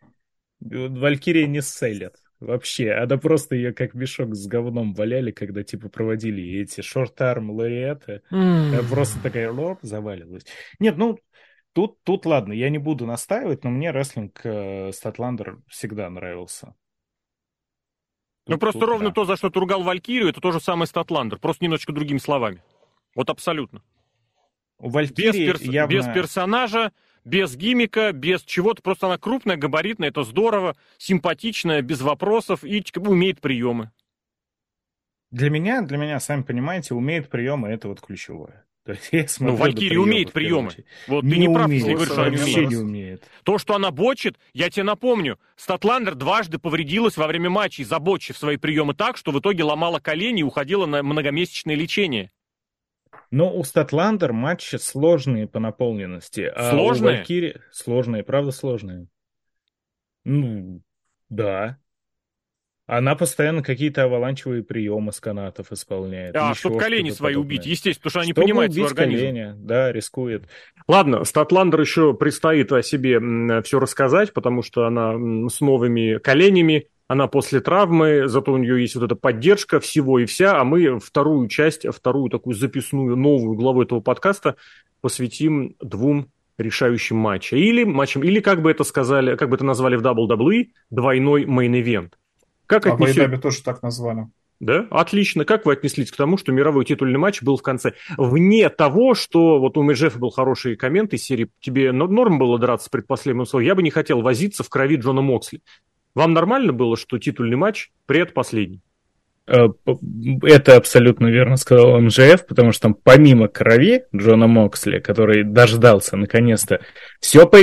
[0.65, 2.17] Валькирия не селят.
[2.41, 8.23] Вообще, она просто ее как мешок с говном валяли, когда типа проводили эти шорт-арм лауреаты.
[8.31, 8.89] Mm.
[8.91, 10.45] Просто такая лоп завалилась.
[10.79, 11.19] Нет, ну,
[11.73, 16.75] тут, тут ладно, я не буду настаивать, но мне рестлинг э, Статландер всегда нравился.
[18.47, 19.15] Ну, просто тут, ровно да.
[19.15, 22.63] то, за что ты ругал Валькирию, это то же самое Статландер, просто немножечко другими словами.
[23.15, 23.83] Вот абсолютно.
[24.79, 25.63] У Валькирии без, перс...
[25.63, 25.93] явно...
[25.93, 26.93] без персонажа,
[27.25, 28.83] без гимика, без чего-то.
[28.83, 33.91] Просто она крупная, габаритная, это здорово, симпатичная, без вопросов и умеет приемы.
[35.31, 38.65] Для меня, для меня, сами понимаете, умеет приемы, это вот ключевое.
[38.85, 40.71] То есть я ну, Валькирия умеет приемы.
[41.09, 42.71] Вот не ты не прав, если говоришь, что она умеет.
[42.71, 43.25] не умеет.
[43.43, 48.59] То, что она бочит, я тебе напомню, Статландер дважды повредилась во время матчей, забочив свои
[48.59, 52.31] приемы так, что в итоге ломала колени и уходила на многомесячное лечение.
[53.35, 56.43] Но у Статландер матчи сложные по наполненности.
[56.55, 57.15] А сложные?
[57.15, 57.61] У Валькири...
[57.73, 59.09] Сложные, правда сложные.
[60.23, 60.83] Ну,
[61.31, 61.79] да.
[62.87, 66.37] Она постоянно какие-то аваланчевые приемы с канатов исполняет.
[66.37, 67.57] А, чтобы колени свои подобное.
[67.57, 69.21] убить, естественно, потому что она не понимает свой организм.
[69.21, 70.45] колени, да, рискует.
[70.87, 75.15] Ладно, Статландер еще предстоит о себе все рассказать, потому что она
[75.49, 80.27] с новыми коленями, она после травмы, зато у нее есть вот эта поддержка всего и
[80.27, 84.57] вся, а мы вторую часть, вторую такую записную новую главу этого подкаста
[85.01, 86.29] посвятим двум
[86.59, 87.59] решающим матчам.
[87.59, 92.13] Или матчам, или как бы это сказали, как бы это назвали в WWE, двойной мейн-ивент.
[92.67, 93.29] Как а отнесете...
[93.29, 94.29] в тоже так назвали.
[94.61, 95.45] Да, отлично.
[95.45, 97.95] Как вы отнеслись к тому, что мировой титульный матч был в конце?
[98.17, 102.89] Вне того, что вот у Мэджефа был хороший коммент из серии «Тебе норм было драться
[102.89, 105.61] предпоследним словом?» Я бы не хотел возиться в крови Джона Моксли.
[106.15, 108.81] Вам нормально было, что титульный матч предпоследний?
[109.47, 109.69] Э,
[110.43, 116.81] это абсолютно верно сказал МЖФ, потому что там помимо крови Джона Моксли, который дождался наконец-то,
[117.21, 117.59] все по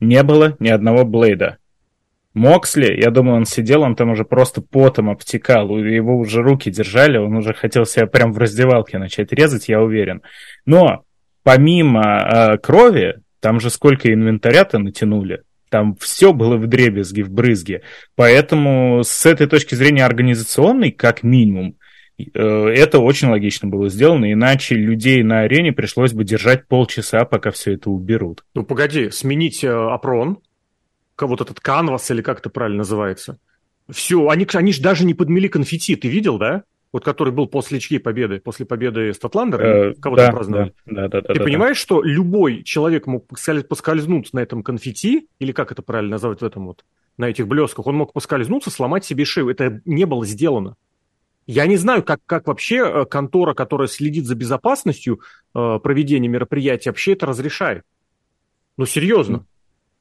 [0.00, 1.58] не было ни одного Блейда.
[2.34, 7.16] Моксли, я думаю, он сидел, он там уже просто потом обтекал, его уже руки держали,
[7.16, 10.22] он уже хотел себя прям в раздевалке начать резать, я уверен.
[10.66, 11.04] Но
[11.44, 17.82] помимо э, крови, там же сколько инвентаря-то натянули, там все было в дребезге, в брызге.
[18.16, 21.76] Поэтому с этой точки зрения организационной, как минимум,
[22.18, 27.52] э, это очень логично было сделано, иначе людей на арене пришлось бы держать полчаса, пока
[27.52, 28.42] все это уберут.
[28.54, 30.38] Ну погоди, сменить э, опрон,
[31.22, 33.38] вот этот канвас или как это правильно называется.
[33.90, 36.64] Все, они, они же даже не подмели конфетти, ты видел, да?
[36.92, 38.38] Вот который был после чьей победы?
[38.38, 39.62] После победы Статландера?
[39.62, 40.74] Э, кого-то да, праздновали?
[40.86, 41.82] Да, да, да, Ты да, понимаешь, да.
[41.82, 46.66] что любой человек мог поскользнуться на этом конфетти, или как это правильно назвать в этом
[46.66, 46.84] вот,
[47.16, 49.48] на этих блесках, он мог поскользнуться, сломать себе шею.
[49.48, 50.76] Это не было сделано.
[51.46, 55.20] Я не знаю, как, как вообще э, контора, которая следит за безопасностью
[55.54, 57.84] э, проведения мероприятия, вообще это разрешает.
[58.76, 59.46] Ну, серьезно.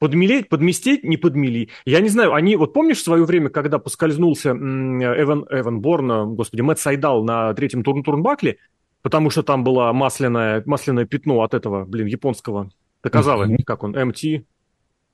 [0.04, 1.70] Подмелеть, подместить, не подмели.
[1.86, 6.60] Я не знаю, они, вот помнишь в свое время, когда поскользнулся Эван, Эван Борн, господи,
[6.60, 8.58] Мэтт Сайдал на третьем турн турнбакле,
[9.02, 12.70] потому что там было масляное, масляное пятно от этого, блин, японского
[13.00, 13.64] Таказавы, mm-hmm.
[13.64, 14.44] как он, МТ,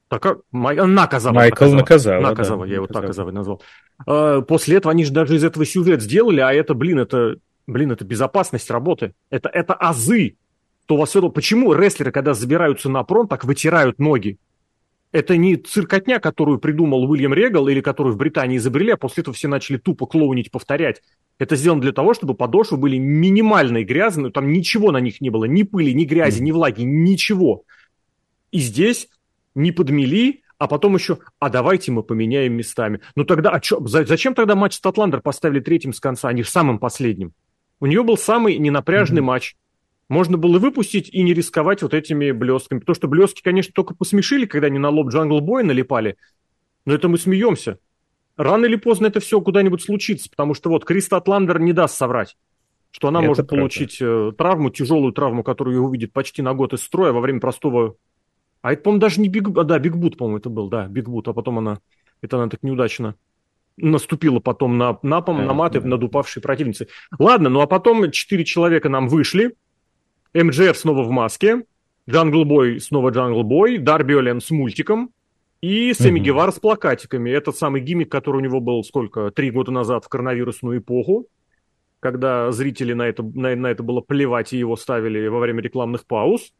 [0.07, 1.35] так, Наказава.
[1.35, 2.21] Майкл Наказава.
[2.21, 3.61] Наказава, да, я его Таказава назвал.
[4.07, 7.35] А, после этого они же даже из этого сюжет сделали, а это, блин, это,
[7.67, 9.13] блин, это безопасность работы.
[9.29, 10.35] Это, это азы.
[10.87, 14.39] То во все, почему рестлеры, когда забираются на прон, так вытирают ноги?
[15.11, 19.34] Это не циркотня, которую придумал Уильям Регал или которую в Британии изобрели, а после этого
[19.34, 21.02] все начали тупо клоунить, повторять.
[21.40, 25.45] Это сделано для того, чтобы подошвы были минимально грязные, там ничего на них не было,
[25.45, 27.64] ни пыли, ни грязи, ни влаги, ничего.
[28.52, 29.10] И здесь
[29.56, 32.99] не подмели, а потом еще, а давайте мы поменяем местами.
[33.15, 36.77] Ну тогда, а чё, зачем тогда матч Статландер поставили третьим с конца, а не самым
[36.77, 37.34] последним?
[37.80, 39.26] У нее был самый ненапряжный mm-hmm.
[39.26, 39.56] матч
[40.10, 42.80] можно было выпустить и не рисковать вот этими блестками.
[42.80, 46.18] Потому что блестки, конечно, только посмешили, когда они на лоб Джангл Боя налипали.
[46.86, 47.77] Но это мы смеемся.
[48.36, 52.38] Рано или поздно это все куда-нибудь случится, потому что вот Крис Статландер не даст соврать,
[52.90, 53.61] что она это может правда.
[53.61, 57.40] получить э, травму, тяжелую травму, которую ее выведет почти на год из строя во время
[57.40, 57.95] простого...
[58.61, 59.49] А это, по-моему, даже не Биг...
[59.57, 61.80] А, да, big boot, по-моему, это был, да, Бигбут, а потом она...
[62.22, 63.15] Это она так неудачно
[63.81, 66.90] наступила потом на, на, на, на маты, над упавшей противницей.
[67.18, 69.56] Ладно, ну а потом четыре человека нам вышли,
[70.34, 71.64] MJF снова в маске,
[72.10, 75.11] Джангл Бой снова Джангл Бой, Дарби Аллин с мультиком
[75.61, 76.23] и Сэмми mm-hmm.
[76.23, 77.30] Гевара с плакатиками.
[77.30, 81.27] Этот самый гиммик, который у него был сколько, три года назад в коронавирусную эпоху,
[81.99, 86.06] когда зрители на это, на, на это было плевать и его ставили во время рекламных
[86.06, 86.53] пауз.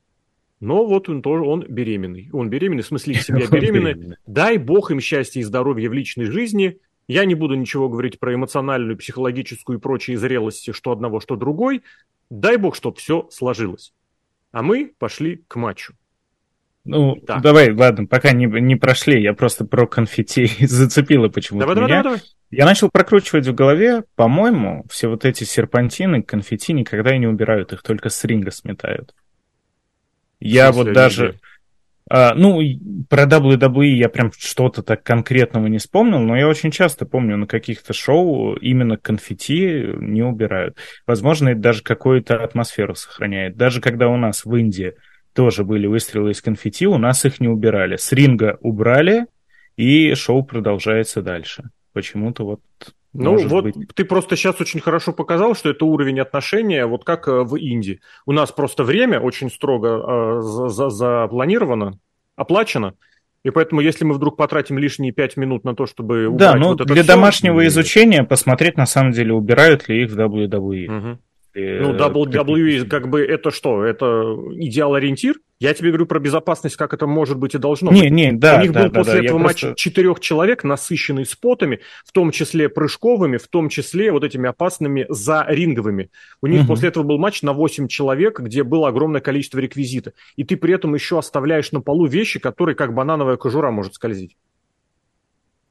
[0.60, 2.30] Но вот он тоже, он беременный.
[2.34, 4.18] Он беременный, в смысле себя беременный.
[4.28, 6.80] Дай бог им счастья и здоровья в личной жизни.
[7.10, 11.82] Я не буду ничего говорить про эмоциональную, психологическую и прочие зрелости, что одного, что другой.
[12.30, 13.94] Дай бог, чтобы все сложилось.
[14.52, 15.96] А мы пошли к матчу.
[16.86, 17.42] Ну, так.
[17.42, 21.88] давай, ладно, пока не, не прошли, я просто про конфетти зацепила почему-то давай, меня.
[21.88, 22.32] Давай, давай, давай.
[22.52, 27.74] Я начал прокручивать в голове, по-моему, все вот эти серпантины, конфетти никогда и не убирают,
[27.74, 29.16] их только с ринга сметают.
[30.40, 31.40] Я вот даже...
[31.42, 31.49] А,
[32.10, 32.60] ну,
[33.10, 37.46] про WWE я прям что-то так конкретного не вспомнил, но я очень часто помню на
[37.48, 40.78] каких-то шоу именно конфетти не убирают.
[41.06, 43.58] Возможно, это даже какую-то атмосферу сохраняет.
[43.58, 44.94] Даже когда у нас в Индии
[45.34, 47.96] тоже были выстрелы из конфетти, у нас их не убирали.
[47.96, 49.28] С ринга убрали,
[49.78, 51.70] и шоу продолжается дальше.
[51.94, 52.62] Почему-то вот
[53.14, 53.94] ну вот быть.
[53.96, 58.02] ты просто сейчас очень хорошо показал, что это уровень отношения, вот как э, в Индии.
[58.26, 62.00] У нас просто время очень строго э, запланировано,
[62.36, 62.96] оплачено,
[63.44, 66.68] и поэтому, если мы вдруг потратим лишние пять минут на то, чтобы убрать да, ну,
[66.70, 67.68] вот это для все, домашнего и...
[67.68, 70.98] изучения посмотреть, на самом деле, убирают ли их в WWE.
[70.98, 71.20] Угу.
[71.56, 73.84] Ну, WWE, как бы, это что?
[73.84, 75.36] Это идеал-ориентир?
[75.60, 78.12] Я тебе говорю про безопасность, как это может быть и должно не, быть.
[78.12, 79.76] Не, да, У них да, был да, после да, этого матч просто...
[79.76, 86.12] четырех человек, насыщенный спотами, в том числе прыжковыми, в том числе вот этими опасными за-ринговыми.
[86.42, 86.70] У них угу.
[86.70, 90.14] после этого был матч на 8 человек, где было огромное количество реквизита.
[90.36, 94.38] И ты при этом еще оставляешь на полу вещи, которые как банановая кожура может скользить.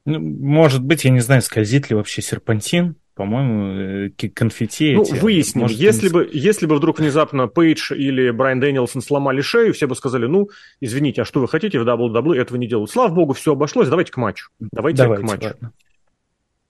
[0.05, 5.15] Ну, может быть, я не знаю, скользит ли вообще серпантин по-моему, э, конфетти Ну, эти,
[5.15, 5.63] выясним.
[5.63, 9.95] Может, если, бы, если бы вдруг внезапно Пейдж или Брайан Дэнилсон сломали шею, все бы
[9.95, 10.47] сказали, ну,
[10.79, 12.89] извините, а что вы хотите в WWE, этого не делают.
[12.89, 14.51] Слава богу, все обошлось, давайте к матчу.
[14.71, 15.47] Давайте, давайте к матчу.
[15.47, 15.73] Ладно.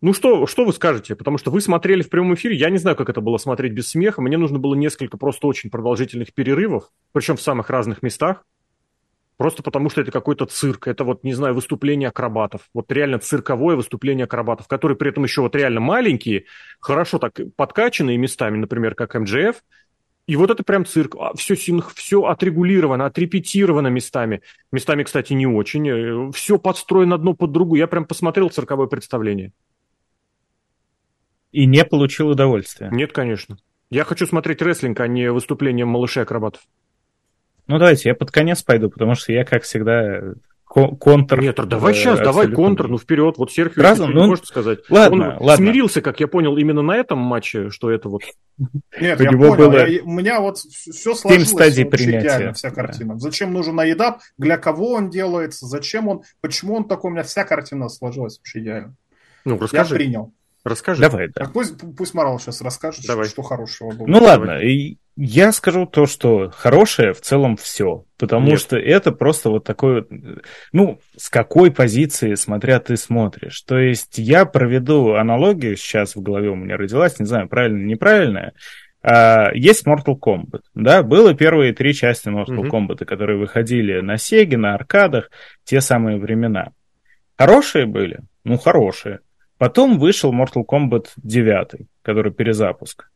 [0.02, 1.16] Ну, что, что вы скажете?
[1.16, 3.90] Потому что вы смотрели в прямом эфире, я не знаю, как это было смотреть без
[3.90, 8.44] смеха, мне нужно было несколько просто очень продолжительных перерывов, причем в самых разных местах.
[9.40, 10.90] Просто потому, что это какой-то цирк.
[10.90, 12.64] Это вот, не знаю, выступление акробатов.
[12.74, 16.44] Вот реально цирковое выступление акробатов, которые при этом еще вот реально маленькие,
[16.82, 19.64] хорошо так подкачанные местами, например, как МДФ.
[20.28, 21.16] И вот это прям цирк.
[21.38, 24.42] Все, а, все отрегулировано, отрепетировано местами.
[24.74, 25.88] Местами, кстати, не очень.
[25.88, 27.80] Э, все подстроено одно под другую.
[27.80, 29.54] Я прям посмотрел цирковое представление.
[31.54, 32.90] И не получил удовольствия?
[32.92, 33.58] Нет, конечно.
[33.90, 36.62] Я хочу смотреть рестлинг, а не выступление малышей-акробатов.
[37.70, 40.34] Ну, давайте, я под конец пойду, потому что я, как всегда,
[40.66, 41.40] контр.
[41.40, 43.38] Нет, давай сейчас, давай контр, ну вперед.
[43.38, 44.80] Вот Серхио Сразу, ну, может сказать.
[44.90, 45.68] Ладно, Он ладно.
[45.68, 48.24] смирился, как я понял, именно на этом матче, что это вот.
[49.00, 49.56] Нет, у я понял.
[49.56, 49.88] Было...
[49.88, 51.48] Я, у меня вот все сложилось.
[51.48, 52.22] стадий принятия.
[52.22, 53.14] идеально, вся картина.
[53.14, 53.20] Да.
[53.20, 54.22] Зачем нужен наедап?
[54.40, 55.68] Для кого он делается?
[55.68, 56.24] Зачем он?
[56.42, 57.12] Почему он такой?
[57.12, 58.96] У меня вся картина сложилась вообще идеально.
[59.46, 59.94] Ну, расскажи.
[59.94, 60.34] Я принял.
[60.64, 61.02] Расскажи.
[61.02, 61.46] Давай, да.
[61.46, 63.28] Так пусть, пусть Марал сейчас расскажет, Давай.
[63.28, 64.08] что хорошего было.
[64.08, 68.06] Ну ладно, и я скажу то, что хорошее в целом все.
[68.18, 68.60] Потому Нет.
[68.60, 70.06] что это просто вот такой,
[70.74, 73.62] ну, с какой позиции, смотря ты смотришь.
[73.62, 78.54] То есть я проведу аналогию, сейчас в голове у меня родилась, не знаю, правильно, неправильная.
[79.02, 82.70] А, есть Mortal Kombat, да, было первые три части Mortal mm-hmm.
[82.70, 85.32] Kombat, которые выходили на Сеге, на аркадах,
[85.64, 86.72] те самые времена.
[87.38, 88.20] Хорошие были?
[88.44, 89.20] Ну, хорошие.
[89.60, 93.10] Потом вышел Mortal Kombat 9, который перезапуск,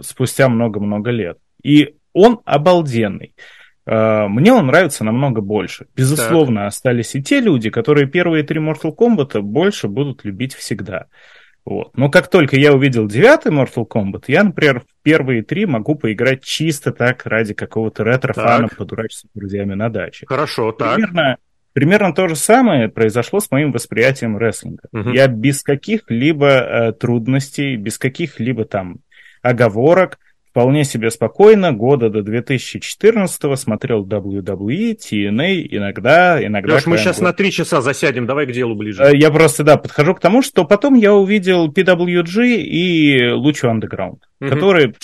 [0.00, 1.38] спустя много-много лет.
[1.62, 3.34] И он обалденный.
[3.84, 5.86] А, мне он нравится намного больше.
[5.96, 6.68] Безусловно, так.
[6.68, 11.06] остались и те люди, которые первые три Mortal Kombat больше будут любить всегда.
[11.64, 11.96] Вот.
[11.96, 16.44] Но как только я увидел девятый Mortal Kombat, я, например, в первые три могу поиграть
[16.44, 20.26] чисто так ради какого-то ретро-фана, подурачиться с друзьями на даче.
[20.26, 20.94] Хорошо, так.
[20.94, 21.38] Примерно
[21.78, 24.88] Примерно то же самое произошло с моим восприятием рестлинга.
[24.92, 25.10] Угу.
[25.10, 28.96] Я без каких-либо э, трудностей, без каких-либо там
[29.42, 30.18] оговорок,
[30.50, 36.74] вполне себе спокойно, года до 2014 смотрел WWE, TNA, иногда, иногда...
[36.74, 39.00] Леш, мы сейчас на три часа засядем, давай к делу ближе.
[39.00, 44.18] Э, я просто, да, подхожу к тому, что потом я увидел PWG и Lucha Underground,
[44.40, 44.50] угу.
[44.50, 44.94] которые,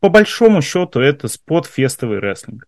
[0.00, 2.64] по большому счету, это спот-фестовый рестлинг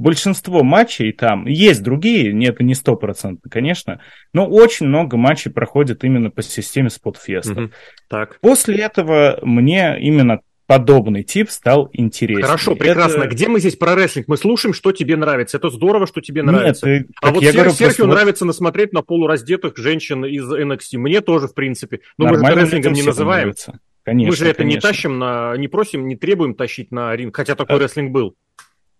[0.00, 4.00] большинство матчей там, есть другие, нет, не стопроцентно, конечно,
[4.32, 7.52] но очень много матчей проходит именно по системе спотфеста.
[7.52, 7.70] Угу.
[8.08, 8.40] Так.
[8.40, 12.46] После этого мне именно подобный тип стал интереснее.
[12.46, 13.24] Хорошо, прекрасно.
[13.24, 13.34] Это...
[13.34, 14.28] Где мы здесь про рестлинг?
[14.28, 15.56] Мы слушаем, что тебе нравится.
[15.56, 16.88] Это здорово, что тебе нравится.
[16.88, 18.06] Нет, ты, а вот я Сер- говорю, Серхио просто...
[18.06, 20.98] нравится насмотреть на полураздетых женщин из NXT.
[20.98, 22.00] Мне тоже, в принципе.
[22.18, 23.48] Но мы же это рестлингом не называем.
[23.48, 23.80] Нравится.
[24.04, 24.76] Конечно, мы же это конечно.
[24.76, 27.78] не тащим на, не просим, не требуем тащить на ринг, хотя такой а...
[27.80, 28.34] рестлинг был.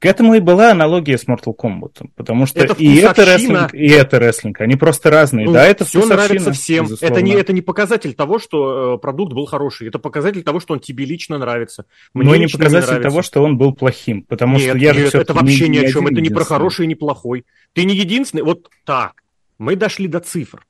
[0.00, 3.86] К этому и была аналогия с Mortal Kombat, потому что это и это рестлинг, и
[3.86, 5.44] это рестлинг, они просто разные.
[5.44, 6.88] Ну, да, это все нравится всем.
[7.02, 10.72] Это не, это не показатель того, что э, продукт был хороший, это показатель того, что
[10.72, 11.84] он тебе лично нравится.
[12.14, 15.12] Мне Но не показатель не того, что он был плохим, потому нет, что я нет,
[15.12, 17.44] же это вообще ни о чем, это не про хороший и не плохой.
[17.74, 18.42] Ты не единственный.
[18.42, 19.22] Вот так,
[19.58, 20.64] мы дошли до цифр.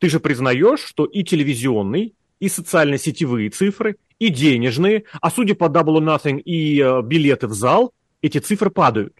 [0.00, 5.98] Ты же признаешь, что и телевизионный, и социально-сетевые цифры, и денежные, а судя по Double
[5.98, 9.14] or Nothing и э, билеты в зал– эти цифры падают.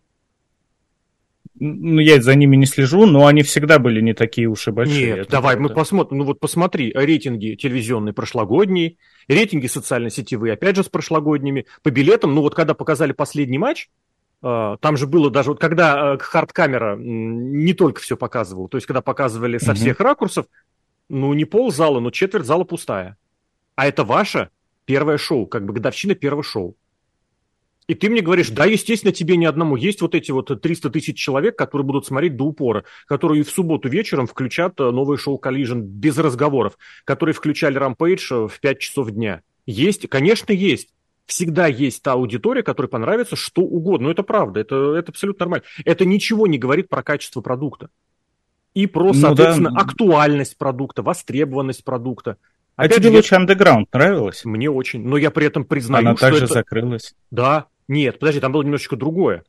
[1.62, 5.16] Ну, я за ними не слежу, но они всегда были не такие уж и большие.
[5.16, 5.68] Нет, давай правда.
[5.68, 6.18] мы посмотрим.
[6.18, 8.96] Ну вот посмотри, рейтинги телевизионные прошлогодние,
[9.28, 11.66] рейтинги социально-сетевые, опять же, с прошлогодними.
[11.82, 13.90] По билетам, ну вот когда показали последний матч,
[14.42, 19.02] а, там же было даже, вот когда хард-камера не только все показывала, то есть когда
[19.02, 20.46] показывали со всех ракурсов,
[21.10, 23.18] ну не пол зала, но четверть зала пустая.
[23.74, 24.48] А это ваше
[24.86, 26.76] первое шоу, как бы годовщина первого шоу.
[27.90, 29.74] И ты мне говоришь, да, естественно, тебе ни одному.
[29.74, 33.88] Есть вот эти вот 300 тысяч человек, которые будут смотреть до упора, которые в субботу
[33.88, 39.42] вечером включат э, новое шоу Collision без разговоров, которые включали Rampage в 5 часов дня.
[39.66, 40.90] Есть, конечно, есть.
[41.26, 44.04] Всегда есть та аудитория, которой понравится что угодно.
[44.04, 45.64] Но это правда, это, это абсолютно нормально.
[45.84, 47.88] Это ничего не говорит про качество продукта.
[48.72, 49.82] И про, соответственно, ну, да.
[49.82, 52.36] актуальность продукта, востребованность продукта.
[52.76, 54.44] А Опять тебе лучше Underground нравилось?
[54.44, 56.54] Мне очень, но я при этом признаю, Она что также это...
[56.54, 57.16] закрылась.
[57.32, 59.42] Да, нет, подожди, там было немножечко другое.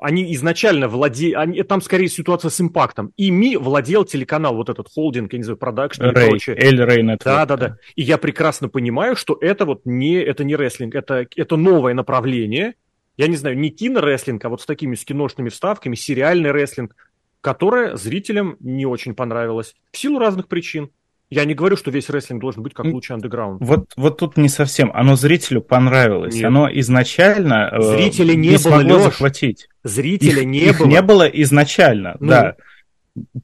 [0.00, 3.12] Они изначально владели, там скорее ситуация с импактом.
[3.16, 6.56] Ими владел телеканал, вот этот холдинг, я не знаю, продакшн и прочее.
[6.56, 7.24] El Rey Network.
[7.24, 7.76] Да, да, да.
[7.96, 12.74] И я прекрасно понимаю, что это вот не, это не рестлинг, это, это новое направление.
[13.16, 16.94] Я не знаю, не кинорестлинг, а вот с такими с киношными вставками, сериальный рестлинг,
[17.40, 19.74] которое зрителям не очень понравилось.
[19.90, 20.90] В силу разных причин.
[21.30, 23.60] Я не говорю, что весь рестлинг должен быть как лучший андеграунд.
[23.62, 24.90] Вот, вот тут не совсем.
[24.92, 26.34] Оно зрителю понравилось.
[26.34, 26.44] Нет.
[26.44, 29.04] Оно изначально э, Зрителя не, не было, смогло Леш.
[29.04, 29.68] захватить.
[29.84, 30.86] Зрителя их, не их было.
[30.88, 32.28] не было изначально, ну.
[32.28, 32.56] да.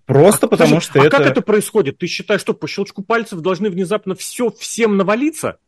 [0.05, 1.17] Просто а, потому скажи, что а это...
[1.17, 1.99] А как это происходит?
[1.99, 5.59] Ты считаешь, что по щелчку пальцев должны внезапно все всем навалиться?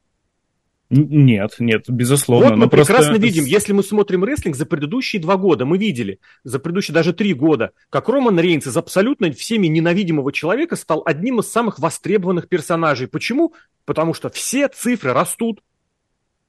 [0.91, 2.49] Нет, нет, безусловно.
[2.49, 2.95] Вот мы просто...
[2.95, 7.13] прекрасно видим, если мы смотрим рестлинг за предыдущие два года, мы видели, за предыдущие даже
[7.13, 12.49] три года, как Роман Рейнс из абсолютно всеми ненавидимого человека стал одним из самых востребованных
[12.49, 13.07] персонажей.
[13.07, 13.53] Почему?
[13.85, 15.61] Потому что все цифры растут.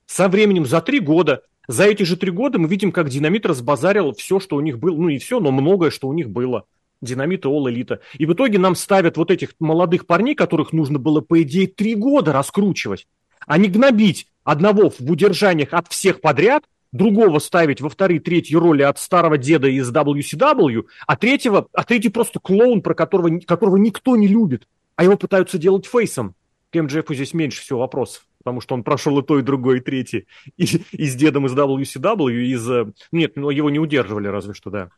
[0.05, 4.13] Со временем за три года, за эти же три года мы видим, как Динамит разбазарил
[4.13, 6.63] все, что у них было, ну и все, но многое, что у них было.
[7.01, 7.99] Динамит и All Elite.
[8.17, 11.95] И в итоге нам ставят вот этих молодых парней, которых нужно было, по идее, три
[11.95, 13.05] года раскручивать
[13.45, 18.81] а не гнобить одного в удержаниях от всех подряд, другого ставить во вторые, третьи роли
[18.81, 24.15] от старого деда из WCW, а третьего, а третий просто клоун, про которого, которого никто
[24.15, 26.35] не любит, а его пытаются делать фейсом.
[26.71, 29.81] К МДФу здесь меньше всего вопросов, потому что он прошел и то, и другое, и
[29.81, 30.25] третье.
[30.57, 32.69] И, и с дедом из WCW, и из...
[32.69, 34.89] Э, нет, ну его не удерживали разве что, да.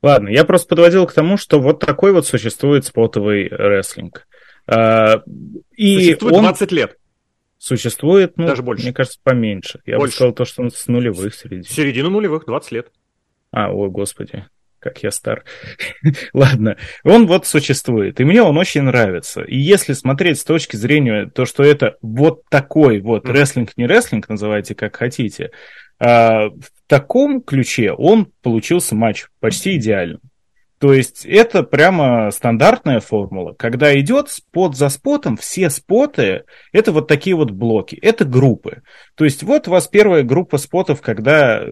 [0.00, 4.26] Ладно, я просто подводил к тому, что вот такой вот существует спотовый рестлинг.
[4.66, 5.22] А,
[5.76, 6.42] и существует он...
[6.44, 6.98] 20 лет.
[7.58, 8.84] Существует, ну, Даже больше.
[8.84, 9.80] мне кажется, поменьше.
[9.84, 10.12] Я больше.
[10.12, 11.68] бы сказал то, что он с нулевых среди.
[11.68, 12.92] Середина нулевых, 20 лет.
[13.50, 14.46] А, ой, господи,
[14.78, 15.44] как я стар.
[16.32, 19.42] Ладно, он вот существует, и мне он очень нравится.
[19.42, 23.32] И если смотреть с точки зрения то, что это вот такой вот mm.
[23.32, 25.50] рестлинг, не рестлинг, называйте как хотите,
[25.98, 30.20] а, в таком ключе он получился матч почти идеальным.
[30.78, 33.52] То есть это прямо стандартная формула.
[33.58, 38.82] Когда идет спот за спотом, все споты это вот такие вот блоки, это группы.
[39.16, 41.64] То есть вот у вас первая группа спотов, когда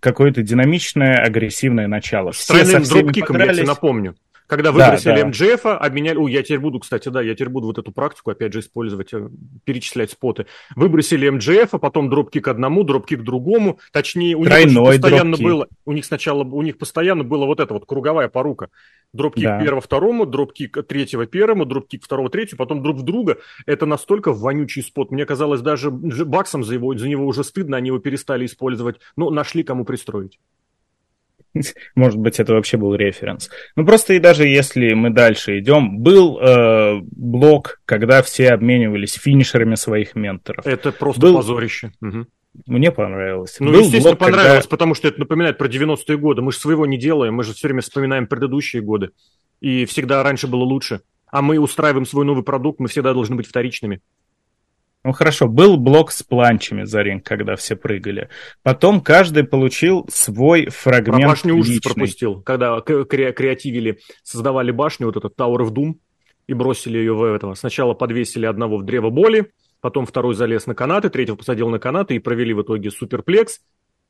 [0.00, 2.32] какое-то динамичное, агрессивное начало.
[2.32, 4.16] Все всеми дропкиком, я тебе напомню.
[4.46, 5.26] Когда выбросили да, да.
[5.26, 6.18] МДФ, обменяли...
[6.18, 9.12] Ой, я теперь буду, кстати, да, я теперь буду вот эту практику, опять же, использовать,
[9.12, 9.28] э,
[9.64, 10.46] перечислять споты.
[10.76, 13.80] Выбросили МДФ, а потом дропкик одному, дропкик другому.
[13.92, 15.46] Точнее, у Тройной них постоянно дропкик.
[15.46, 15.68] было...
[15.84, 16.44] У них сначала...
[16.44, 18.68] У них постоянно было вот это вот круговая порука.
[19.12, 19.60] Дропкик да.
[19.60, 23.38] первого второму, дропкик третьего первому, дропкик второго третьему, потом друг в друга.
[23.66, 25.10] Это настолько вонючий спот.
[25.10, 29.00] Мне казалось, даже баксом за, его, за него уже стыдно, они его перестали использовать.
[29.16, 30.38] Но нашли, кому пристроить.
[31.94, 33.50] Может быть, это вообще был референс.
[33.76, 39.74] Ну, просто и даже если мы дальше идем, был э, блок, когда все обменивались финишерами
[39.74, 40.66] своих менторов.
[40.66, 41.36] Это просто был...
[41.36, 41.92] позорище.
[42.00, 42.26] Угу.
[42.66, 43.56] Мне понравилось.
[43.60, 44.70] Ну, был естественно, блок, понравилось, когда...
[44.70, 46.42] потому что это напоминает про 90-е годы.
[46.42, 49.10] Мы же своего не делаем, мы же все время вспоминаем предыдущие годы.
[49.60, 51.00] И всегда раньше было лучше.
[51.30, 54.00] А мы устраиваем свой новый продукт, мы всегда должны быть вторичными.
[55.06, 58.28] Ну хорошо, был блок с планчами за ринг, когда все прыгали.
[58.64, 65.16] Потом каждый получил свой фрагмент Про башню ужас пропустил, когда кре- креативили, создавали башню, вот
[65.16, 65.94] этот Tower of Doom,
[66.48, 67.54] и бросили ее в этого.
[67.54, 72.16] Сначала подвесили одного в древо боли, потом второй залез на канаты, третьего посадил на канаты
[72.16, 73.60] и провели в итоге суперплекс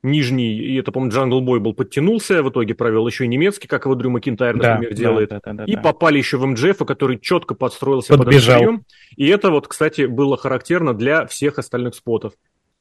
[0.02, 3.85] нижний, и это, по-моему, Джангл Бой был, подтянулся, в итоге провел еще и немецкий, как
[3.85, 5.28] его Дрю Макинтайр, например, да, делает.
[5.31, 5.81] Да, да, да, и да.
[5.81, 8.64] попали еще в MJF, который четко подстроился Подбежал.
[8.64, 8.82] под
[9.16, 12.35] И это вот, кстати, было характерно для всех остальных спотов.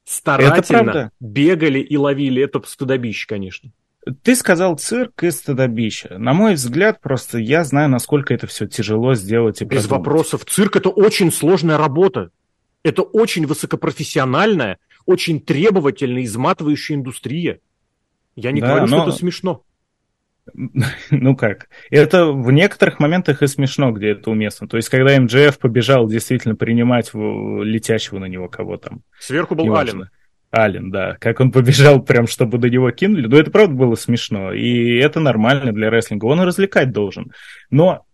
[0.04, 2.42] Старательно бегали и ловили.
[2.42, 3.70] Это стыдобище, конечно.
[4.22, 6.16] Ты сказал цирк и стыдобище.
[6.18, 10.06] На мой взгляд, просто я знаю, насколько это все тяжело сделать и Без продумать.
[10.06, 10.44] вопросов.
[10.44, 12.30] Цирк– это очень сложная работа.
[12.84, 17.60] Это очень высокопрофессиональная, очень требовательная, изматывающая индустрия.
[18.34, 18.98] Я не да, говорю, но...
[18.98, 19.62] что это смешно.
[21.10, 21.68] Ну как?
[21.90, 24.68] Это в некоторых моментах и смешно, где это уместно.
[24.68, 29.02] То есть, когда МДФ побежал действительно принимать летящего на него кого там.
[29.18, 30.08] Сверху был Ален.
[30.54, 31.16] Ален, да.
[31.20, 33.26] Как он побежал прям, чтобы до него кинули.
[33.26, 34.52] Ну, это правда было смешно.
[34.52, 36.26] И это нормально для рестлинга.
[36.26, 37.32] Он развлекать должен.
[37.70, 38.06] Но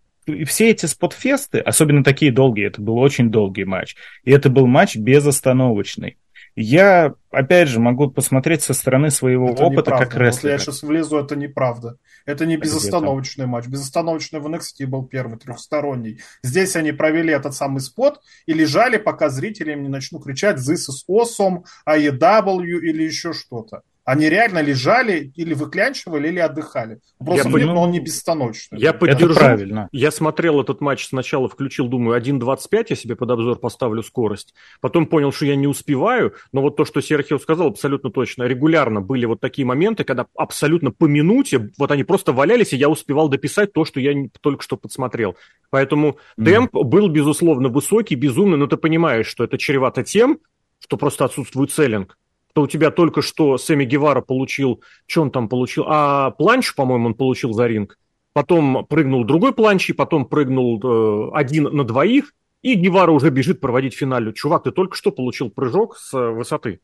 [0.47, 3.97] все эти спотфесты, особенно такие долгие, это был очень долгий матч.
[4.25, 6.17] И это был матч безостановочный.
[6.55, 10.07] Я, опять же, могу посмотреть со стороны своего это опыта неправда.
[10.07, 10.53] как рестлера.
[10.53, 11.97] Вот я сейчас влезу, это неправда.
[12.27, 13.67] Это не безостановочный матч.
[13.67, 16.21] Безостановочный в NXT был первый, трехсторонний.
[16.43, 20.91] Здесь они провели этот самый спот и лежали, пока зрители им не начнут кричать «This
[20.91, 23.83] is awesome», «AEW» или еще что-то.
[24.05, 26.99] Они реально лежали или выклянчивали, или отдыхали.
[27.19, 28.81] Просто я, нет, но он не бесстановочный.
[28.81, 29.27] Я поддержу.
[29.27, 29.89] Это правильно.
[29.93, 34.55] Я смотрел этот матч сначала, включил, думаю, 1.25 я себе под обзор поставлю скорость.
[34.81, 36.35] Потом понял, что я не успеваю.
[36.53, 38.43] Но вот то, что Серхио сказал, абсолютно точно.
[38.43, 42.89] Регулярно были вот такие моменты, когда абсолютно по минуте, вот они просто валялись, и я
[42.89, 45.37] успевал дописать то, что я только что подсмотрел.
[45.71, 46.45] Поэтому mm.
[46.45, 50.41] темп был, безусловно, высокий, безумный, но ты понимаешь, что это чревато тем,
[50.81, 52.17] что просто отсутствует селлинг
[52.53, 57.07] то у тебя только что Сэмми Гевара получил, что он там получил, а планч, по-моему,
[57.07, 57.99] он получил за ринг,
[58.33, 63.61] потом прыгнул другой планч, и потом прыгнул э, один на двоих, и Гевара уже бежит
[63.61, 64.33] проводить финалю.
[64.33, 66.81] Чувак, ты только что получил прыжок с высоты.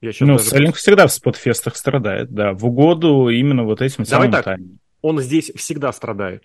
[0.00, 0.50] Я ну, даже...
[0.50, 4.78] Селлинг всегда в спотфестах страдает, да, в угоду именно вот этим Давай самым так, таймом.
[5.00, 6.44] Он здесь всегда страдает.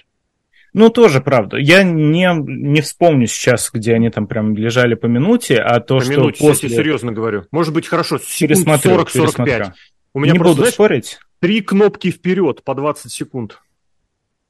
[0.73, 1.57] Ну, тоже правда.
[1.57, 6.03] Я не, не вспомню сейчас, где они там прям лежали по минуте, а то, по
[6.03, 6.69] что минуте, после...
[6.69, 7.45] я серьезно говорю.
[7.51, 9.71] Может быть, хорошо, секунд 40-45.
[10.13, 11.19] У меня не просто, буду знаешь, спорить.
[11.39, 13.61] Три кнопки вперед по 20 секунд.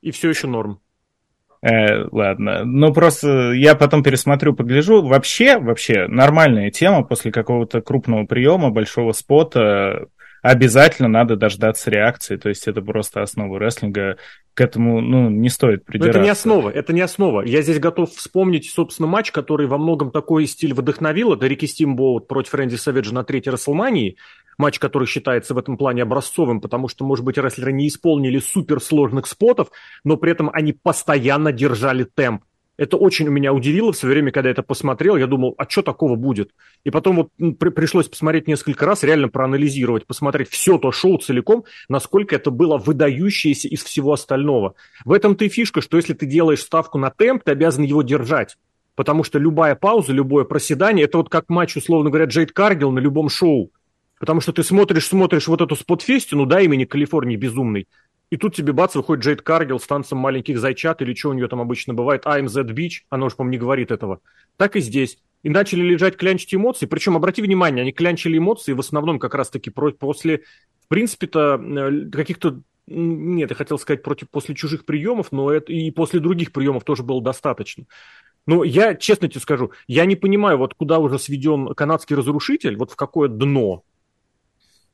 [0.02, 0.80] И все еще норм.
[1.62, 2.64] Э, ладно.
[2.64, 5.02] Ну, просто я потом пересмотрю, погляжу.
[5.02, 10.08] Вообще, вообще, нормальная тема после какого-то крупного приема, большого спота
[10.41, 14.18] обязательно надо дождаться реакции, то есть это просто основа рестлинга,
[14.53, 16.20] к этому ну, не стоит придираться.
[16.20, 17.41] Но это не основа, это не основа.
[17.44, 22.28] Я здесь готов вспомнить, собственно, матч, который во многом такой стиль вдохновил, это Рики Стимбоут
[22.28, 24.18] против Рэнди Саведжа на третьей Расселмании,
[24.57, 29.28] матч, который считается в этом плане образцовым, потому что, может быть, рестлеры не исполнили суперсложных
[29.28, 29.70] спотов,
[30.03, 32.44] но при этом они постоянно держали темп.
[32.80, 35.18] Это очень у меня удивило в свое время, когда я это посмотрел.
[35.18, 36.51] Я думал, а что такого будет?
[36.85, 41.65] И потом вот при, пришлось посмотреть несколько раз, реально проанализировать, посмотреть все то шоу целиком,
[41.89, 44.76] насколько это было выдающееся из всего остального.
[45.03, 48.56] В этом-то и фишка, что если ты делаешь ставку на темп, ты обязан его держать.
[48.95, 52.99] Потому что любая пауза, любое проседание, это вот как матч, условно говоря, Джейд Каргил на
[52.99, 53.73] любом шоу.
[54.22, 57.89] Потому что ты смотришь, смотришь вот эту спотфестину, да, имени Калифорнии безумный,
[58.30, 61.47] и тут тебе бац, выходит Джейд Каргил с танцем маленьких зайчат, или что у нее
[61.47, 64.22] там обычно бывает, I'm that bitch, она уж, по-моему, не говорит этого.
[64.57, 65.18] Так и здесь.
[65.41, 69.69] И начали лежать клянчить эмоции, причем, обрати внимание, они клянчили эмоции в основном как раз-таки
[69.69, 70.43] после,
[70.84, 72.61] в принципе-то, э, каких-то
[72.91, 77.03] нет, я хотел сказать против после чужих приемов, но это и после других приемов тоже
[77.03, 77.85] было достаточно.
[78.47, 82.91] Но я честно тебе скажу, я не понимаю, вот куда уже сведен канадский разрушитель, вот
[82.91, 83.84] в какое дно.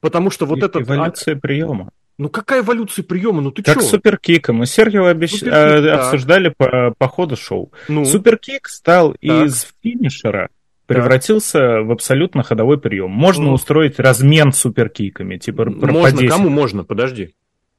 [0.01, 0.81] Потому что вот это...
[0.81, 1.91] Эволюция приема.
[2.17, 3.41] Ну какая эволюция приема?
[3.41, 3.81] Ну ты Как чё?
[3.81, 4.53] суперкика.
[4.53, 5.39] Мы с Сергеем обещ...
[5.39, 6.05] суперкик, да.
[6.05, 7.73] обсуждали по, по ходу шоу.
[7.87, 8.05] Ну.
[8.05, 9.21] Суперкик стал так.
[9.21, 10.49] из финишера
[10.85, 11.85] превратился так.
[11.85, 13.11] в абсолютно ходовой прием.
[13.11, 13.53] Можно ну.
[13.53, 16.83] устроить размен суперкиками, типа Можно, кому можно?
[16.83, 17.33] Подожди.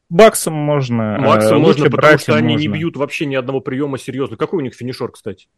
[0.09, 1.19] Баксом можно.
[1.21, 4.37] Баксом можно, потому что они не бьют вообще ни одного приема серьезно.
[4.37, 5.49] Какой у них финишер, кстати?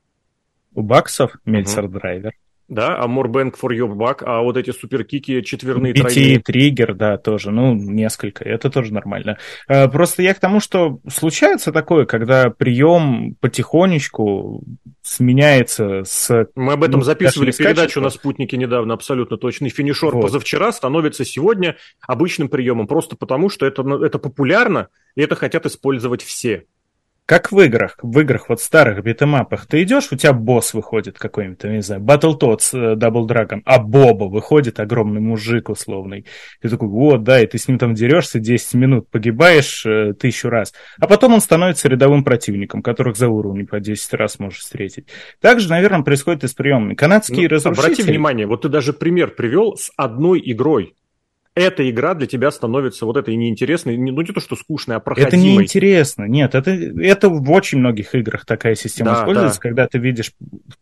[0.74, 2.32] У Баксов Мельцер Драйвер
[2.68, 6.40] да, а more bang for your buck, а вот эти суперкики четверные, BT тройные.
[6.40, 9.38] триггер, да, тоже, ну, несколько, это тоже нормально.
[9.66, 14.62] А, просто я к тому, что случается такое, когда прием потихонечку
[15.02, 16.46] сменяется с...
[16.54, 19.70] Мы об этом ну, записывали передачу на спутнике недавно, абсолютно точно.
[19.70, 20.22] Финишер вот.
[20.22, 21.76] позавчера становится сегодня
[22.06, 26.64] обычным приемом, просто потому что это, это популярно, и это хотят использовать все.
[27.28, 31.62] Как в играх, в играх вот старых битэмапах, ты идешь, у тебя босс выходит какой-нибудь,
[31.62, 36.24] не знаю, Battletoads э, Double Dragon, а Боба выходит огромный мужик условный.
[36.62, 40.48] Ты такой, вот, да, и ты с ним там дерешься 10 минут, погибаешь э, тысячу
[40.48, 40.72] раз.
[40.98, 45.09] А потом он становится рядовым противником, которых за уровень по 10 раз можешь встретить.
[45.42, 46.94] Также, наверное, происходит и с приемами.
[46.94, 47.92] Канадские ну, разрушители...
[47.92, 50.94] Обрати внимание, вот ты даже пример привел с одной игрой
[51.59, 55.28] эта игра для тебя становится вот этой неинтересной, ну не то, что скучной, а проходимой.
[55.28, 59.62] Это неинтересно, нет, это, это в очень многих играх такая система да, используется, да.
[59.68, 60.32] когда ты видишь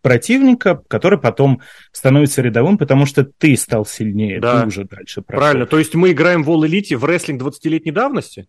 [0.03, 1.61] противника, который потом
[1.93, 4.61] становится рядовым, потому что ты стал сильнее, да.
[4.61, 5.41] ты уже дальше прошел.
[5.41, 8.47] Правильно, то есть мы играем в All Elite в рестлинг 20-летней давности?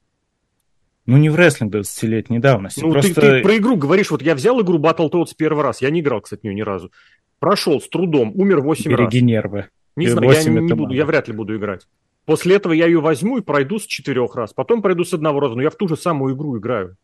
[1.06, 2.82] Ну, не в рестлинг 20-летней давности.
[2.82, 3.14] Ну, просто...
[3.14, 6.22] ты, ты про игру говоришь, вот я взял игру Battletoads первый раз, я не играл,
[6.22, 6.92] кстати, в нее ни разу.
[7.40, 9.28] Прошел с трудом, умер 8 Береги раз.
[9.28, 9.68] нервы.
[9.96, 11.88] Не знаю, я не, не буду, я вряд ли буду играть.
[12.28, 15.56] После этого я ее возьму и пройду с четырех раз, потом пройду с одного раза,
[15.56, 16.98] но я в ту же самую игру играю.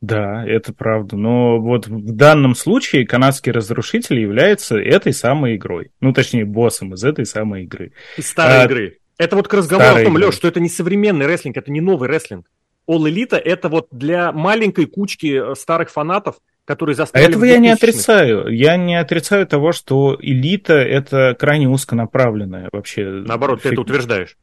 [0.00, 1.16] Да, это правда.
[1.16, 5.90] Но вот в данном случае канадский разрушитель является этой самой игрой.
[6.00, 7.92] Ну, точнее, боссом из этой самой игры.
[8.16, 8.98] Из старой а, игры.
[9.18, 12.08] Это вот к разговору о том, Леш, что это не современный рестлинг, это не новый
[12.08, 12.46] рестлинг.
[12.88, 17.26] All Elite это вот для маленькой кучки э, старых фанатов, которые застряли...
[17.26, 18.48] А этого я не отрицаю.
[18.48, 23.04] Я не отрицаю того, что элита это крайне узконаправленная вообще.
[23.04, 23.68] Наоборот, фиг...
[23.68, 24.38] ты это утверждаешь.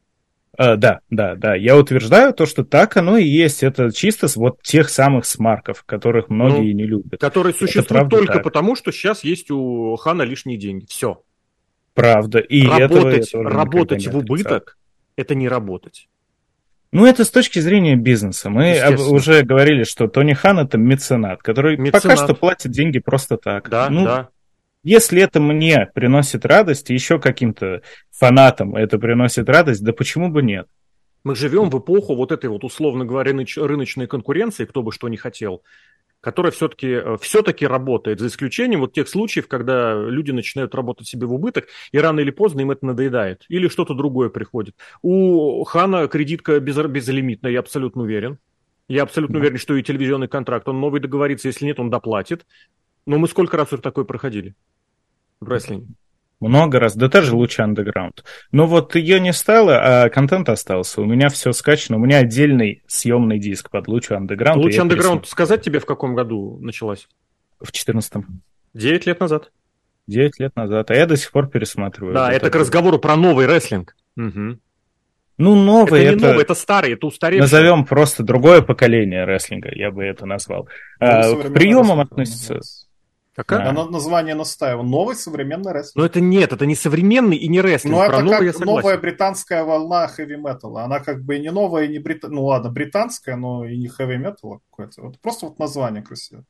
[0.60, 1.54] Uh, да, да, да.
[1.54, 3.62] Я утверждаю то, что так оно и есть.
[3.62, 7.20] Это чисто с вот тех самых смарков, которых многие ну, не любят.
[7.20, 8.42] Которые существуют только так.
[8.42, 10.86] потому, что сейчас есть у Хана лишние деньги.
[10.88, 11.22] Все.
[11.94, 12.40] Правда.
[12.40, 14.78] И работать, работать в убыток–
[15.16, 16.08] это не работать.
[16.90, 18.50] Ну, это с точки зрения бизнеса.
[18.50, 18.80] Мы
[19.10, 22.02] уже говорили, что Тони Хан это меценат, который меценат.
[22.02, 23.68] пока что платит деньги просто так.
[23.68, 24.28] Да, ну, да.
[24.84, 30.42] Если это мне приносит радость, и еще каким-то фанатам это приносит радость, да почему бы
[30.42, 30.66] нет?
[31.24, 35.16] Мы живем в эпоху вот этой вот, условно говоря, рыночной конкуренции, кто бы что ни
[35.16, 35.62] хотел,
[36.20, 41.34] которая все-таки все работает, за исключением вот тех случаев, когда люди начинают работать себе в
[41.34, 44.76] убыток, и рано или поздно им это надоедает, или что-то другое приходит.
[45.02, 48.38] У Хана кредитка без, безлимитная, я абсолютно уверен.
[48.88, 52.46] Я абсолютно уверен, что и телевизионный контракт, он новый договорится, если нет, он доплатит.
[53.08, 54.54] Но мы сколько раз уже такое проходили
[55.40, 55.94] в рестлинге?
[56.40, 58.22] Много раз, да даже лучше андеграунд.
[58.52, 61.00] Но вот ее не стало, а контент остался.
[61.00, 64.62] У меня все скачано, у меня отдельный съемный диск под лучше андеграунд.
[64.62, 67.08] Лучше андеграунд сказать тебе, в каком году началась?
[67.58, 68.42] В четырнадцатом.
[68.74, 69.52] Девять лет назад.
[70.06, 72.12] Девять лет назад, а я до сих пор пересматриваю.
[72.12, 73.96] Да, это, это к разговору про новый рестлинг.
[74.18, 74.58] Угу.
[75.38, 76.10] Ну, новый это...
[76.10, 76.26] Не это...
[76.28, 77.40] новый, это старый, это устаревший.
[77.40, 80.68] Назовем просто другое поколение рестлинга, я бы это назвал.
[81.00, 82.60] Ну, а, к приемам относится...
[83.38, 83.62] Какая?
[83.62, 83.70] Да.
[83.70, 84.82] Оно название настаивал.
[84.82, 85.94] Новый современный рестлинг.
[85.94, 87.94] Но это нет, это не современный и не рестлинг.
[87.94, 90.82] Ну, это новый, как новая британская волна хэви-металла.
[90.82, 92.34] Она как бы и не новая, и не британская.
[92.34, 95.02] Ну ладно, британская, но и не хэви-металла какое-то.
[95.02, 96.46] Вот просто вот название красивое.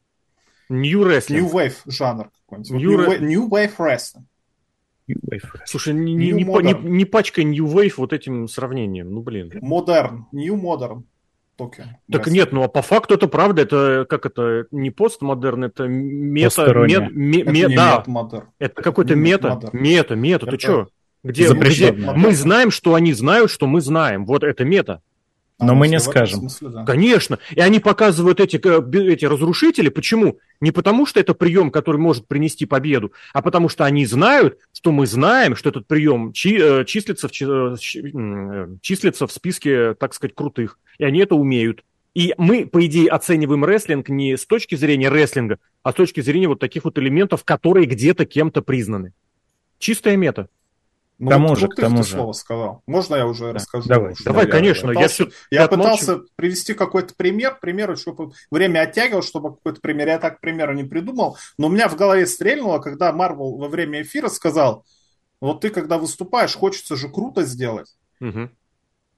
[0.71, 1.41] New Wrestling.
[1.41, 2.71] New Wave жанр какой-нибудь.
[2.71, 4.25] New, New, Wave, New Wave Wrestling.
[5.09, 5.61] New Wave Wrestling.
[5.67, 9.13] Слушай, не, не, не, не, не пачкай New Wave вот этим сравнением.
[9.13, 9.53] Ну, блин.
[9.63, 10.23] Modern.
[10.33, 11.03] New Modern.
[11.59, 11.85] Токио.
[12.11, 15.89] Так да, нет, ну а по факту это правда, это как это не постмодерн, это
[15.89, 18.05] мета, мет, ме, это ме, да,
[18.61, 20.89] это какой-то мета, мета, мета, ты что?
[21.25, 25.03] Где, где мы знаем, что они знают, что мы знаем, вот это мета.
[25.61, 26.41] Но а, мы не скажем.
[26.41, 26.85] Смысле, да.
[26.85, 27.39] Конечно.
[27.51, 29.89] И они показывают эти, эти разрушители.
[29.89, 30.39] Почему?
[30.61, 34.93] Не потому, что это прием, который может принести победу, а потому что они знают, что
[34.93, 40.15] мы знаем, что этот прием чи, э, числится, в, э, э, числится в списке, так
[40.15, 40.79] сказать, крутых.
[40.99, 41.83] И они это умеют.
[42.15, 46.49] И мы, по идее, оцениваем рестлинг не с точки зрения рестлинга, а с точки зрения
[46.49, 49.13] вот таких вот элементов, которые где-то кем-то признаны.
[49.79, 50.49] Чистая мета.
[51.19, 52.11] Ну, к тому вот, же, вот к тому же.
[52.11, 52.83] слово сказал.
[52.87, 53.53] Можно я уже да.
[53.55, 53.89] расскажу?
[53.89, 54.89] Давай, давай я конечно.
[54.89, 60.07] Пытался, я, я пытался привести какой-то пример, пример, чтобы время оттягивал, чтобы какой-то пример.
[60.07, 64.03] Я так примера не придумал, но у меня в голове стрельнуло, когда Марвел во время
[64.03, 64.85] эфира сказал,
[65.41, 67.97] вот ты когда выступаешь, хочется же круто сделать.
[68.21, 68.51] Угу.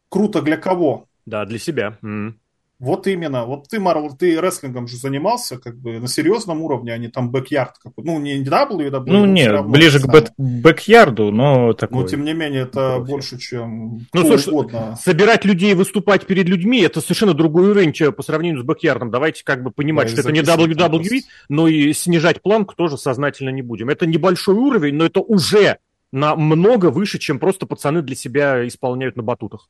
[0.08, 1.06] Круто для кого?
[1.26, 1.98] Да, для себя.
[2.02, 2.34] Угу.
[2.80, 3.44] Вот именно.
[3.44, 7.30] Вот ты, Марвел, ты рестлингом же занимался как бы на серьезном уровне, а не там
[7.30, 7.74] backyard.
[7.98, 9.02] Ну, не WWE.
[9.06, 12.02] Ну, нет, ближе к back- бэк-ярду, но такой.
[12.02, 13.10] Но, тем не менее, это Профи.
[13.10, 14.96] больше, чем Ну, слушай, угодно.
[14.98, 19.10] собирать людей, выступать перед людьми, это совершенно другой уровень по сравнению с бэк-ярдом.
[19.10, 21.20] Давайте как бы понимать, да, что это не WWE,
[21.50, 23.90] но и снижать планку тоже сознательно не будем.
[23.90, 25.76] Это небольшой уровень, но это уже
[26.12, 29.68] намного выше, чем просто пацаны для себя исполняют на батутах.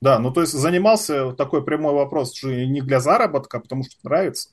[0.00, 3.94] Да, ну то есть занимался такой прямой вопрос же не для заработка, а потому что
[4.02, 4.50] нравится.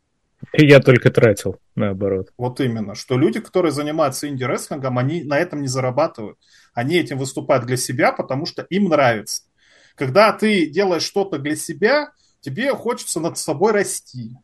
[0.52, 2.32] И я только тратил, наоборот.
[2.38, 6.38] Вот именно, что люди, которые занимаются инди-рестлингом, они на этом не зарабатывают.
[6.74, 9.44] Они этим выступают для себя, потому что им нравится.
[9.95, 12.11] Когда ты делаешь что-то для себя,
[12.41, 14.36] тебе хочется над собой расти.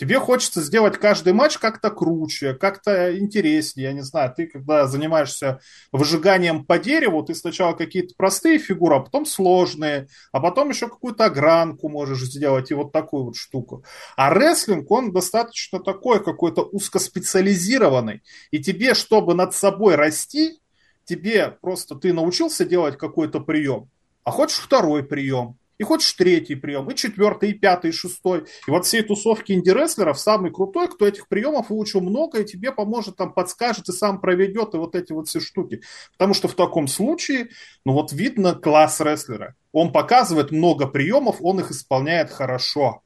[0.00, 3.88] Тебе хочется сделать каждый матч как-то круче, как-то интереснее.
[3.88, 5.60] Я не знаю, ты когда занимаешься
[5.92, 11.26] выжиганием по дереву, ты сначала какие-то простые фигуры, а потом сложные, а потом еще какую-то
[11.26, 13.84] огранку можешь сделать и вот такую вот штуку.
[14.16, 18.22] А рестлинг, он достаточно такой какой-то узкоспециализированный.
[18.50, 20.62] И тебе, чтобы над собой расти,
[21.04, 23.90] тебе просто ты научился делать какой-то прием,
[24.24, 28.44] а хочешь второй прием и хочешь третий прием, и четвертый, и пятый, и шестой.
[28.66, 33.16] И вот всей тусовки инди-рестлеров самый крутой, кто этих приемов выучил много, и тебе поможет,
[33.16, 35.80] там, подскажет, и сам проведет, и вот эти вот все штуки.
[36.12, 37.48] Потому что в таком случае,
[37.86, 39.54] ну вот видно класс рестлера.
[39.72, 43.00] Он показывает много приемов, он их исполняет хорошо.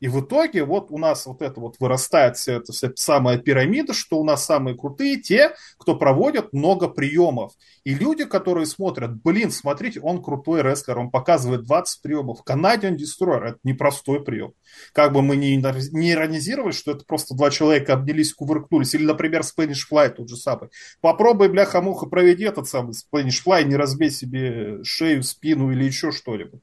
[0.00, 3.94] И в итоге вот у нас вот это вот вырастает вся эта вся самая пирамида,
[3.94, 7.52] что у нас самые крутые те, кто проводят много приемов.
[7.84, 12.40] И люди, которые смотрят, блин, смотрите, он крутой рестлер, он показывает 20 приемов.
[12.46, 14.52] Canadian Destroyer– это непростой прием.
[14.92, 18.94] Как бы мы не, не иронизировали, что это просто два человека обнялись, кувыркнулись.
[18.94, 20.68] Или, например, Spanish Fly тот же самый.
[21.00, 26.60] Попробуй, бляха-муха, проведи этот самый Spanish Fly, не разбей себе шею, спину или еще что-либо.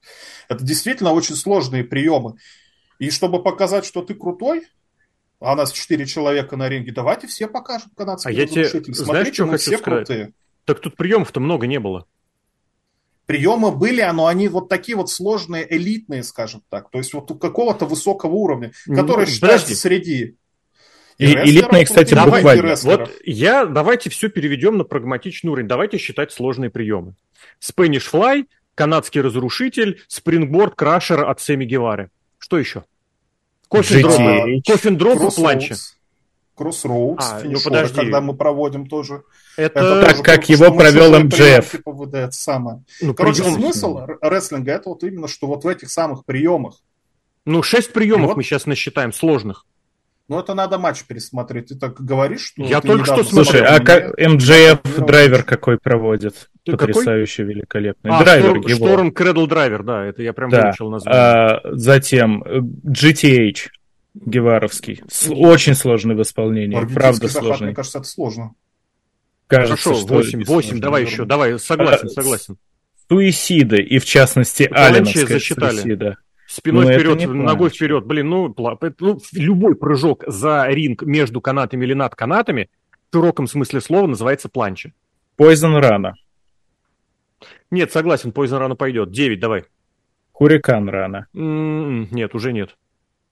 [0.49, 2.35] Это действительно очень сложные приемы.
[3.03, 4.65] И чтобы показать, что ты крутой,
[5.41, 8.93] а у нас четыре человека на ринге, давайте все покажем канадский а я тебе, Смотрите,
[8.93, 10.07] знаешь, что мы хочу все сказать?
[10.07, 10.33] крутые.
[10.63, 12.07] Так тут приемов-то много не было.
[13.25, 16.91] Приемы были, но они вот такие вот сложные, элитные, скажем так.
[16.91, 19.75] То есть вот у какого-то высокого уровня, который ну, считается подожди.
[19.75, 20.37] среди
[21.17, 22.75] и, элитные, кстати, давай, буквально.
[22.83, 25.67] Вот я, давайте все переведем на прагматичный уровень.
[25.67, 27.15] Давайте считать сложные приемы.
[27.61, 32.09] Spanish Fly, канадский разрушитель, спрингборд, крашер от Семи Гевары.
[32.43, 32.83] Что еще?
[33.73, 35.75] Кофин дроп в планче.
[36.55, 37.95] Кроссроудс, а, ну подожди.
[37.95, 39.23] когда мы проводим тоже.
[39.57, 41.71] Это, это так, тоже, как его провел МДФ.
[41.71, 42.83] Типа, это самое.
[43.01, 43.55] Ну, Короче, прием...
[43.55, 46.75] смысл рестлинга это вот именно, что вот в этих самых приемах.
[47.45, 48.37] Ну, шесть приемов вот...
[48.37, 49.65] мы сейчас насчитаем, сложных.
[50.27, 51.69] Ну, это надо матч пересмотреть.
[51.69, 52.63] Ты так говоришь, что...
[52.63, 56.51] Я только что Слушай, а как МДФ драйвер какой проводит?
[56.65, 57.55] Ты Потрясающе какой?
[57.55, 58.11] великолепный.
[58.11, 58.87] А, драйвер Шторм, его.
[58.87, 60.67] Шторм Кредл драйвер, да, это я прям да.
[60.67, 61.21] выучил название.
[61.21, 63.69] А, затем GTH
[64.13, 65.01] Геваровский.
[65.09, 66.79] С, очень сложный в исполнении.
[66.93, 67.67] Правда захват, сложный.
[67.67, 68.53] Мне кажется, это сложно.
[69.47, 72.57] Кажется, Хорошо, 8, 8 давай еще, давай, согласен, а, согласен.
[73.09, 75.75] Суициды, и в частности Алленовская засчитали.
[75.75, 76.17] суицида.
[76.47, 77.75] Спиной ну, вперед, ногой плачь.
[77.75, 78.05] вперед.
[78.05, 78.55] Блин, ну,
[78.99, 82.69] ну, любой прыжок за ринг между канатами или над канатами
[83.09, 84.93] в широком смысле слова называется планча.
[85.37, 86.13] Poison рана.
[87.71, 89.11] Нет, согласен, Poison рана пойдет.
[89.11, 89.65] 9, давай.
[90.31, 91.27] Хурикан рана.
[91.33, 92.75] М-м, нет, уже нет.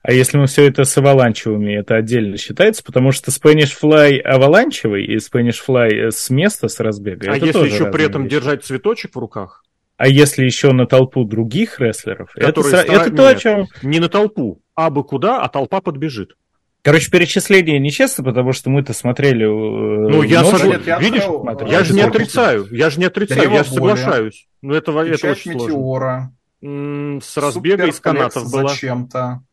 [0.04, 5.06] А если мы все это с аваланчевыми, это отдельно считается, потому что Spanish Fly аваланчевый
[5.06, 7.32] и Spanish Fly с места, с разбега.
[7.32, 8.32] А если еще при этом вещи.
[8.32, 9.64] держать цветочек в руках?
[9.98, 12.86] А если еще на толпу других рестлеров, это, стар...
[12.88, 13.68] это то, о чем...
[13.84, 16.36] Не на толпу, а бы куда, а толпа подбежит.
[16.84, 19.46] Короче, перечисление нечестно, потому что мы-то смотрели...
[19.46, 20.64] Э, ну, я, сог...
[21.00, 24.48] видишь, смотрел, я же не отрицаю, я же не отрицаю, Древо я же соглашаюсь.
[24.62, 26.32] Ну, это, это очень метеора.
[26.60, 27.22] сложно.
[27.22, 28.70] С разбега из канатов было.
[28.70, 29.44] Зачем-то.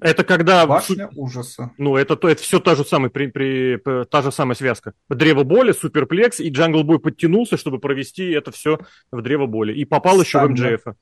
[0.00, 0.66] Это когда...
[0.66, 1.72] Башня ужаса.
[1.76, 4.94] Ну, это, то, это все та же, самая, при, при, та же самая связка.
[5.08, 8.78] Древо боли, суперплекс, и Джангл Бой подтянулся, чтобы провести это все
[9.12, 9.74] в древо боли.
[9.74, 10.26] И попал Станнер.
[10.26, 10.96] еще в МДФ.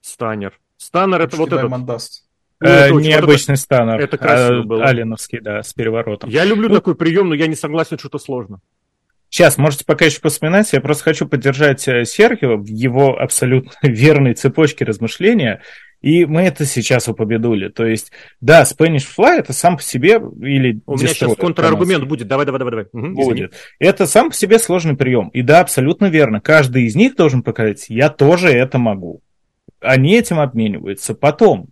[0.00, 0.60] Stunner.
[0.76, 1.84] Stunner это вот этот.
[1.84, 2.23] Даст.
[2.64, 4.00] Ну, э, необычный stunner.
[4.00, 4.84] Это красиво а, было.
[4.84, 6.30] Алиновский, да, с переворотом.
[6.30, 8.60] Я люблю ну, такой прием, но я не согласен, что это сложно.
[9.28, 14.34] Сейчас, можете пока еще вспоминать, я просто хочу поддержать э, Сергио в его абсолютно верной
[14.34, 15.60] цепочке размышления.
[16.00, 17.68] И мы это сейчас упомянули.
[17.68, 22.28] То есть, да, Spanish Fly это сам по себе или У меня сейчас контраргумент будет.
[22.28, 22.86] Давай, давай, давай, давай.
[22.92, 23.54] Угу, будет.
[23.78, 25.28] Это сам по себе сложный прием.
[25.30, 26.40] И да, абсолютно верно.
[26.40, 29.20] Каждый из них должен показать, я тоже это могу.
[29.80, 31.14] Они этим обмениваются.
[31.14, 31.68] Потом,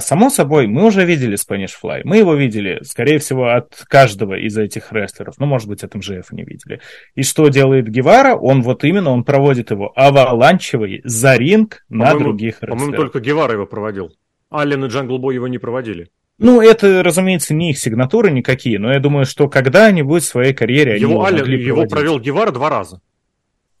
[0.00, 2.00] само собой, мы уже видели Spanish Fly.
[2.04, 5.34] Мы его видели, скорее всего, от каждого из этих рестлеров.
[5.38, 6.80] Ну, может быть, от MJF не видели.
[7.14, 8.34] И что делает Гевара?
[8.34, 12.78] Он вот именно, он проводит его аваланчевый за ринг на других рестлеров.
[12.78, 14.10] По-моему, только Гевара его проводил.
[14.50, 16.08] Аллен и Джангл Бой его не проводили.
[16.38, 20.98] Ну, это, разумеется, не их сигнатуры никакие, но я думаю, что когда-нибудь в своей карьере
[20.98, 23.00] его они его, Аллен, его провел Гевара два раза.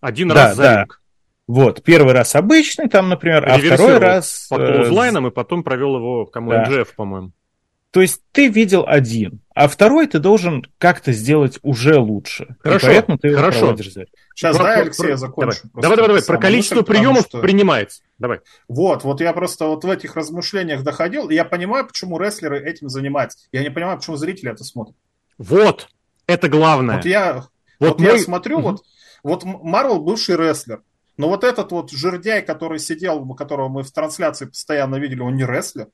[0.00, 0.78] Один да, раз за да.
[0.80, 1.00] ринг.
[1.48, 4.46] Вот, первый раз обычный там, например, а второй раз...
[4.50, 6.64] По клоузлайнам э, и потом провел его, кому да.
[6.64, 7.32] MGF, по-моему.
[7.90, 12.56] То есть ты видел один, а второй ты должен как-то сделать уже лучше.
[12.60, 13.74] Хорошо, и поэтому ты хорошо.
[13.78, 15.60] Сейчас, про, дай, Алексей, про, я закончу.
[15.72, 17.40] Давай, давай, давай, про количество приемов что...
[17.40, 18.02] принимается.
[18.18, 18.40] Давай.
[18.68, 22.90] Вот, вот я просто вот в этих размышлениях доходил, и я понимаю, почему рестлеры этим
[22.90, 23.38] занимаются.
[23.52, 24.96] Я не понимаю, почему зрители это смотрят.
[25.38, 25.88] Вот,
[26.26, 26.96] это главное.
[26.96, 27.44] Вот я,
[27.80, 28.12] вот вот мой...
[28.12, 28.68] я смотрю, угу.
[28.68, 28.82] вот,
[29.22, 30.82] вот Марвел бывший рестлер,
[31.18, 35.44] но вот этот вот жердяй, который сидел, которого мы в трансляции постоянно видели, он не
[35.44, 35.88] рестлер.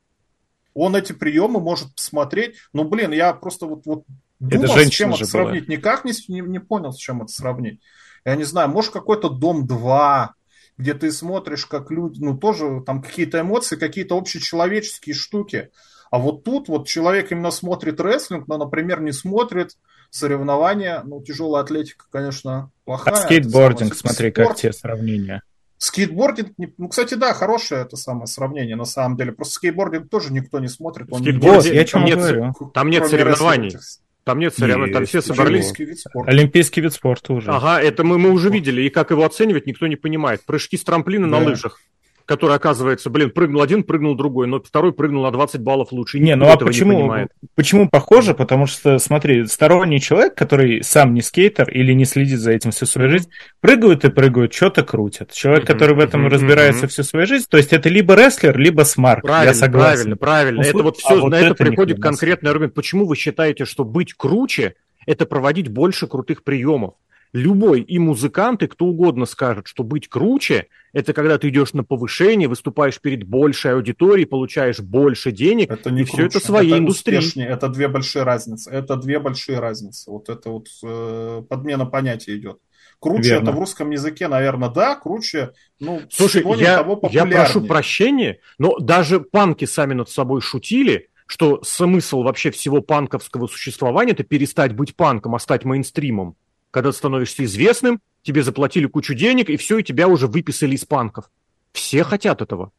[0.75, 2.57] Он эти приемы может посмотреть.
[2.75, 4.05] Ну, блин, я просто вот, вот
[4.39, 5.67] думал, это с чем это сравнить.
[5.67, 5.77] Была.
[5.77, 7.81] Никак не, не, не понял, с чем это сравнить.
[8.27, 10.35] Я не знаю, может, какой-то Дом 2,
[10.77, 15.71] где ты смотришь, как люди, ну, тоже там какие-то эмоции, какие-то общечеловеческие штуки.
[16.11, 19.79] А вот тут вот человек именно смотрит рестлинг, но, например, не смотрит
[20.15, 21.03] соревнования.
[21.05, 23.15] Ну, тяжелая атлетика, конечно, плохая.
[23.15, 24.49] А скейтбординг, смотри, спорт.
[24.49, 25.43] как те сравнения.
[25.79, 29.33] Скейтбординг, ну, кстати, да, хорошее это самое сравнение на самом деле.
[29.33, 31.09] Просто скейтбординг тоже никто не смотрит.
[31.11, 32.55] Он Скейтборд, я чем нет, говорю.
[32.73, 33.77] Там нет соревнований.
[34.23, 35.65] Там нет соревнований, там все собрались.
[35.65, 36.31] Олимпийский вид спорта.
[36.31, 37.51] Олимпийский вид спорта уже.
[37.51, 38.83] Ага, это мы, мы уже видели.
[38.83, 40.45] И как его оценивать, никто не понимает.
[40.47, 41.41] Прыжки с трамплина да.
[41.41, 41.81] на лыжах.
[42.27, 46.19] Который, оказывается, блин, прыгнул один, прыгнул другой, но второй прыгнул на 20 баллов лучше.
[46.19, 48.35] Не, ну а почему, почему похоже?
[48.35, 52.87] Потому что, смотри, сторонний человек, который сам не скейтер или не следит за этим всю
[52.87, 53.31] свою жизнь,
[53.61, 55.33] прыгают и прыгают, что-то крутят.
[55.33, 59.23] Человек, который в этом разбирается всю свою жизнь, то есть это либо рестлер, либо смарт.
[59.23, 60.17] Правильно, Я согласен.
[60.17, 60.63] правильно, правильно.
[60.63, 62.75] Ну, это вот все, а вот на это, это приходит конкретный аргумент.
[62.75, 64.75] Почему вы считаете, что быть круче–
[65.07, 66.95] это проводить больше крутых приемов?
[67.35, 71.83] Любой и музыкант, и кто угодно скажет, что быть круче– это когда ты идешь на
[71.83, 76.29] повышение, выступаешь перед большей аудиторией, получаешь больше денег, это не и круче.
[76.29, 77.19] все это своей это индустрии.
[77.19, 77.49] Успешнее.
[77.49, 78.71] Это две большие разницы.
[78.71, 80.13] Это две большие разницы.
[80.13, 82.61] Вот это вот э, подмена понятия идет.
[83.01, 83.49] Круче Верно.
[83.49, 85.51] это в русском языке, наверное, да, круче,
[85.81, 92.23] ну, Слушай, я, я прошу прощения, но даже панки сами над собой шутили, что смысл
[92.23, 96.37] вообще всего панковского существования– это перестать быть панком, а стать мейнстримом
[96.75, 100.85] когда ты становишься известным, тебе заплатили кучу денег, и все, и тебя уже выписали из
[100.85, 101.31] панков.
[101.73, 102.73] Все хотят этого.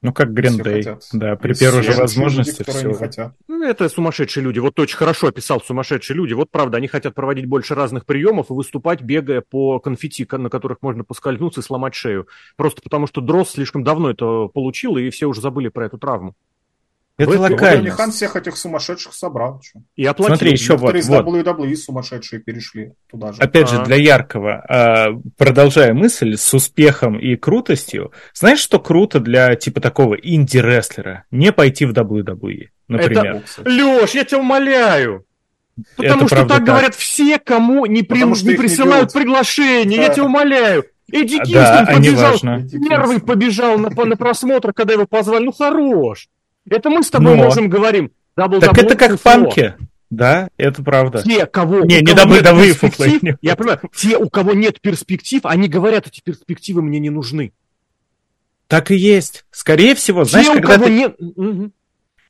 [0.00, 2.92] Ну, как Гриндей, да, при все первой же возможности люди, все.
[2.92, 3.34] хотят.
[3.48, 4.60] Ну, это сумасшедшие люди.
[4.60, 6.34] Вот очень хорошо описал сумасшедшие люди.
[6.34, 10.78] Вот правда, они хотят проводить больше разных приемов и выступать, бегая по конфетти, на которых
[10.80, 12.28] можно поскользнуться и сломать шею.
[12.54, 16.36] Просто потому, что Дрос слишком давно это получил, и все уже забыли про эту травму.
[17.18, 17.90] Это локально.
[17.90, 19.60] Хан всех этих сумасшедших собрал.
[19.62, 19.80] Что?
[19.96, 20.36] И оплатил.
[20.36, 21.26] Смотри, еще вот, из вот.
[21.26, 23.40] WWE сумасшедшие перешли туда же.
[23.40, 23.80] Опять А-а-а.
[23.80, 29.80] же, для яркого, а, продолжая мысль, с успехом и крутостью, знаешь, что круто для типа
[29.80, 31.24] такого инди-рестлера?
[31.30, 33.42] Не пойти в WWE, например.
[33.58, 33.68] Это...
[33.68, 35.26] Леш, я тебя умоляю!
[35.96, 38.18] Потому это что так, так говорят все, кому не, при...
[38.18, 40.04] не присылают не приглашение, да.
[40.06, 40.84] я тебя умоляю.
[41.10, 42.38] Эдди Кингстон да, побежал,
[42.88, 45.44] первый побежал на, на просмотр, когда его позвали.
[45.44, 46.28] Ну, хорош.
[46.68, 47.44] Это мы с тобой Но...
[47.44, 48.12] можем говорим.
[48.36, 49.76] Double так это как в панке.
[50.10, 51.22] Да, это правда.
[51.22, 55.40] Те, кого, не, у не кого нет перспектив, я понимаю, те, у кого нет перспектив,
[55.44, 57.54] они говорят, эти перспективы мне не нужны.
[58.68, 59.46] Так и есть.
[59.50, 60.90] Скорее всего, знаешь, те, когда ты...
[60.90, 61.16] нет...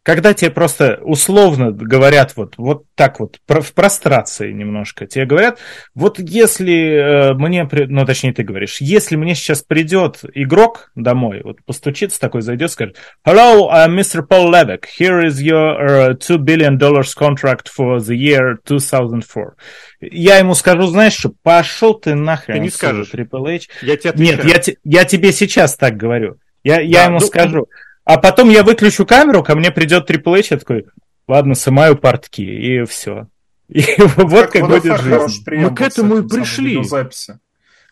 [0.05, 5.61] Когда тебе просто условно говорят вот, вот так вот, в прострации немножко, тебе говорят,
[5.95, 11.65] вот если э, мне, ну точнее ты говоришь, если мне сейчас придет игрок домой, вот
[11.65, 14.27] постучится такой, зайдет, скажет, Hello, I'm Mr.
[14.27, 19.53] Paul Levick, here is your uh, 2 billion dollars contract for the year 2004.
[20.01, 22.57] Я ему скажу, знаешь что, пошел ты нахрен.
[22.57, 23.11] Ты не скажешь.
[23.13, 23.69] Triple H.
[23.83, 26.39] Я тебе Нет, я, я тебе сейчас так говорю.
[26.65, 27.69] Я, да, я ему ну, скажу.
[28.05, 30.87] А потом я выключу камеру, ко мне придет Triple H, я такой,
[31.29, 33.29] ладно, сымаю портки, и все.
[33.69, 35.45] И вот как будет жизнь.
[35.47, 36.79] Мы к этому и пришли.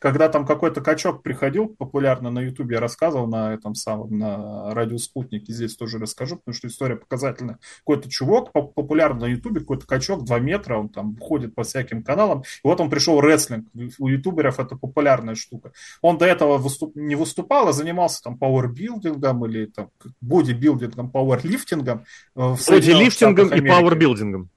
[0.01, 4.97] Когда там какой-то качок приходил популярно на Ютубе, я рассказывал на этом самом, на радио
[4.97, 7.59] Спутник, и здесь тоже расскажу, потому что история показательная.
[7.81, 12.41] Какой-то чувак популярный на Ютубе, какой-то качок 2 метра, он там ходит по всяким каналам,
[12.41, 13.69] и вот он пришел рестлинг,
[13.99, 15.73] у ютуберов это популярная штука.
[16.01, 16.97] Он до этого выступ...
[16.97, 19.91] не выступал, а занимался там пауэрбилдингом или там
[20.23, 22.07] бодибилдингом, пауэрлифтингом.
[22.37, 24.49] Э, бодилифтингом и пауэрбилдингом.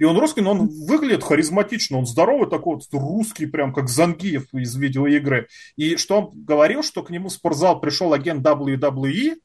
[0.00, 4.46] И он русский, но он выглядит харизматично, он здоровый такой вот, русский, прям как Зангиев
[4.54, 5.46] из видеоигры.
[5.76, 9.36] И что он говорил, что к нему в спортзал пришел агент WWE,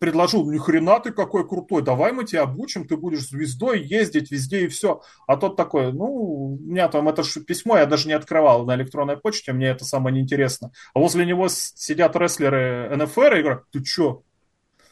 [0.00, 4.64] предложил, ни хрена ты какой крутой, давай мы тебя обучим, ты будешь звездой ездить везде
[4.64, 5.00] и все.
[5.28, 8.74] А тот такой, ну, у меня там это же письмо, я даже не открывал на
[8.74, 10.72] электронной почте, мне это самое неинтересно.
[10.92, 14.22] А возле него сидят рестлеры НФР и говорят, ты чё,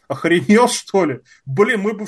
[0.07, 1.19] охренел что ли?
[1.45, 2.05] Блин, мы бы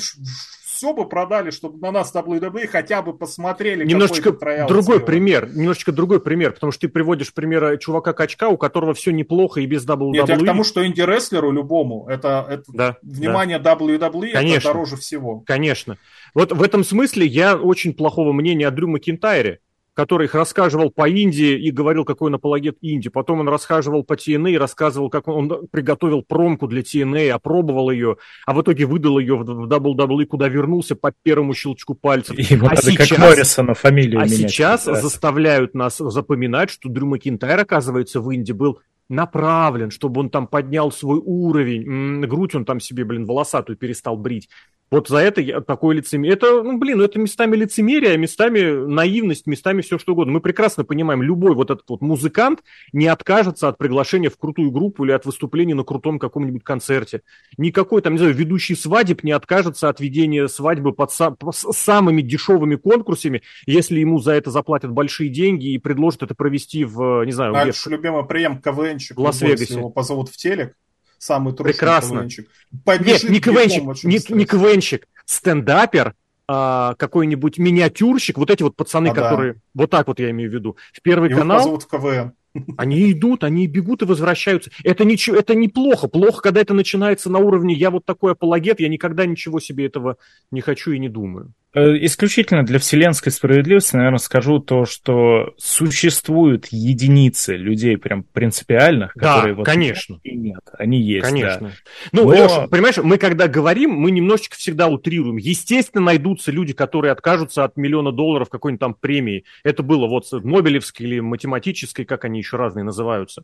[0.79, 3.83] все бы продали, чтобы на нас WWE хотя бы посмотрели.
[3.83, 5.05] Немножечко другой сделали.
[5.05, 9.65] пример, немножечко другой пример, потому что ты приводишь пример чувака-качка, у которого все неплохо и
[9.65, 10.11] без WWE.
[10.11, 13.73] Нет, я к тому, что инди-рестлеру любому, это, это да, внимание да.
[13.73, 14.57] WWE Конечно.
[14.57, 15.41] это дороже всего.
[15.41, 15.97] Конечно.
[16.33, 19.59] Вот в этом смысле я очень плохого мнения о Дрю Макинтайре
[19.99, 23.09] который их рассказывал по Индии и говорил, какой он апологет Индии.
[23.09, 27.91] Потом он расхаживал по TNA и рассказывал, как он, он приготовил промку для TNA, опробовал
[27.91, 28.15] ее,
[28.45, 32.39] а в итоге выдал ее в WWE, куда вернулся по первому щелчку пальцев.
[32.39, 34.95] Ему а надо сейчас, как Моррисона фамилию А менять, сейчас да.
[34.95, 40.93] заставляют нас запоминать, что Дрю Макинтайр, оказывается, в Индии был направлен, чтобы он там поднял
[40.93, 42.21] свой уровень.
[42.21, 44.47] Грудь он там себе, блин, волосатую перестал брить.
[44.91, 46.33] Вот за это я такое лицемерие.
[46.33, 50.33] Это, ну, блин, ну, это местами лицемерие, местами наивность, местами все что угодно.
[50.33, 55.05] Мы прекрасно понимаем, любой вот этот вот музыкант не откажется от приглашения в крутую группу
[55.05, 57.21] или от выступления на крутом каком-нибудь концерте.
[57.57, 62.75] Никакой там, не знаю, ведущий свадеб не откажется от ведения свадьбы под са- самыми дешевыми
[62.75, 67.53] конкурсами, если ему за это заплатят большие деньги и предложат это провести в, не знаю,
[67.53, 69.17] Наш любимый прием КВНчик.
[69.17, 69.75] В Лас-Вегасе.
[69.75, 70.75] Его позовут в телек
[71.19, 72.19] самый трушный Прекрасно.
[72.21, 72.49] КВНчик.
[72.83, 76.15] Побежит Нет, не КВНчик, не, не КВНчик, стендапер,
[76.47, 79.53] а, какой-нибудь миниатюрщик, вот эти вот пацаны, а, которые...
[79.53, 79.59] Да.
[79.75, 80.77] Вот так вот я имею в виду.
[80.91, 81.77] В Первый Его канал...
[81.77, 82.33] в КВН.
[82.77, 84.71] Они идут, они бегут и возвращаются.
[84.83, 86.07] Это, ничего, это неплохо.
[86.07, 90.17] Плохо, когда это начинается на уровне «я вот такой апологет, я никогда ничего себе этого
[90.49, 91.53] не хочу и не думаю».
[91.71, 99.35] Э, исключительно для вселенской справедливости, наверное, скажу то, что существуют единицы людей прям принципиальных, да,
[99.35, 100.19] которые вот конечно.
[100.23, 101.27] и нет, они есть.
[101.27, 101.67] Конечно.
[101.67, 101.73] Да.
[102.11, 102.33] Ну, Но...
[102.33, 105.37] Леша, понимаешь, мы когда говорим, мы немножечко всегда утрируем.
[105.37, 109.43] Естественно, найдутся люди, которые откажутся от миллиона долларов какой-нибудь там премии.
[109.63, 113.43] Это было вот Нобелевской или математической, как они еще разные называются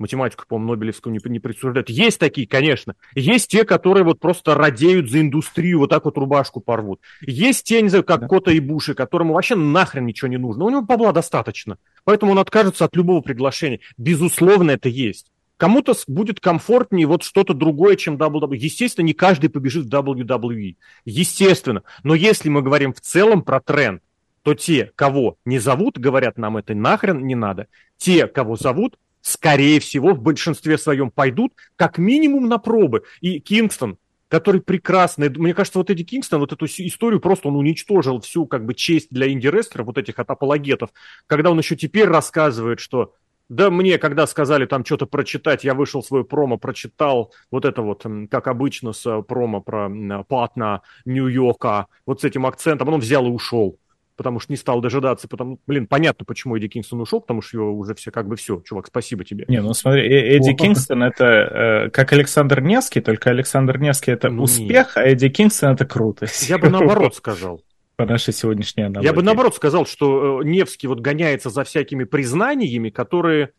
[0.00, 1.90] математику, по-моему, Нобелевскую не, не присуждают.
[1.90, 2.94] Есть такие, конечно.
[3.14, 7.00] Есть те, которые вот просто радеют за индустрию, вот так вот рубашку порвут.
[7.20, 8.28] Есть те, не знаю, как да.
[8.28, 10.64] Кота и Буши, которому вообще нахрен ничего не нужно.
[10.64, 11.78] У него бабла достаточно.
[12.04, 13.80] Поэтому он откажется от любого приглашения.
[13.96, 15.30] Безусловно, это есть.
[15.60, 18.56] Кому-то будет комфортнее вот что-то другое, чем WWE.
[18.56, 20.76] Естественно, не каждый побежит в WWE.
[21.04, 21.82] Естественно.
[22.02, 24.02] Но если мы говорим в целом про тренд,
[24.42, 27.66] то те, кого не зовут, говорят, нам это нахрен не надо.
[27.98, 33.02] Те, кого зовут, скорее всего, в большинстве своем пойдут как минимум на пробы.
[33.20, 33.98] И Кингстон,
[34.28, 38.64] который прекрасный, мне кажется, вот Эдди Кингстон, вот эту историю просто он уничтожил всю как
[38.64, 40.90] бы честь для инди-рестлеров, вот этих от апологетов,
[41.26, 43.14] когда он еще теперь рассказывает, что
[43.50, 48.06] да мне, когда сказали там что-то прочитать, я вышел свой промо, прочитал вот это вот,
[48.30, 49.90] как обычно, с э, промо про
[50.28, 53.79] Патна, Нью-Йорка, вот с этим акцентом, он взял и ушел
[54.20, 57.72] потому что не стал дожидаться, потому, блин, понятно, почему Эдди Кингстон ушел, потому что его
[57.72, 59.46] уже все как бы все, чувак, спасибо тебе.
[59.48, 64.28] Не, ну смотри, э, Эдди Кингстон это э, как Александр Невский, только Александр Невский это
[64.28, 64.90] ну, успех, нет.
[64.96, 66.50] а Эдди Кингстон это крутость.
[66.50, 67.62] Я бы наоборот сказал.
[67.96, 69.06] По нашей сегодняшней аналогии.
[69.06, 73.52] Я бы наоборот сказал, что э, Невский вот гоняется за всякими признаниями, которые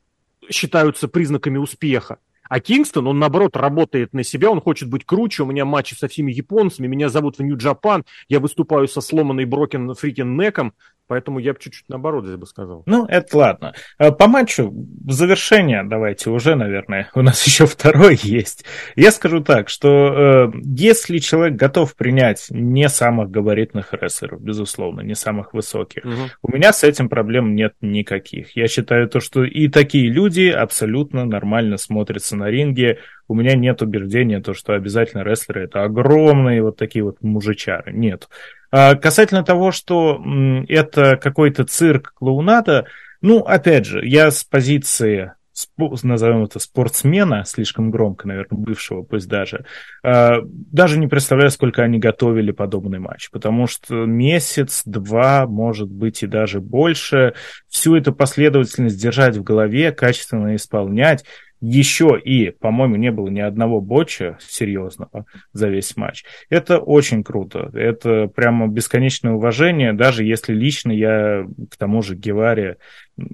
[0.52, 2.20] считаются признаками успеха.
[2.52, 6.10] А Кингстон, он наоборот работает на себя, он хочет быть круче, у меня матчи со
[6.10, 10.74] всеми японцами, меня зовут в Нью-Джапан, я выступаю со сломанной брокен фрикин неком,
[11.12, 12.84] Поэтому я бы чуть-чуть наоборот здесь бы сказал.
[12.86, 13.74] Ну, это ладно.
[14.00, 14.74] Э, по матчу
[15.10, 17.10] завершение давайте уже, наверное.
[17.16, 18.64] У нас еще второй есть.
[18.96, 25.14] Я скажу так, что э, если человек готов принять не самых габаритных рестлеров, безусловно, не
[25.14, 26.14] самых высоких, угу.
[26.44, 28.56] у меня с этим проблем нет никаких.
[28.56, 33.00] Я считаю то, что и такие люди абсолютно нормально смотрятся на ринге.
[33.28, 37.94] У меня нет убеждения, то, что обязательно рестлеры это огромные вот такие вот мужичары.
[37.94, 38.28] Нет.
[38.72, 40.22] А, касательно того, что
[40.68, 42.86] это какой-то цирк клоунада,
[43.22, 45.34] ну, опять же, я с позиции
[45.78, 49.66] назовем это спортсмена, слишком громко, наверное, бывшего, пусть даже,
[50.04, 56.24] а, даже не представляю, сколько они готовили подобный матч, потому что месяц, два, может быть,
[56.24, 57.34] и даже больше,
[57.68, 61.26] всю эту последовательность держать в голове, качественно исполнять,
[61.62, 66.26] еще и, по-моему, не было ни одного ботча серьезного за весь матч.
[66.50, 67.70] Это очень круто.
[67.74, 72.78] Это прямо бесконечное уважение, даже если лично я к тому же Геваре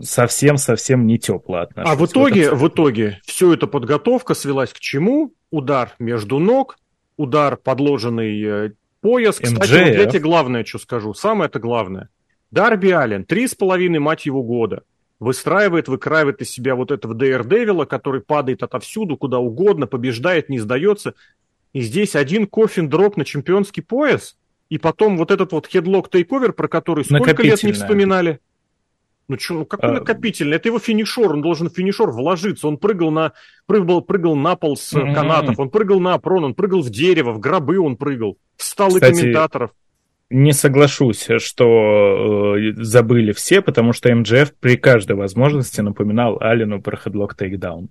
[0.01, 1.91] совсем-совсем не тепло отношусь.
[1.91, 5.33] А в итоге, в, в итоге, все эта подготовка свелась к чему?
[5.49, 6.77] Удар между ног,
[7.15, 9.39] удар подложенный э, пояс.
[9.39, 11.13] Кстати, вот я тебе главное, что скажу.
[11.13, 12.09] Самое это главное.
[12.51, 14.83] Дарби Аллен, три с половиной, мать его, года
[15.19, 21.14] выстраивает, выкраивает из себя вот этого Дейрдевила, который падает отовсюду, куда угодно, побеждает, не сдается.
[21.73, 24.38] И здесь один кофин дроп на чемпионский пояс,
[24.69, 28.39] и потом вот этот вот хедлок тейковер, про который сколько лет не вспоминали.
[29.27, 29.94] Ну что, ну какой а...
[29.94, 30.56] накопительный?
[30.56, 32.68] Это его финишор, он должен в финишор вложиться.
[32.68, 33.34] Он прыгал на,
[33.65, 35.14] прыгал, прыгал на пол с mm-hmm.
[35.14, 39.02] канатов, он прыгал на опрон, он прыгал в дерево, в гробы он прыгал, в столы
[39.02, 39.72] Кстати, комментаторов
[40.29, 46.97] не соглашусь, что э, забыли все, потому что МДФ при каждой возможности напоминал Алину про
[46.97, 47.89] хедлок тейкдаун.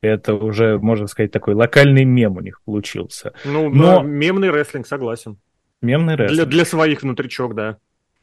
[0.00, 3.32] Это уже, можно сказать, такой локальный мем у них получился.
[3.44, 4.02] Ну, Но...
[4.02, 5.38] мемный рестлинг, согласен.
[5.80, 6.36] Мемный рестлинг.
[6.36, 7.78] Для, для своих внутричок, да.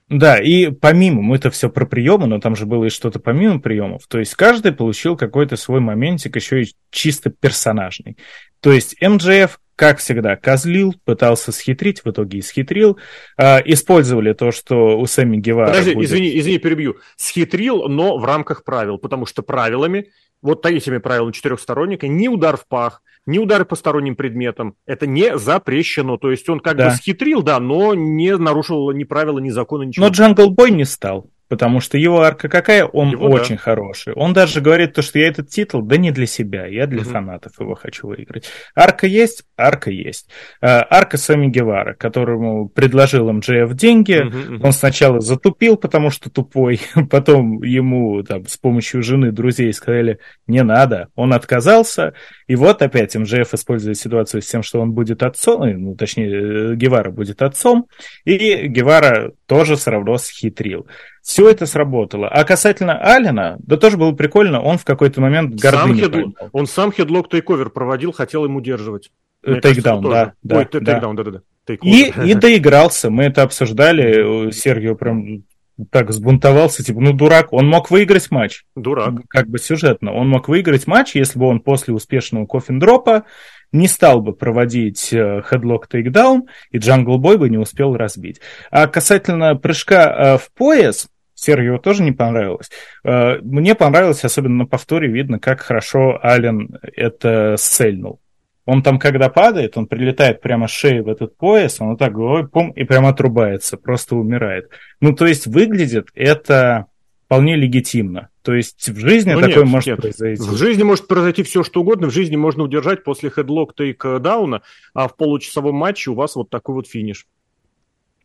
[0.10, 3.60] Да, и помимо, мы это все про приемы, но там же было и что-то помимо
[3.60, 4.06] приемов.
[4.08, 8.18] То есть каждый получил какой-то свой моментик, еще и чисто персонажный.
[8.60, 12.98] То есть МДФ как всегда, козлил, пытался схитрить, в итоге и схитрил.
[13.38, 16.10] А, использовали то, что у Сэмми Гевара Подожди, будет...
[16.10, 16.98] извини, извини, перебью.
[17.16, 20.08] Схитрил, но в рамках правил, потому что правилами,
[20.42, 25.38] вот этими правилами четырехсторонника, ни удар в пах, ни удары по сторонним предметам, это не
[25.38, 26.18] запрещено.
[26.18, 26.90] То есть он как да.
[26.90, 30.06] бы схитрил, да, но не нарушил ни правила, ни закона, ничего.
[30.06, 31.30] Но Джангл Бой не стал.
[31.54, 32.84] Потому что его арка какая?
[32.84, 33.62] Он его, очень да.
[33.62, 34.14] хороший.
[34.14, 37.12] Он даже говорит то, что я этот титул, да не для себя, я для угу.
[37.12, 38.50] фанатов его хочу выиграть.
[38.74, 39.44] Арка есть?
[39.56, 40.32] Арка есть.
[40.62, 44.16] А, арка Сами Гевара, которому предложил МДФ деньги.
[44.16, 44.66] Угу, угу.
[44.66, 46.82] Он сначала затупил, потому что тупой.
[47.12, 50.18] Потом ему там, с помощью жены, друзей сказали,
[50.48, 51.10] не надо.
[51.14, 52.16] Он отказался.
[52.48, 56.76] И вот опять МЖФ использует ситуацию с тем, что он будет отцом, э, ну, точнее,
[56.76, 57.86] Гевара будет отцом,
[58.26, 60.88] и Гевара тоже все равно схитрил.
[61.24, 62.28] Все это сработало.
[62.28, 66.36] А касательно Алина, да тоже было прикольно, он в какой-то момент гордыни сам хед...
[66.52, 69.10] Он сам headlock takeover проводил, хотел им удерживать.
[69.42, 70.58] Takedown, да, да.
[70.58, 71.74] Ой, takedown, да, да, да.
[71.82, 75.44] И, и доигрался, мы это обсуждали, Сергио прям
[75.92, 78.64] так взбунтовался, типа, ну, дурак, он мог выиграть матч.
[78.76, 79.14] Дурак.
[79.30, 80.14] Как бы сюжетно.
[80.14, 83.24] Он мог выиграть матч, если бы он после успешного coffin drop а
[83.72, 88.40] не стал бы проводить headlock takedown, и Джангл Бой бы не успел разбить.
[88.70, 91.08] А касательно прыжка э, в пояс,
[91.44, 92.70] Сергею тоже не понравилось.
[93.04, 98.20] Э, мне понравилось, особенно на повторе, видно, как хорошо Ален это сцельнул.
[98.66, 102.14] Он там, когда падает, он прилетает прямо с шеи в этот пояс, он вот так
[102.14, 104.70] головой, пум, и прямо отрубается, просто умирает.
[105.02, 106.88] Ну, то есть выглядит это
[107.26, 108.30] вполне легитимно.
[108.42, 110.02] То есть в жизни ну, такое нет, может нет.
[110.02, 110.42] произойти.
[110.42, 112.08] В жизни может произойти все, что угодно.
[112.08, 114.62] В жизни можно удержать после хедлок тейк-дауна,
[114.94, 117.26] а в получасовом матче у вас вот такой вот финиш.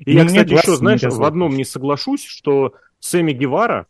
[0.05, 3.87] И ну, я, кстати, еще, знаешь, в одном не соглашусь, что Сэмми Гевара,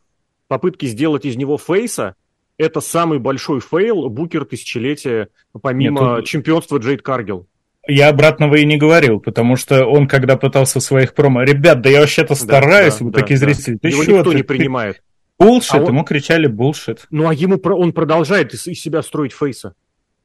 [0.49, 2.15] попытки сделать из него фейса,
[2.59, 5.29] это самый большой фейл Букер тысячелетия,
[5.63, 7.47] помимо Нет, чемпионства Джейд Каргил.
[7.87, 11.89] Я обратного и не говорил, потому что он, когда пытался в своих промо, ребят, да
[11.89, 13.47] я вообще-то стараюсь, да, вот да, такие да.
[13.47, 15.03] зрители, ты Его никто ты, не принимает.
[15.39, 15.87] Bullshit, а он...
[15.87, 17.07] ему кричали bullshit.
[17.11, 19.75] Ну а ему он продолжает из себя строить фейса.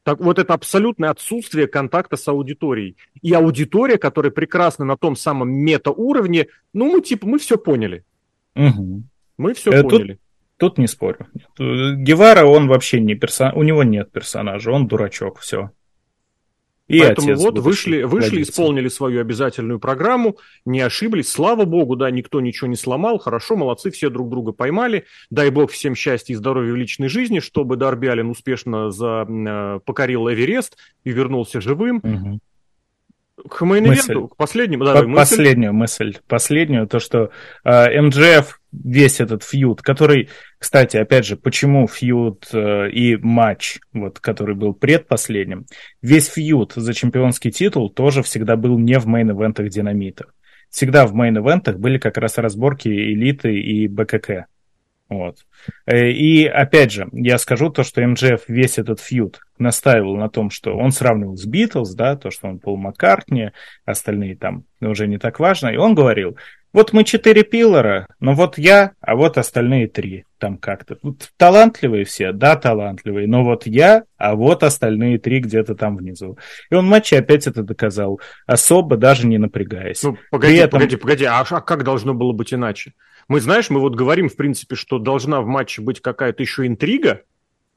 [0.04, 2.98] Так вот это абсолютное отсутствие контакта с аудиторией.
[3.22, 8.04] И аудитория, которая прекрасна на том самом мета-уровне, ну мы типа, мы все поняли.
[8.56, 9.04] Угу.
[9.38, 10.20] Мы все э, поняли.
[10.58, 11.28] Тут не спорю.
[11.58, 15.72] Гевара, он вообще не персонаж, у него нет персонажа, он дурачок, все.
[16.88, 22.42] И Поэтому вот вышли, вышли, исполнили свою обязательную программу, не ошиблись, слава богу, да, никто
[22.42, 26.74] ничего не сломал, хорошо, молодцы, все друг друга поймали, дай бог всем счастья и здоровья
[26.74, 31.98] в личной жизни, чтобы Дарби Аллен успешно за, э, покорил Эверест и вернулся живым.
[31.98, 32.40] Угу.
[33.50, 35.20] К мейн-ивенту, к последнему, да, По- мысль.
[35.20, 37.32] Последнюю мысль, последнюю, то, что
[37.64, 44.20] э, MJF весь этот фьюд, который, кстати, опять же, почему фьюд э, и матч, вот,
[44.20, 45.66] который был предпоследним,
[46.02, 50.26] весь фьюд за чемпионский титул тоже всегда был не в мейн-ивентах Динамита.
[50.70, 54.48] Всегда в мейн-ивентах были как раз разборки элиты и БКК.
[55.10, 55.38] Вот.
[55.86, 60.50] Э, и опять же, я скажу то, что MJF весь этот фьюд настаивал на том,
[60.50, 63.52] что он сравнивал с Битлз, да, то, что он Пол Маккартни,
[63.86, 66.38] остальные там уже не так важно, и он говорил,
[66.74, 70.26] вот мы четыре пиллора, но вот я, а вот остальные три.
[70.40, 70.98] Там как-то.
[71.04, 76.38] Вот талантливые все, да, талантливые, но вот я, а вот остальные три где-то там внизу.
[76.72, 80.02] И он в матче опять это доказал, особо даже не напрягаясь.
[80.02, 80.80] Ну, погоди, этом...
[80.80, 82.94] погоди, погоди, а, а как должно было быть иначе?
[83.28, 87.24] Мы, знаешь, мы вот говорим, в принципе, что должна в матче быть какая-то еще интрига.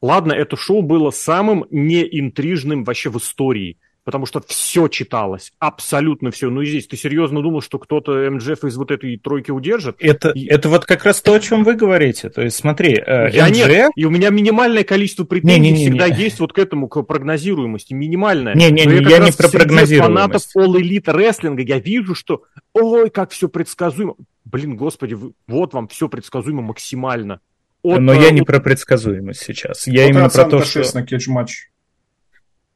[0.02, 6.48] Ладно, это шоу было самым неинтрижным вообще в истории потому что все читалось, абсолютно все.
[6.48, 9.96] Ну и здесь ты серьезно думал, что кто-то МДФ из вот этой тройки удержит?
[9.98, 10.46] Это, и...
[10.46, 12.30] это вот как раз то, о чем вы говорите.
[12.30, 13.68] То есть смотри, э, Я МДФ...
[13.68, 16.22] нет, и у меня минимальное количество претензий не, не, не, всегда не.
[16.22, 18.54] есть вот к этому, к прогнозируемости, минимальное.
[18.54, 20.52] Не-не-не, я, я не про прогнозируемость.
[20.52, 22.44] фанатов All Elite рестлинга я вижу, что
[22.74, 24.14] ой, как все предсказуемо.
[24.46, 25.18] Блин, господи,
[25.48, 27.40] вот вам все предсказуемо максимально.
[27.82, 29.86] От, Но я не про предсказуемость сейчас.
[29.88, 30.82] Я вот именно про то, что...
[30.94, 31.70] на кетч-матч.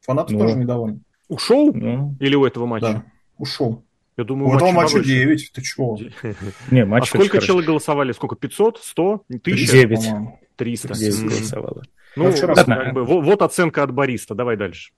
[0.00, 1.00] Фанаты ну, тоже недовольны.
[1.28, 1.72] Ушел?
[1.72, 2.86] Ну, Или у этого матча?
[2.86, 3.04] Да,
[3.38, 3.84] ушел.
[4.16, 5.96] Я думаю, у этого матча 9, ты чего?
[6.72, 8.12] Не, матч а сколько человек голосовали?
[8.12, 8.34] Сколько?
[8.34, 8.78] 500?
[8.82, 9.24] 100?
[9.28, 9.72] 1000?
[9.72, 10.00] 9.
[10.56, 10.94] 300.
[10.94, 11.82] 9 голосовало.
[12.16, 14.34] Ну, вчера как бы, вот, вот оценка от бариста.
[14.34, 14.90] Давай дальше.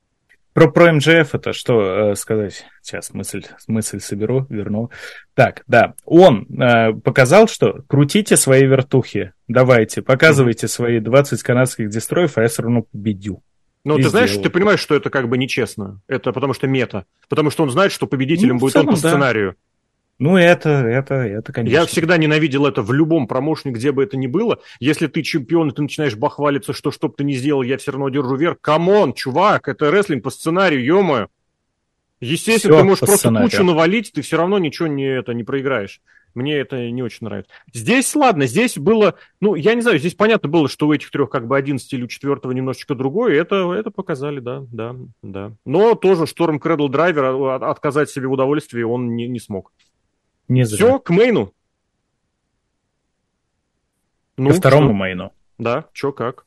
[0.52, 2.66] Про, про MJF это что э, сказать?
[2.82, 4.90] Сейчас мысль, мысль соберу, верну.
[5.34, 10.70] Так, да, он э, показал, что крутите свои вертухи, давайте, показывайте mm-hmm.
[10.70, 13.42] свои 20 канадских дестроев, а я все равно победю.
[13.84, 16.00] Ну, ты знаешь, ты понимаешь, что это как бы нечестно.
[16.06, 17.04] Это потому что мета.
[17.28, 19.54] Потому что он знает, что победителем ну, будет целым, он падает.
[20.22, 21.74] Ну, это, это, это, конечно.
[21.74, 24.60] Я всегда ненавидел это в любом промоушене, где бы это ни было.
[24.78, 27.90] Если ты чемпион, и ты начинаешь бахвалиться, что что бы ты ни сделал, я все
[27.90, 28.58] равно одержу верх.
[28.60, 31.26] Come on, чувак, это рестлинг по сценарию, ё
[32.20, 33.50] Естественно, Все ты можешь просто сценарию.
[33.50, 36.00] кучу навалить, ты все равно ничего не, это, не проиграешь.
[36.34, 37.50] Мне это не очень нравится.
[37.74, 41.30] Здесь, ладно, здесь было, ну, я не знаю, здесь понятно было, что у этих трех
[41.30, 44.94] как бы 11 или у четвертого немножечко другое, это, это показали, да, да,
[45.24, 45.52] да.
[45.66, 49.72] Но тоже Шторм Кредл Драйвер а, отказать себе в удовольствии он не, не смог.
[50.52, 50.76] Не зря.
[50.76, 51.52] Все, к мейну.
[54.36, 54.94] Ну, Ко второму что?
[54.94, 55.32] мейну.
[55.58, 56.44] Да, что как?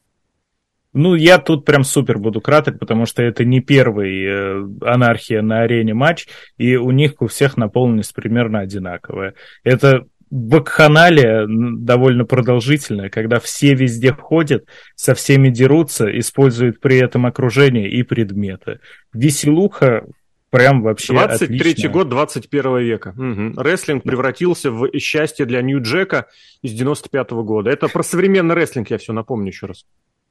[0.93, 5.61] Ну, я тут прям супер буду краток, потому что это не первый э, анархия на
[5.61, 6.27] арене матч,
[6.57, 9.33] и у них у всех наполненность примерно одинаковая.
[9.63, 14.65] Это бакханалия довольно продолжительная, когда все везде ходят,
[14.95, 18.79] со всеми дерутся, используют при этом окружение и предметы.
[19.13, 20.05] Веселуха
[20.49, 21.89] прям вообще 23 отлично.
[21.89, 23.09] год 21 века.
[23.09, 23.61] Угу.
[23.61, 26.27] Рестлинг превратился в счастье для Нью-Джека
[26.61, 27.69] из 95 -го года.
[27.69, 29.85] Это про современный рестлинг, я все напомню еще раз.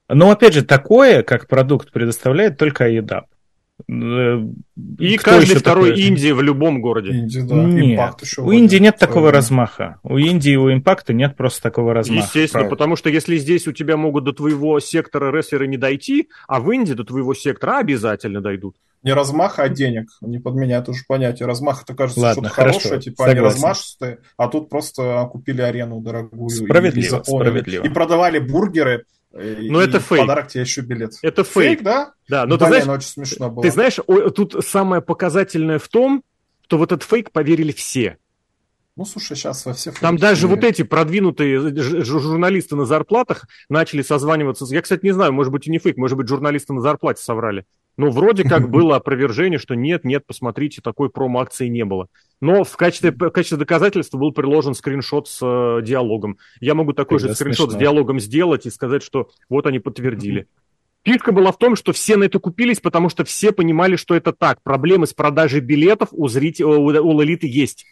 [0.09, 3.25] Но опять же, такое, как продукт предоставляет только AEW.
[3.89, 4.41] Э,
[4.99, 6.09] и Кто каждый второй такой?
[6.09, 7.11] инди в любом городе.
[7.11, 7.57] Инди, да.
[7.57, 8.15] Нет.
[8.39, 9.99] у Инди нет такого размаха.
[10.05, 12.23] У Инди и у импакта нет просто такого размаха.
[12.23, 12.77] Естественно, правда.
[12.77, 16.73] потому что если здесь у тебя могут до твоего сектора рестлеры не дойти, а в
[16.75, 18.77] Инди до твоего сектора обязательно дойдут.
[19.03, 20.09] Не размаха, а денег.
[20.23, 21.47] Не подменяют уже понятие.
[21.47, 23.39] Размах это кажется Ладно, что-то хорошее, типа согласен.
[23.39, 26.49] они размашистые, а тут просто купили арену дорогую.
[26.49, 27.85] Справедливо, и, справедливо.
[27.85, 29.05] И продавали бургеры
[29.35, 30.23] ну, это фейк.
[30.23, 31.15] подарок тебе еще билет.
[31.23, 31.79] Это фейк.
[31.79, 32.13] Фейк, да?
[32.29, 33.63] Да, но Блин, ты знаешь, очень смешно было.
[33.63, 33.99] Ты знаешь,
[34.35, 36.23] тут самое показательное в том,
[36.63, 38.19] что в этот фейк поверили все.
[38.97, 41.59] Ну, слушай, сейчас во все Там даже вот эти продвинутые
[42.05, 44.67] журналисты на зарплатах начали созваниваться.
[44.73, 47.65] Я, кстати, не знаю, может быть и не фейк, может быть журналисты на зарплате соврали.
[47.97, 52.07] Но вроде как было опровержение, что нет, нет, посмотрите, такой промо-акции не было.
[52.45, 56.37] Но в качестве, в качестве доказательства был приложен скриншот с э, диалогом.
[56.61, 57.79] Я могу такой Тогда же скриншот смешно.
[57.79, 60.47] с диалогом сделать и сказать, что вот они подтвердили.
[61.05, 64.35] Фишка была в том, что все на это купились, потому что все понимали, что это
[64.35, 64.61] так.
[64.63, 67.87] Проблемы с продажей билетов у, зрителей, у, у элиты есть.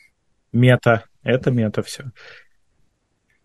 [0.53, 1.07] Мета.
[1.23, 2.13] Это мета все.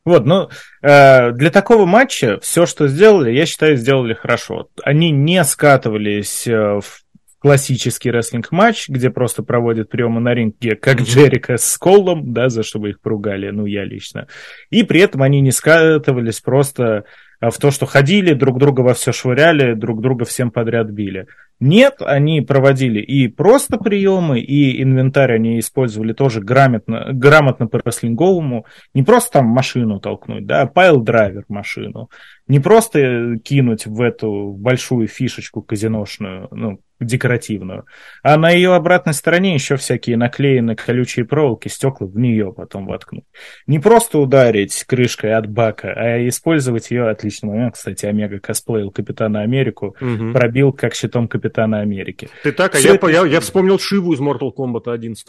[0.03, 0.49] Вот, ну,
[0.81, 4.67] э, для такого матча все, что сделали, я считаю, сделали хорошо.
[4.83, 7.05] Они не скатывались э, в
[7.47, 12.77] классический рестлинг-матч, где просто проводят приемы на ринге, как Джерика с Колом, да, за что
[12.77, 14.27] бы их поругали, ну, я лично.
[14.69, 17.05] И при этом они не скатывались просто
[17.39, 21.27] в то, что ходили, друг друга во все швыряли, друг друга всем подряд били.
[21.61, 28.65] Нет, они проводили и просто приемы, и инвентарь они использовали тоже грамотно, грамотно по рестлинговому.
[28.93, 32.09] Не просто там машину толкнуть, да, а пайл-драйвер машину.
[32.47, 37.85] Не просто кинуть в эту большую фишечку казиношную, ну, декоративную.
[38.23, 43.25] А на ее обратной стороне еще всякие наклеены колючие проволоки, стекла в нее потом воткнуть.
[43.67, 47.75] Не просто ударить крышкой от бака, а использовать ее отличный момент.
[47.75, 50.33] Кстати, Омега косплеил Капитана Америку, угу.
[50.33, 52.29] пробил как щитом Капитана Америки.
[52.43, 53.07] Ты так, а я, это...
[53.07, 55.27] я, я вспомнил Шиву из Mortal Kombat 11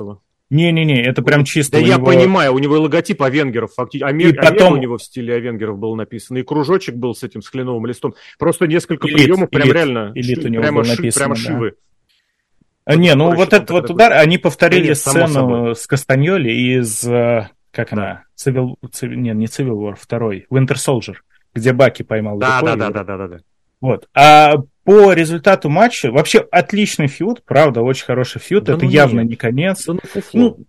[0.50, 1.72] не-не-не, это прям чисто.
[1.72, 2.06] Да я него...
[2.06, 4.14] понимаю, у него логотип Авенгеров, фактически.
[4.14, 4.74] И потом...
[4.74, 6.38] у него в стиле Авенгеров был написан.
[6.38, 8.14] И кружочек был с этим с кленовым листом.
[8.38, 10.12] Просто несколько элит, приемов прям элит, реально.
[10.14, 11.40] Элит у него прямо, был написан, прямо да.
[11.40, 11.74] шивы.
[12.86, 17.50] А, не, ну вот этот вот удар, они повторили Нет, сцену с Кастаньоли из, э,
[17.70, 21.16] как она, Civil, Civil, не, не Civil War, второй, Winter Soldier,
[21.54, 22.38] где Баки поймал.
[22.38, 23.38] Да, да, да, да, да, да, да.
[23.82, 24.08] Вот.
[24.14, 24.54] А
[24.88, 29.28] по результату матча, вообще отличный фьюд, правда, очень хороший фьюд, да это ну явно нет.
[29.28, 29.84] не конец.
[29.84, 29.96] Да
[30.32, 30.66] ну,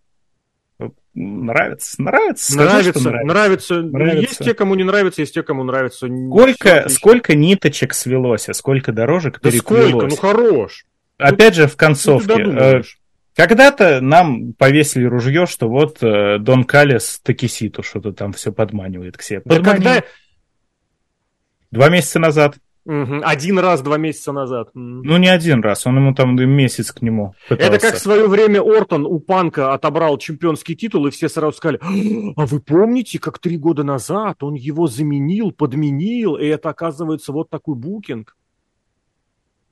[0.78, 3.82] ну, нравится, нравится, скажи, нравится, нравится, нравится.
[3.82, 4.20] нравится.
[4.20, 6.08] Есть те, кому не нравится, есть те, кому нравится.
[6.08, 10.86] Сколько, сколько ниточек свелось, а сколько дорожек да сколько, ну хорош.
[11.18, 12.44] Опять же, в концовке.
[12.44, 12.82] Э,
[13.38, 19.22] когда-то нам повесили ружье, что вот э, Дон Калес Такиситу что-то там все подманивает к
[19.22, 19.42] себе.
[19.46, 20.04] Да когда...
[21.72, 22.58] Два месяца назад.
[22.90, 23.22] Угу.
[23.22, 24.70] Один раз два месяца назад.
[24.74, 27.72] Ну, не один раз, он ему там месяц к нему пытался.
[27.72, 31.80] Это как в свое время Ортон у Панка отобрал чемпионский титул, и все сразу сказали,
[32.36, 37.52] а вы помните, как три года назад он его заменил, подменил, и это, оказывается, вот
[37.52, 38.36] такой букинг?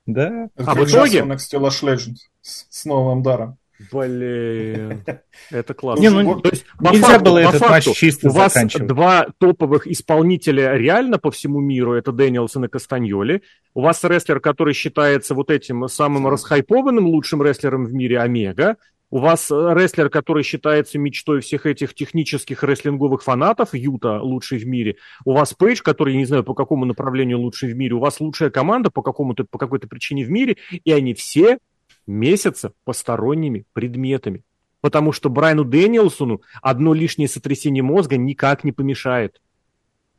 [0.05, 0.49] Да.
[0.55, 1.21] Это а в итоге...
[1.21, 3.57] Next Legends с новым даром.
[3.91, 5.03] Блин,
[5.51, 6.01] это классно.
[6.01, 9.87] Не, ну, то есть, нельзя факту, было этот факту, матч чисто У вас два топовых
[9.87, 13.43] исполнителя реально по всему миру, это Дэниелсон и Кастаньоли.
[13.75, 18.77] У вас рестлер, который считается вот этим самым расхайпованным лучшим рестлером в мире, Омега.
[19.09, 24.97] У вас рестлер, который считается мечтой всех этих технических рестлинговых фанатов, Юта лучший в мире.
[25.23, 27.93] У вас Пейдж, который, я не знаю, по какому направлению лучший в мире.
[27.93, 30.57] У вас лучшая команда по, какому-то, по какой-то причине в мире.
[30.83, 31.59] И они все
[32.07, 34.43] месяца посторонними предметами.
[34.81, 39.41] Потому что Брайану Дэниелсону одно лишнее сотрясение мозга никак не помешает.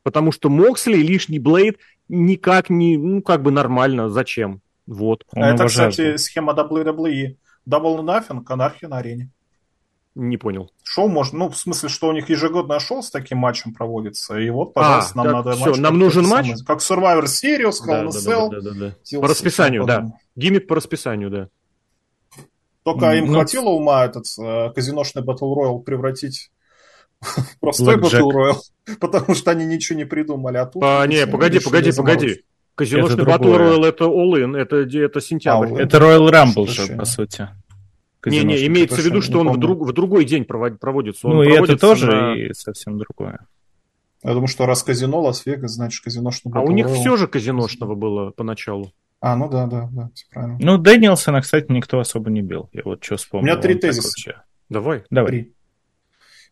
[0.03, 1.79] Потому что Моксли лишний Блейд
[2.09, 4.09] никак не, ну, как бы нормально.
[4.09, 4.63] Зачем?
[4.87, 5.25] Вот.
[5.33, 7.37] А это, кстати, схема WWE.
[7.69, 9.31] Double Nothing, анархия на арене.
[10.15, 10.73] Не понял.
[10.83, 14.51] Шоу можно, ну, в смысле, что у них ежегодное шоу с таким матчем проводится, и
[14.51, 15.79] вот, пожалуйста, а, нам надо все, матч.
[15.79, 16.47] нам нужен матч?
[16.47, 19.21] Самый, как Survivor Series, Hell да, да, да, да, да, да.
[19.21, 20.13] По расписанию, да.
[20.35, 21.49] Гиммик по расписанию, да.
[22.93, 26.51] Только им ну, хватило ума этот э, казиношный Battle Royale превратить
[27.21, 30.59] в простой Black Battle Royale, потому что они ничего не придумали.
[30.59, 32.45] А, тут а не, погоди, погоди, погоди.
[32.75, 35.81] Казиношный Battle Royale это All-In, это, это сентябрь.
[35.81, 37.49] А, это Royal Rumble по сути.
[38.25, 41.29] Не-не, имеется в виду, что он в, друг, в другой день проводится.
[41.29, 42.35] Он ну, и это тоже на...
[42.35, 43.47] и совсем другое.
[44.25, 48.31] Я думаю, что раз казино Лас-Вегас, значит казиношного А у них все же казиношного было
[48.31, 48.93] поначалу.
[49.21, 50.59] А, ну да, да, да, все правильно.
[50.61, 52.69] Ну, Дэнилсона, кстати, никто особо не бил.
[52.73, 53.45] Я вот что вспомнил.
[53.45, 54.45] У меня три тезиса.
[54.69, 55.05] Давай.
[55.11, 55.31] Давай.
[55.31, 55.55] Три.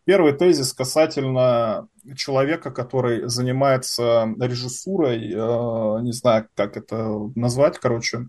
[0.05, 8.28] Первый тезис касательно человека, который занимается режиссурой, э, не знаю, как это назвать, короче.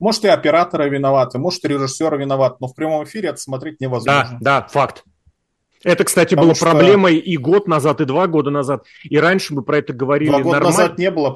[0.00, 4.38] Может, и операторы виноваты, может, и режиссеры виноваты, но в прямом эфире это смотреть невозможно.
[4.40, 5.04] Да, да, факт.
[5.84, 6.64] Это, кстати, Потому было что...
[6.64, 8.84] проблемой и год назад, и два года назад.
[9.04, 10.30] И раньше мы про это говорили.
[10.30, 10.78] Два года нормально.
[10.78, 11.30] назад не было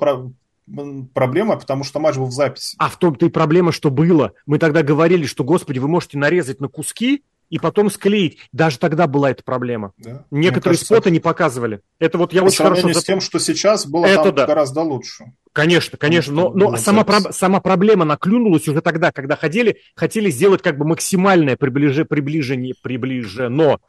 [1.15, 2.77] проблема, потому что матч был в записи.
[2.79, 4.33] А в том-то и проблема, что было.
[4.47, 8.39] Мы тогда говорили, что, господи, вы можете нарезать на куски и потом склеить.
[8.53, 9.93] Даже тогда была эта проблема.
[9.99, 10.25] Да?
[10.31, 11.81] Некоторые кажется, споты не показывали.
[11.99, 12.93] Это вот я по очень хорошо...
[12.93, 14.47] с тем, что сейчас было это там да.
[14.47, 15.33] гораздо лучше.
[15.53, 20.63] Конечно, конечно, но, но сама, про, сама проблема наклюнулась уже тогда, когда хотели, хотели сделать
[20.63, 23.81] как бы максимальное приближ, приближение, приближено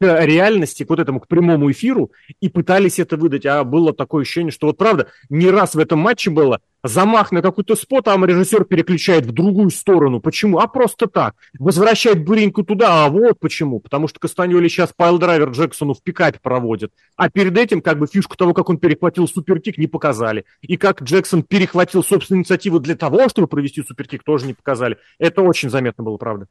[0.00, 3.46] к реальности, к вот этому, к прямому эфиру, и пытались это выдать.
[3.46, 7.42] А было такое ощущение, что вот правда, не раз в этом матче было замах на
[7.42, 10.20] какой-то спот, а режиссер переключает в другую сторону.
[10.20, 10.58] Почему?
[10.58, 11.34] А просто так.
[11.58, 13.80] Возвращает Буреньку туда, а вот почему.
[13.80, 16.92] Потому что Кастаньоли сейчас пайл-драйвер Джексону в пикапе проводит.
[17.16, 20.44] А перед этим как бы фишку того, как он перехватил суперкик, не показали.
[20.60, 24.98] И как Джексон перехватил собственную инициативу для того, чтобы провести супертик, тоже не показали.
[25.18, 26.46] Это очень заметно было, правда.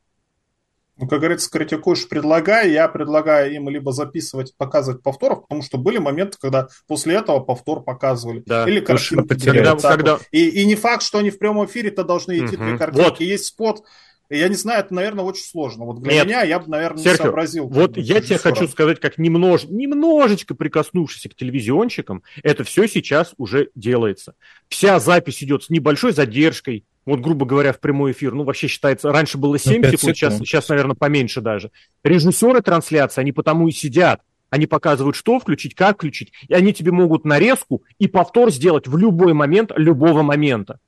[0.98, 2.72] Ну, как говорится, критикуешь, предлагай.
[2.72, 7.84] Я предлагаю им либо записывать, показывать повторов, потому что были моменты, когда после этого повтор
[7.84, 8.44] показывали.
[8.46, 8.70] Да.
[8.70, 9.46] Или картинки.
[9.46, 10.20] Когда, когда...
[10.32, 12.64] И, и не факт, что они в прямом эфире-то должны идти угу.
[12.64, 13.10] две картинки.
[13.10, 13.20] Вот.
[13.22, 13.84] Есть спот,
[14.30, 15.86] я не знаю, это, наверное, очень сложно.
[15.86, 16.26] Вот для Нет.
[16.26, 17.68] меня я бы, наверное, Серхио, не сообразил.
[17.68, 19.66] Вот я тебе хочу сказать, как немнож...
[19.66, 24.36] немножечко прикоснувшись к телевизионщикам, это все сейчас уже делается.
[24.70, 29.12] Вся запись идет с небольшой задержкой, вот, грубо говоря, в прямой эфир, ну, вообще считается,
[29.12, 31.72] раньше было 7 ну, секунд, секунд, сейчас, сейчас, наверное, поменьше даже.
[32.04, 36.92] Режиссеры трансляции, они потому и сидят, они показывают, что включить, как включить, и они тебе
[36.92, 40.80] могут нарезку и повтор сделать в любой момент, любого момента.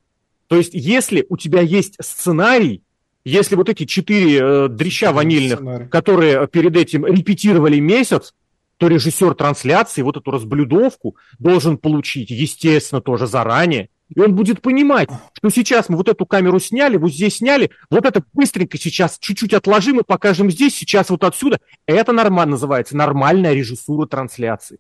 [0.47, 2.83] То есть, если у тебя есть сценарий,
[3.23, 5.87] если вот эти четыре э, дрища ванильных, сценарий.
[5.87, 8.35] которые перед этим репетировали месяц,
[8.77, 15.10] то режиссер трансляции вот эту разблюдовку должен получить, естественно, тоже заранее, и он будет понимать,
[15.34, 19.53] что сейчас мы вот эту камеру сняли, вот здесь сняли, вот это быстренько сейчас чуть-чуть
[19.53, 21.60] отложим и покажем здесь, сейчас вот отсюда.
[21.88, 24.80] Это нормально называется, нормальная режиссура трансляции.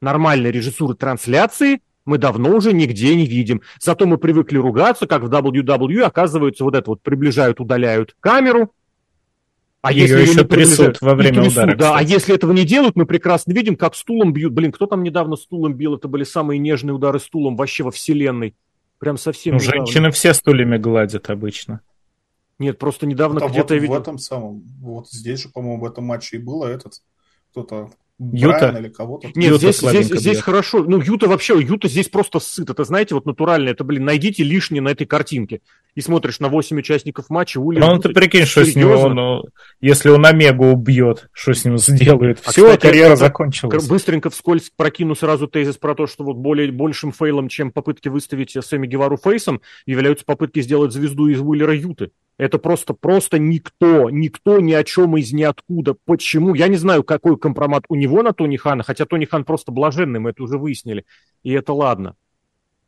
[0.00, 3.62] Нормальная режиссура трансляции мы давно уже нигде не видим.
[3.80, 8.72] Зато мы привыкли ругаться, как в WWE, оказывается, вот это вот приближают, удаляют камеру,
[9.82, 11.76] а Ее если еще трясут во время трясут, удара.
[11.76, 14.52] Да, а если этого не делают, мы прекрасно видим, как стулом бьют.
[14.52, 15.96] Блин, кто там недавно стулом бил?
[15.96, 18.54] Это были самые нежные удары стулом вообще во вселенной.
[19.00, 21.80] Прям совсем ну, Женщины все стульями гладят обычно.
[22.60, 23.94] Нет, просто недавно а где-то вот я видел.
[23.94, 27.02] В этом самом, вот здесь же, по-моему, в этом матче и было этот,
[27.50, 27.90] кто-то
[28.32, 29.28] Юта или кого-то.
[29.34, 30.84] Нет, Юта здесь, здесь, здесь хорошо.
[30.84, 32.70] Ну, Юта вообще, Юта здесь просто сыт.
[32.70, 33.70] Это, знаете, вот натурально.
[33.70, 35.60] Это, блин, найдите лишнее на этой картинке.
[35.94, 37.58] И смотришь на 8 участников матча.
[37.58, 39.42] Уильям, ну, ты прикинь, что с него, ну,
[39.80, 42.40] если он Омегу убьет, что с ним сделает?
[42.44, 43.86] А, Все, кстати, карьера закончилась.
[43.86, 48.56] Быстренько вскользь прокину сразу тезис про то, что вот более, большим фейлом, чем попытки выставить
[48.58, 52.10] Сэмми Гевару фейсом, являются попытки сделать звезду из Уиллера Юты.
[52.38, 55.94] Это просто, просто никто, никто ни о чем из ниоткуда.
[56.04, 56.54] Почему?
[56.54, 60.18] Я не знаю, какой компромат у него на Тони Хана, хотя Тони Хан просто блаженный,
[60.18, 61.04] мы это уже выяснили.
[61.42, 62.16] И это ладно.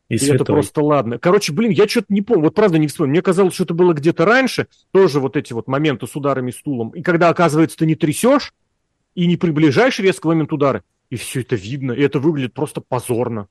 [0.08, 1.18] И, и это просто ладно.
[1.18, 2.44] Короче, блин, я что-то не помню.
[2.44, 3.10] Вот правда не вспомню.
[3.12, 4.66] Мне казалось, что это было где-то раньше.
[4.92, 6.90] Тоже вот эти вот моменты с ударами стулом.
[6.90, 8.52] И когда, оказывается, ты не трясешь
[9.14, 13.48] и не приближаешь резко момент удара, и все это видно, и это выглядит просто позорно.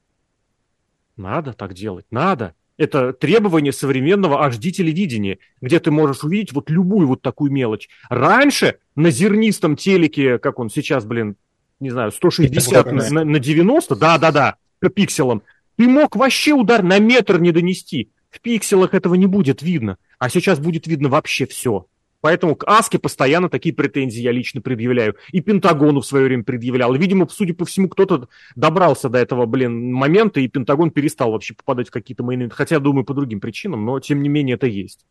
[1.15, 2.55] Надо так делать, надо.
[2.77, 7.87] Это требование современного HD-телевидения, где ты можешь увидеть вот любую вот такую мелочь.
[8.09, 11.35] Раньше на зернистом телеке, как он сейчас, блин,
[11.79, 15.43] не знаю, 160 на, на 90, да-да-да, по пикселам,
[15.75, 18.11] ты мог вообще удар на метр не донести.
[18.29, 21.85] В пикселах этого не будет видно, а сейчас будет видно вообще все.
[22.23, 25.17] Поэтому к Аске постоянно такие претензии я лично предъявляю.
[25.33, 26.95] И Пентагону в свое время предъявлял.
[26.95, 31.53] И, видимо, судя по всему, кто-то добрался до этого, блин, момента, и Пентагон перестал вообще
[31.53, 32.47] попадать в какие-то мои...
[32.47, 35.05] Хотя, думаю, по другим причинам, но, тем не менее, это есть.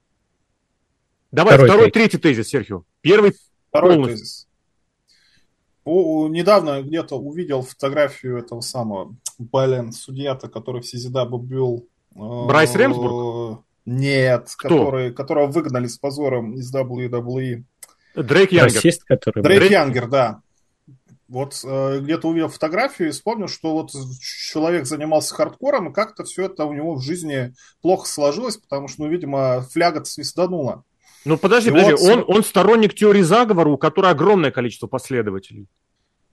[1.33, 2.85] Давай, второй, второй третий тезис, Серхио.
[3.03, 3.35] Первый
[3.69, 4.17] Второй полностью.
[4.17, 4.49] тезис.
[5.85, 11.87] О, недавно где-то увидел фотографию этого самого, блин, судья-то, который в CZW бил...
[12.15, 13.65] Брайс Ремсбург?
[13.85, 17.65] Нет, который, которого выгнали с позором из WWE.
[18.15, 18.77] Дрейк Янгер.
[18.77, 19.43] Расист, который...
[19.43, 20.43] Дрейк, Дрейк Янгер, да.
[21.29, 23.91] Вот э, где-то увидел фотографию и вспомнил, что вот
[24.21, 29.05] человек занимался хардкором, и как-то все это у него в жизни плохо сложилось, потому что,
[29.05, 30.85] ну, видимо, фляга-то свистанула.
[31.25, 32.29] Ну подожди, и подожди, вот...
[32.29, 35.69] он, он сторонник теории заговора, у которой огромное количество последователей.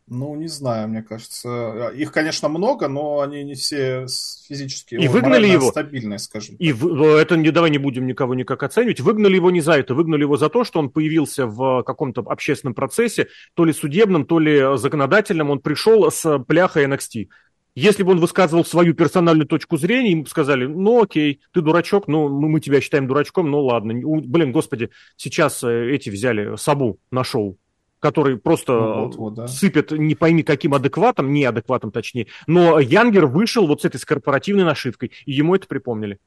[0.10, 1.92] Ну, не знаю, мне кажется.
[1.96, 4.08] Их, конечно, много, но они не все
[4.48, 5.70] физически и выгнали его.
[5.70, 6.56] стабильные, скажем.
[6.56, 9.00] И в, это не давай не будем никого никак оценивать.
[9.00, 12.74] Выгнали его не за это, выгнали его за то, что он появился в каком-то общественном
[12.74, 15.52] процессе, то ли судебном, то ли законодательном.
[15.52, 17.28] Он пришел с пляхой NXT.
[17.76, 22.08] Если бы он высказывал свою персональную точку зрения, ему бы сказали, ну окей, ты дурачок,
[22.08, 23.94] ну мы тебя считаем дурачком, ну ладно.
[23.94, 27.58] Блин, господи, сейчас э, эти взяли Сабу на шоу
[28.00, 29.48] который просто ну, вот, вот, да.
[29.48, 34.64] сыпет не пойми каким адекватом, неадекватом точнее, но Янгер вышел вот с этой с корпоративной
[34.64, 36.20] нашивкой, и ему это припомнили.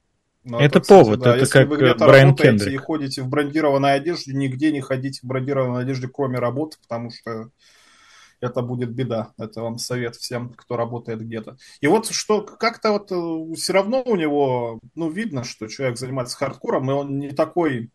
[0.44, 1.31] Ну, это, повод, да.
[1.31, 2.74] это Если как вы где-то Брайан работаете Кендрик.
[2.74, 7.51] и ходите в брендированной одежде, нигде не ходите в брендированной одежде, кроме работы, потому что
[8.40, 9.32] это будет беда.
[9.39, 11.59] Это вам совет всем, кто работает где-то.
[11.81, 16.36] И вот что как-то вот э, все равно у него, ну, видно, что человек занимается
[16.36, 17.90] хардкором, и он не такой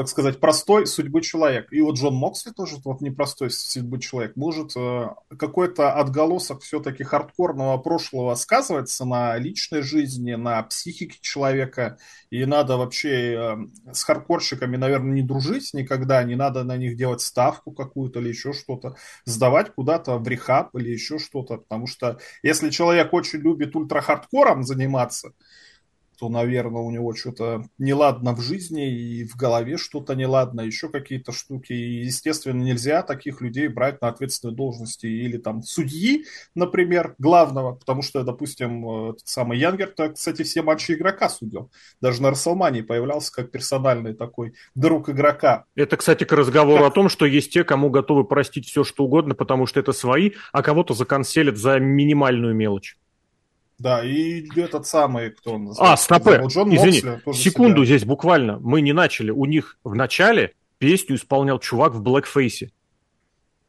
[0.00, 1.70] так сказать, простой судьбы человек.
[1.70, 4.34] И вот Джон Моксли тоже вот непростой судьбы человек.
[4.34, 11.98] Может, э, какой-то отголосок все-таки хардкорного прошлого сказывается на личной жизни, на психике человека.
[12.30, 13.56] И надо вообще э,
[13.92, 18.54] с хардкорщиками, наверное, не дружить никогда, не надо на них делать ставку какую-то или еще
[18.54, 18.96] что-то,
[19.26, 21.58] сдавать куда-то в рехаб или еще что-то.
[21.58, 25.34] Потому что если человек очень любит ультрахардкором заниматься,
[26.20, 31.32] то, наверное, у него что-то неладно в жизни и в голове что-то неладно, еще какие-то
[31.32, 31.72] штуки.
[31.72, 38.02] И, естественно, нельзя таких людей брать на ответственные должности или там судьи, например, главного, потому
[38.02, 41.70] что, допустим, этот самый Янгер, то, кстати, все матчи игрока судил.
[42.02, 45.64] Даже на Расселмании появлялся как персональный такой друг игрока.
[45.74, 46.92] Это, кстати, к разговору как...
[46.92, 50.32] о том, что есть те, кому готовы простить все, что угодно, потому что это свои,
[50.52, 52.98] а кого-то законселят за минимальную мелочь.
[53.80, 55.94] Да, и этот самый, кто он называется?
[55.94, 57.96] А, стопе, Джон извини, Моксли, секунду себя.
[57.96, 58.58] здесь буквально.
[58.58, 59.30] Мы не начали.
[59.30, 62.72] У них в начале песню исполнял чувак в блэкфейсе.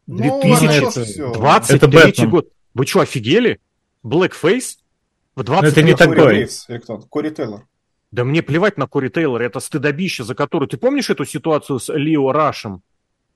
[0.07, 2.49] 2023 ну, год.
[2.73, 3.61] Вы что, офигели?
[4.03, 4.79] Блэкфейс?
[5.37, 6.45] В 20 Это не такой.
[7.09, 7.65] Кори Тейлор.
[8.11, 10.67] Да мне плевать на Кори Тейлора, это стыдобище, за которую...
[10.67, 12.83] Ты помнишь эту ситуацию с Лио Рашем,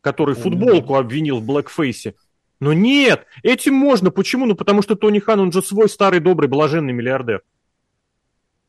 [0.01, 2.15] который футболку обвинил в блэкфейсе?
[2.59, 4.11] Но нет, этим можно.
[4.11, 4.45] Почему?
[4.45, 7.41] Ну, потому что Тони Хан, он же свой старый, добрый, блаженный миллиардер.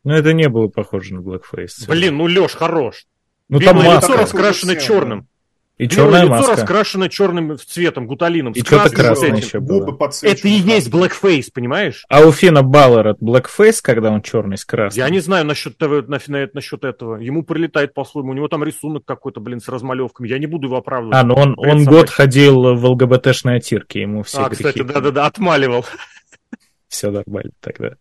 [0.04, 1.86] Ну, это не было похоже на Blackface.
[1.88, 3.06] Блин, ну, Леш, хорош.
[3.48, 4.12] Ну, там маска.
[4.12, 5.28] лицо раскрашено черным.
[5.78, 6.52] И черная лицо маска.
[6.52, 8.54] раскрашено черным цветом, гуталином.
[8.54, 9.94] И что-то красное еще было.
[10.22, 12.04] Это и есть blackface, понимаешь?
[12.08, 15.04] А у Фина Баллера blackface, когда он черный с красным?
[15.04, 17.16] Я не знаю насчет, на, на, насчет этого.
[17.16, 18.30] Ему прилетает по-своему.
[18.30, 20.28] У него там рисунок какой-то, блин, с размалевками.
[20.28, 21.16] Я не буду его оправдывать.
[21.16, 24.00] А, ну он, он год ходил в ЛГБТшной отирке.
[24.00, 25.84] Ему все А, кстати, да-да-да, отмаливал.
[26.88, 27.96] Все нормально тогда.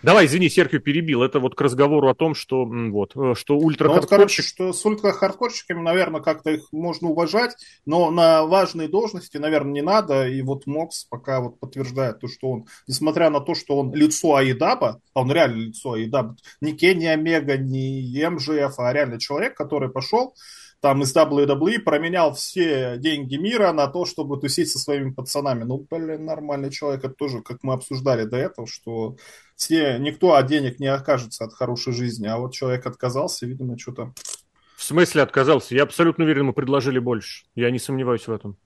[0.00, 1.24] Давай, извини, Серхио перебил.
[1.24, 4.72] Это вот к разговору о том, что вот, э, что ультра ну, вот, короче, что
[4.72, 10.28] с ультра-хардкорщиками, наверное, как-то их можно уважать, но на важные должности, наверное, не надо.
[10.28, 14.36] И вот Мокс пока вот подтверждает то, что он, несмотря на то, что он лицо
[14.36, 19.90] Аидаба, а он реально лицо Аидаба, не Кенни Омега, не МЖФ, а реально человек, который
[19.90, 20.34] пошел
[20.80, 25.64] там из WWE променял все деньги мира на то, чтобы тусить со своими пацанами.
[25.64, 29.16] Ну, блин, нормальный человек, это тоже, как мы обсуждали до этого, что
[29.58, 34.12] все, никто от денег не окажется от хорошей жизни, а вот человек отказался, видимо, что-то...
[34.76, 35.74] В смысле отказался?
[35.74, 37.44] Я абсолютно уверен, ему предложили больше.
[37.56, 38.56] Я не сомневаюсь в этом.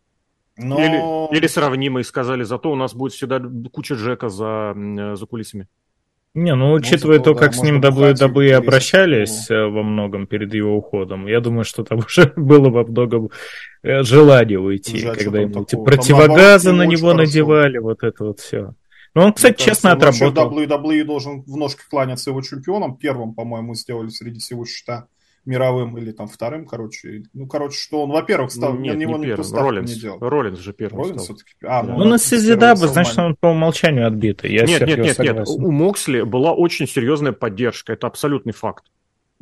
[0.59, 0.78] Но...
[0.78, 3.43] Или, или сравнимые сказали, зато у нас будет всегда
[3.73, 4.74] куча Джека за,
[5.16, 5.66] за кулисами.
[6.35, 9.60] Не, ну, учитывая то, как да, с ним WWE обращались его.
[9.60, 13.31] Э, во многом перед его уходом, я думаю, что там уже было во многом
[13.82, 18.74] э, желание уйти, Жаль, когда ему эти противогазы на него надевали, вот это вот все.
[19.14, 20.59] Ну, он, кстати, Мне честно кажется, отработал.
[20.62, 22.97] WWE должен в ножке кланяться его чемпионом.
[22.97, 25.06] Первым, по-моему, сделали среди всего счета
[25.44, 27.24] мировым или там вторым, короче.
[27.34, 30.18] Ну, короче, что он, во-первых, стал, ну, нет, на него не ставку Роллинс, не делал.
[30.20, 31.36] Роллинс же первый Роллинс стал.
[31.36, 31.66] все-таки.
[31.66, 34.52] А, ну, ну на Сизидабе, значит, он по умолчанию отбитый.
[34.52, 35.48] Я нет, нет, нет, нет.
[35.48, 37.93] У Моксли была очень серьезная поддержка.
[37.93, 38.84] Это абсолютный факт.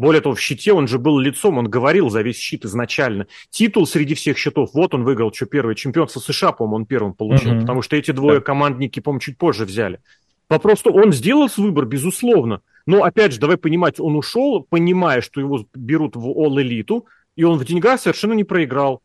[0.01, 3.27] Более того, в щите он же был лицом, он говорил за весь щит изначально.
[3.51, 5.75] Титул среди всех щитов, вот он выиграл, что первый.
[5.75, 7.61] Чемпионство США, по-моему, он первым получил, угу.
[7.61, 8.45] потому что эти двое да.
[8.47, 10.01] командники, по-моему, чуть позже взяли.
[10.49, 12.63] Вопрос, что он сделал свой выбор, безусловно.
[12.87, 17.03] Но, опять же, давай понимать, он ушел, понимая, что его берут в All Elite,
[17.37, 19.03] и он в деньгах совершенно не проиграл.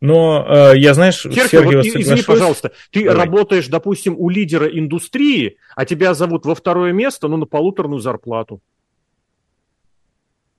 [0.00, 3.24] Но э, я, знаешь, Серхио, Сергей, вот, извини, пожалуйста, ты Давай.
[3.24, 8.60] работаешь, допустим, у лидера индустрии, а тебя зовут во второе место, но на полуторную зарплату.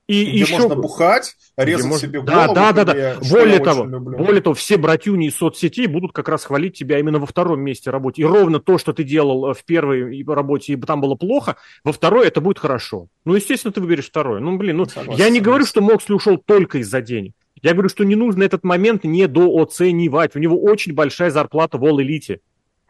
[0.08, 0.58] И где еще...
[0.58, 2.08] можно бухать, резать можно...
[2.08, 2.54] себе голову.
[2.54, 3.18] Да, да, да, да.
[3.30, 7.26] Более того, более того, все братюни из соцсетей будут как раз хвалить тебя именно во
[7.26, 8.22] втором месте работы.
[8.22, 11.92] И ровно то, что ты делал э, в первой работе, и там было плохо, во
[11.92, 13.08] второй это будет хорошо.
[13.26, 14.40] Ну, естественно, ты выберешь второе.
[14.40, 17.34] Ну, блин, ну, согласен, я не говорю, что Моксли ушел только из-за денег.
[17.64, 20.36] Я говорю, что не нужно этот момент недооценивать.
[20.36, 22.42] У него очень большая зарплата в All Elite.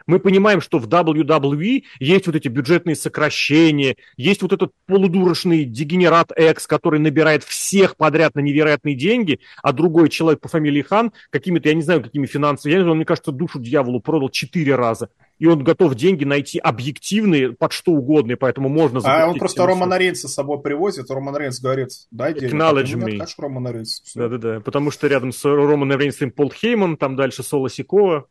[0.08, 6.32] Мы понимаем, что в WWE есть вот эти бюджетные сокращения, есть вот этот полудурочный дегенерат
[6.38, 11.70] X, который набирает всех подряд на невероятные деньги, а другой человек по фамилии Хан какими-то,
[11.70, 14.76] я не знаю, какими финансами, я не знаю, он, мне кажется, душу дьяволу продал четыре
[14.76, 15.10] раза.
[15.38, 19.66] И он готов деньги найти объективные под что угодно, и поэтому можно А он просто
[19.66, 22.54] Романа Рейнса с собой привозит, Роман Рейнс говорит, дай денег.
[22.54, 23.22] Acknowledge me.
[23.38, 24.02] Романа Рейнса.
[24.16, 28.28] Да-да-да, потому что рядом с Романом Рейнсом Пол Хейман, там дальше Соло Сикова,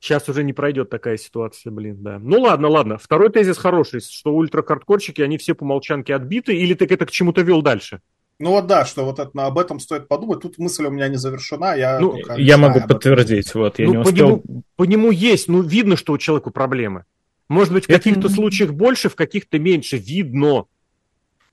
[0.00, 2.18] Сейчас уже не пройдет такая ситуация, блин, да.
[2.20, 2.98] Ну ладно, ладно.
[2.98, 7.42] Второй тезис хороший, что ультракардкорщики, они все по молчанке отбиты, или ты это к чему-то
[7.42, 8.00] вел дальше?
[8.40, 10.40] Ну вот да, что вот это, об этом стоит подумать.
[10.40, 13.98] Тут мысль у меня не завершена, я ну, Я могу подтвердить, вот, я ну, не
[13.98, 14.38] успел...
[14.38, 17.04] По нему, по нему есть, ну видно, что у человека проблемы.
[17.48, 19.96] Может быть, в каких-то случаях больше, в каких-то меньше.
[19.96, 20.66] Видно.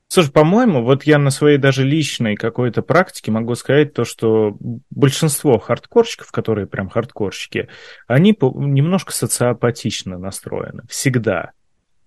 [0.07, 4.56] Слушай, по-моему, вот я на своей даже личной какой-то практике могу сказать то, что
[4.90, 7.69] большинство хардкорщиков, которые прям хардкорщики,
[8.07, 10.84] они немножко социопатично настроены.
[10.88, 11.52] Всегда.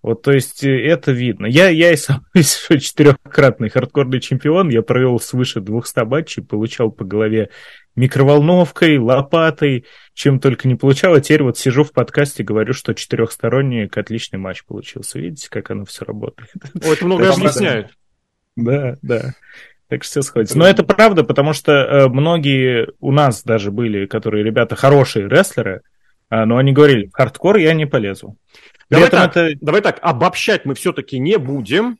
[0.00, 1.46] Вот, то есть, э, это видно.
[1.46, 7.50] Я, я и сам четырехкратный хардкорный чемпион, я провел свыше 200 матчей, получал по голове
[7.96, 9.84] микроволновкой, лопатой,
[10.14, 11.14] чем только не получал.
[11.14, 15.18] А теперь вот сижу в подкасте говорю, что четырехсторонний отличный матч получился.
[15.18, 16.50] Видите, как оно все работает?
[16.80, 17.90] О, это много объясняет.
[18.54, 19.34] Да, да.
[19.88, 20.58] Так что все сходится.
[20.58, 25.80] Но это правда, потому что э, многие у нас даже были, которые ребята хорошие рестлеры,
[26.30, 28.36] э, но они говорили, хардкор я не полезу.
[28.90, 29.58] Давай так, это...
[29.60, 31.98] давай так, обобщать мы все-таки не будем,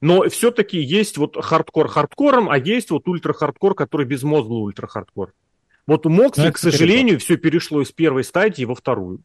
[0.00, 5.32] но все-таки есть вот хардкор хардкором, а есть вот ультра-хардкор, который безмозглый ультра-хардкор.
[5.86, 9.20] Вот у Моксли, ну, к сожалению, все перешло из первой стадии во вторую.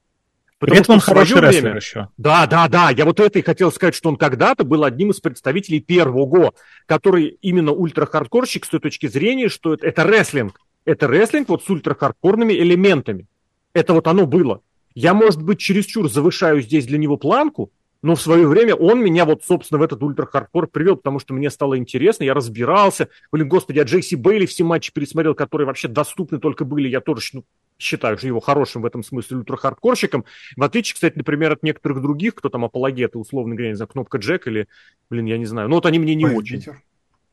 [0.60, 1.50] Потому При этом он хороший время...
[1.50, 2.08] рестлер еще.
[2.16, 2.90] Да, да, да.
[2.90, 6.54] Я вот это и хотел сказать, что он когда-то был одним из представителей первого,
[6.86, 10.58] который именно ультра-хардкорщик с той точки зрения, что это, это рестлинг.
[10.86, 13.28] Это рестлинг вот с ультра-хардкорными элементами.
[13.74, 14.62] Это вот оно было.
[14.96, 17.72] Я, может быть, чересчур завышаю здесь для него планку,
[18.04, 21.50] но в свое время он меня вот, собственно, в этот ультра-хардкор привел, потому что мне
[21.50, 23.08] стало интересно, я разбирался.
[23.32, 26.90] Блин, господи, я JC Bailey все матчи пересмотрел, которые вообще доступны только были.
[26.90, 27.46] Я тоже ну,
[27.80, 30.26] считаю же его хорошим в этом смысле ультра-хардкорщиком.
[30.58, 34.18] В отличие, кстати, например, от некоторых других, кто там апологеты, условно говоря, не знаю, кнопка
[34.18, 34.68] Джек или,
[35.10, 35.70] блин, я не знаю.
[35.70, 36.58] Ну вот они мне не Ой, очень.
[36.58, 36.82] Питер.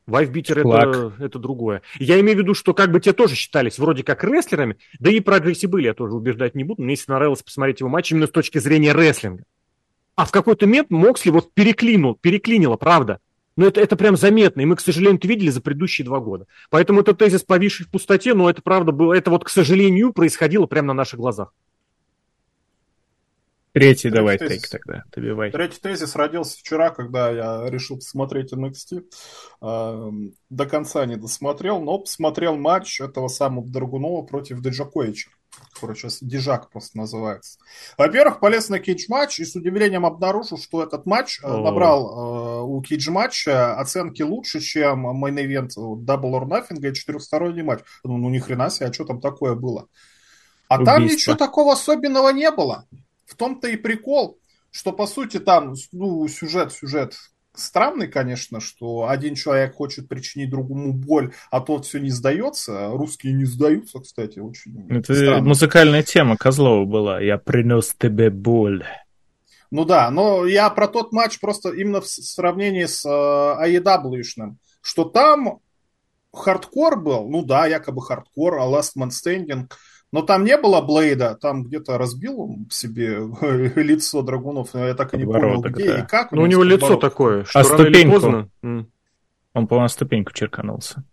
[0.06, 1.82] Вайфбитер это, это другое.
[1.98, 5.20] Я имею в виду, что как бы те тоже считались вроде как рестлерами, да и
[5.20, 8.26] про Джесси были я тоже убеждать не буду, мне если нравилось посмотреть его матч именно
[8.26, 9.44] с точки зрения рестлинга.
[10.16, 13.20] А в какой-то момент Моксли вот переклинул, переклинило, правда.
[13.56, 16.46] Но это, это прям заметно, и мы, к сожалению, это видели за предыдущие два года.
[16.70, 20.66] Поэтому это тезис, повисший в пустоте, но это правда было, это вот, к сожалению, происходило
[20.66, 21.52] прямо на наших глазах.
[23.72, 24.62] Третий, Третий давай тезис.
[24.62, 25.52] тейк тогда, добивай.
[25.52, 29.04] Третий тезис родился вчера, когда я решил посмотреть NXT.
[30.50, 35.30] До конца не досмотрел, но посмотрел матч этого самого Драгунова против Деджаковича,
[35.72, 37.60] который сейчас Dijak просто называется.
[37.96, 41.60] Во-первых, полез на кейдж-матч и с удивлением обнаружил, что этот матч О.
[41.60, 47.80] Э, набрал э, у кейдж-матча оценки лучше, чем мейн-эвент Double or Nothing и четырехсторонний матч.
[48.02, 49.86] Ну, ну ни хрена себе, а что там такое было?
[50.66, 50.94] А Убийство.
[50.94, 52.86] там ничего такого особенного не было.
[53.30, 54.40] В том-то и прикол,
[54.72, 57.14] что по сути там, ну, сюжет, сюжет
[57.54, 62.88] странный, конечно, что один человек хочет причинить другому боль, а тот все не сдается.
[62.88, 65.46] Русские не сдаются, кстати, очень Это странно.
[65.46, 67.20] музыкальная тема Козлова была.
[67.20, 68.84] Я принес тебе боль.
[69.70, 74.22] Ну да, но я про тот матч просто именно в сравнении с э, AEW,
[74.82, 75.60] что там
[76.32, 79.70] хардкор был, ну да, якобы хардкор, а Last Man Standing–
[80.12, 83.18] но там не было Блейда, там где-то разбил он себе
[83.76, 85.98] лицо Драгунов, я так и не понял, где да.
[86.00, 86.32] и как.
[86.32, 88.14] Ну, у него лицо такое, что а ступеньку.
[88.14, 88.48] Поздно...
[89.52, 91.04] Он, по-моему, ступеньку черканулся.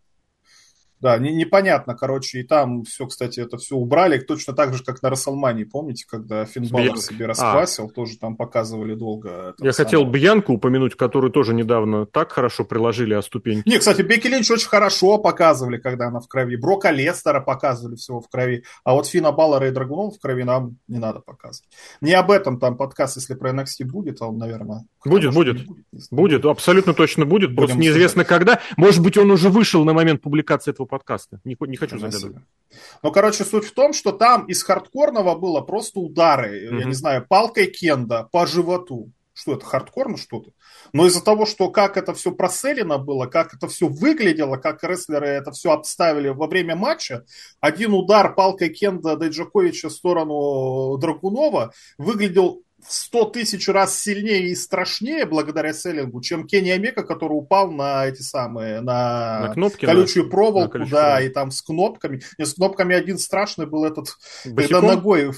[1.00, 5.01] Да, не, непонятно, короче, и там все, кстати, это все убрали, точно так же, как
[5.03, 7.27] на Рестлмании, помните, когда Финн Балор себе а.
[7.30, 7.90] расквасил, а.
[7.90, 9.53] тоже там показывали долго.
[9.59, 9.74] Я самого.
[9.74, 13.69] хотел Бьянку упомянуть, которую тоже недавно так хорошо приложили о ступеньке.
[13.69, 16.56] Не, кстати, Бекки Линч очень хорошо показывали, когда она в крови.
[16.56, 20.77] Брока Лестера показывали всего в крови, а вот Фина Баллара и Драгунов в крови нам
[20.88, 21.69] не надо показывать.
[22.01, 24.85] Не об этом там подкаст, если про NXT будет, а он, наверное...
[25.06, 25.66] Будет, будет.
[25.66, 28.59] будет, будет, абсолютно точно будет, Будем просто неизвестно когда.
[28.76, 31.40] Может быть, он уже вышел на момент публикации этого подкаста.
[31.43, 32.43] Не, не хочу загадывать.
[33.03, 36.80] Ну, короче, суть в том, что там из хардкорного было просто удары, mm-hmm.
[36.80, 39.11] я не знаю, палкой кенда по животу.
[39.38, 40.49] что это хардкорно что-то.
[40.93, 45.27] Но из-за того, что как это все проселено было, как это все выглядело, как рестлеры
[45.27, 47.24] это все обставили во время матча,
[47.59, 54.56] один удар палкой Кенда Дайджаковича в сторону Драгунова выглядел в 100 тысяч раз сильнее и
[54.56, 60.25] страшнее благодаря селлингу, чем Кенни Омека, который упал на эти самые, на, на кнопки, колючую
[60.25, 61.25] на, проволоку, на колючую да, проволоку.
[61.25, 62.22] и там с кнопками.
[62.38, 64.09] Не, с кнопками один страшный был этот,
[64.45, 64.81] босиком?
[64.81, 65.31] когда ногой,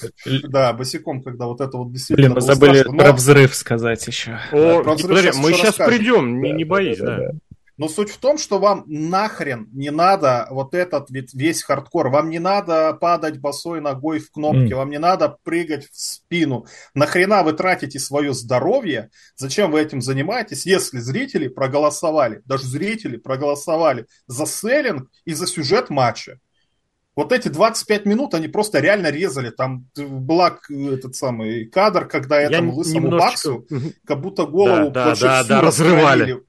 [0.43, 2.97] да, босиком, когда вот это вот действительно Блин, мы забыли страшно.
[2.97, 4.39] про взрыв сказать еще.
[4.51, 7.05] О, да, подожди, мы сейчас придем, не, не боись, да.
[7.05, 7.17] да.
[7.17, 7.39] да.
[7.80, 12.09] Но суть в том, что вам нахрен не надо вот этот ведь весь хардкор.
[12.09, 14.75] Вам не надо падать босой ногой в кнопки, mm.
[14.75, 16.66] вам не надо прыгать в спину.
[16.93, 19.11] Нахрена вы тратите свое здоровье?
[19.38, 25.90] Зачем вы этим занимаетесь, если зрители проголосовали, даже зрители проголосовали за селлинг и за сюжет
[25.90, 26.40] матча?
[27.16, 29.51] Вот эти 25 минут они просто реально резали.
[29.51, 33.51] Там была этот самый кадр, когда этому Я лысому немножечко...
[33.51, 33.67] Баксу
[34.06, 36.43] как будто голову да, да, да, да, разрывали.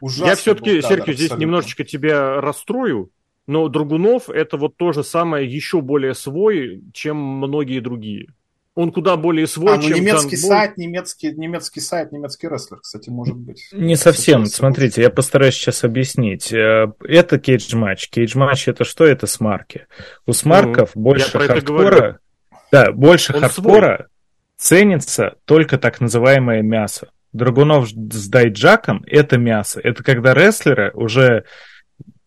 [0.00, 3.10] Ужасно Я все-таки, Серхио, здесь немножечко тебя расстрою,
[3.46, 8.28] но Драгунов это вот то же самое еще более свой, чем многие другие.
[8.74, 10.50] Он куда более свой, а, ну, чем немецкий Ганта.
[10.50, 13.68] сайт, немецкий, немецкий сайт, немецкий рестлер, кстати, может быть.
[13.72, 14.46] Не совсем.
[14.46, 16.52] Смотрите, я постараюсь сейчас объяснить.
[16.52, 18.08] Э, это кейдж-матч.
[18.08, 19.04] Кейдж-матч это что?
[19.04, 19.88] Это смарки.
[20.26, 22.20] У смарков ну, больше хардкора...
[22.70, 24.08] Да, больше Он хардкора свой.
[24.58, 27.08] ценится только так называемое мясо.
[27.32, 29.80] Драгунов с Дайджаком– это мясо.
[29.82, 31.44] Это когда рестлеры уже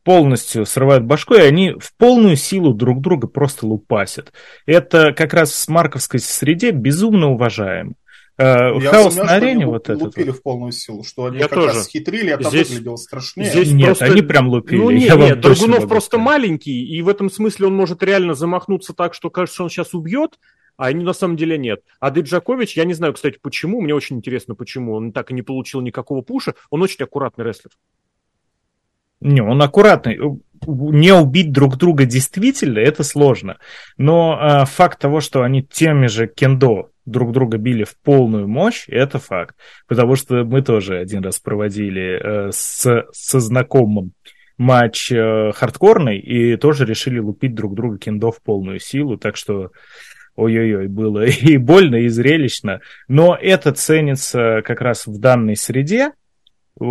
[0.03, 4.33] полностью срывают башку, и они в полную силу друг друга просто лупасят.
[4.65, 7.95] Это как раз в марковской среде безумно уважаем.
[8.37, 10.03] Э, Я Хаос на арене вот это.
[10.03, 11.67] Лупили в полную силу, что они Я как тоже.
[11.67, 13.49] раз схитрили, это здесь, выглядело страшнее.
[13.51, 14.05] Здесь нет, просто...
[14.05, 14.79] они прям лупили.
[14.79, 19.13] Ну нет, нет, Драгунов просто маленький, и в этом смысле он может реально замахнуться так,
[19.13, 20.39] что кажется, он сейчас убьет,
[20.81, 21.83] а они на самом деле нет.
[21.99, 25.43] А Диджакович, я не знаю, кстати, почему, мне очень интересно, почему он так и не
[25.43, 27.69] получил никакого пуша, он очень аккуратный рестлер.
[29.19, 30.17] Не, он аккуратный.
[30.65, 33.59] Не убить друг друга действительно, это сложно.
[33.97, 38.85] Но э, факт того, что они теми же кендо друг друга били в полную мощь,
[38.87, 39.55] это факт.
[39.87, 44.13] Потому что мы тоже один раз проводили э, с, со знакомым
[44.57, 49.17] матч э, хардкорный и тоже решили лупить друг друга кендо в полную силу.
[49.17, 49.71] Так что
[50.35, 52.81] ой-ой-ой, было и больно, и зрелищно.
[53.07, 56.11] Но это ценится как раз в данной среде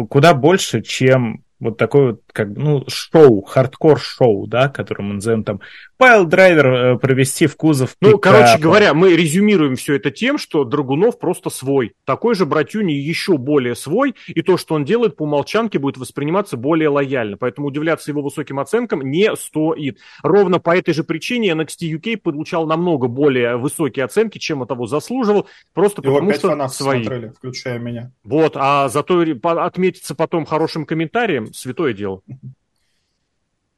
[0.08, 5.60] куда больше, чем вот такой вот, как ну, шоу, хардкор-шоу, да, которым мы назовем там
[5.98, 8.38] пайл-драйвер э, провести в кузов Ну, пикапа.
[8.38, 11.92] короче говоря, мы резюмируем все это тем, что Драгунов просто свой.
[12.06, 16.56] Такой же братюни еще более свой, и то, что он делает по умолчанке, будет восприниматься
[16.56, 17.36] более лояльно.
[17.36, 19.98] Поэтому удивляться его высоким оценкам не стоит.
[20.22, 25.48] Ровно по этой же причине NXT UK получал намного более высокие оценки, чем того заслуживал,
[25.74, 27.02] просто его потому что свои.
[27.02, 28.12] смотрели, включая меня.
[28.22, 32.22] Вот, а зато отметиться потом хорошим комментарием, святое дело.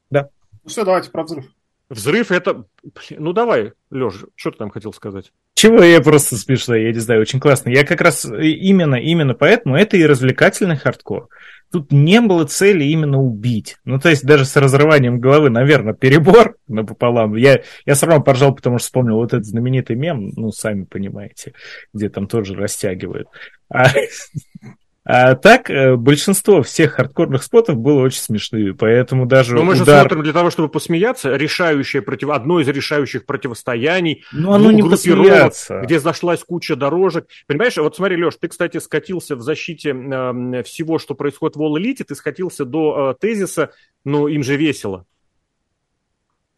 [0.09, 0.29] Да.
[0.63, 1.45] Ну все, давайте про взрыв.
[1.89, 2.65] Взрыв это...
[3.11, 5.31] Ну давай, Леша, что ты там хотел сказать?
[5.53, 7.69] Чего я просто смешно, я не знаю, очень классно.
[7.69, 11.29] Я как раз именно, именно поэтому это и развлекательный хардкор.
[11.71, 13.77] Тут не было цели именно убить.
[13.83, 17.35] Ну, то есть даже с разрыванием головы, наверное, перебор напополам.
[17.35, 21.53] Я, я все равно поржал, потому что вспомнил вот этот знаменитый мем, ну, сами понимаете,
[21.93, 23.27] где там тоже растягивают.
[23.69, 23.87] А,
[25.05, 29.85] а так, э, большинство всех хардкорных спотов было очень смешные, поэтому даже Но мы удар...
[29.85, 32.29] же смотрим для того, чтобы посмеяться, решающее против...
[32.29, 35.81] одно из решающих противостояний, ну, оно не посмеяться.
[35.81, 37.27] где зашлась куча дорожек.
[37.47, 41.75] Понимаешь, вот смотри, Леш, ты, кстати, скатился в защите э, всего, что происходит в All
[41.77, 43.71] Elite, ты скатился до э, тезиса,
[44.05, 45.05] ну, им же весело.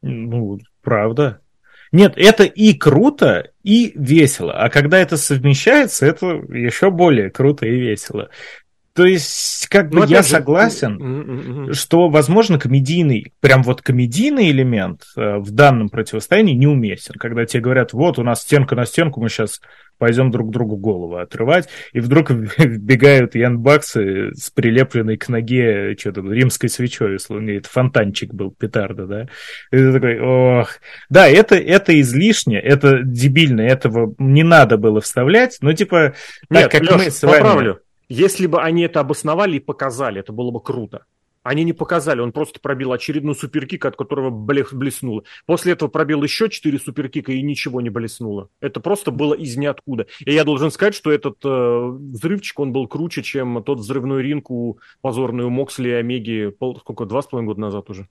[0.04, 1.42] Ну, правда.
[1.96, 4.52] Нет, это и круто, и весело.
[4.52, 8.30] А когда это совмещается, это еще более круто и весело.
[8.96, 10.30] То есть, как бы ну, я же...
[10.30, 11.74] согласен, mm-hmm.
[11.74, 17.16] что, возможно, комедийный, прям вот комедийный элемент э, в данном противостоянии неуместен.
[17.20, 19.60] Когда тебе говорят, вот у нас стенка на стенку, мы сейчас
[19.98, 26.70] пойдем друг другу голову отрывать, и вдруг вбегают янбаксы с прилепленной к ноге что-то римской
[26.70, 29.22] свечой, условно, это фонтанчик был, петарда, да,
[29.72, 30.70] и ты такой, ох,
[31.10, 36.14] да, это, это излишне, это дебильно, этого не надо было вставлять, но типа,
[36.50, 37.34] Нет, так как Леш, мы с вами...
[37.38, 41.06] поправлю, если бы они это обосновали и показали, это было бы круто.
[41.46, 45.24] Они не показали, он просто пробил очередной суперкик, от которого блеснуло.
[45.46, 48.50] После этого пробил еще четыре суперкика и ничего не блеснуло.
[48.62, 50.08] Это просто было из ниоткуда.
[50.26, 54.50] И я должен сказать, что этот э, взрывчик, он был круче, чем тот взрывной ринг
[54.50, 58.08] у позорной у Моксли и Омеги, пол, сколько, два с половиной года назад уже.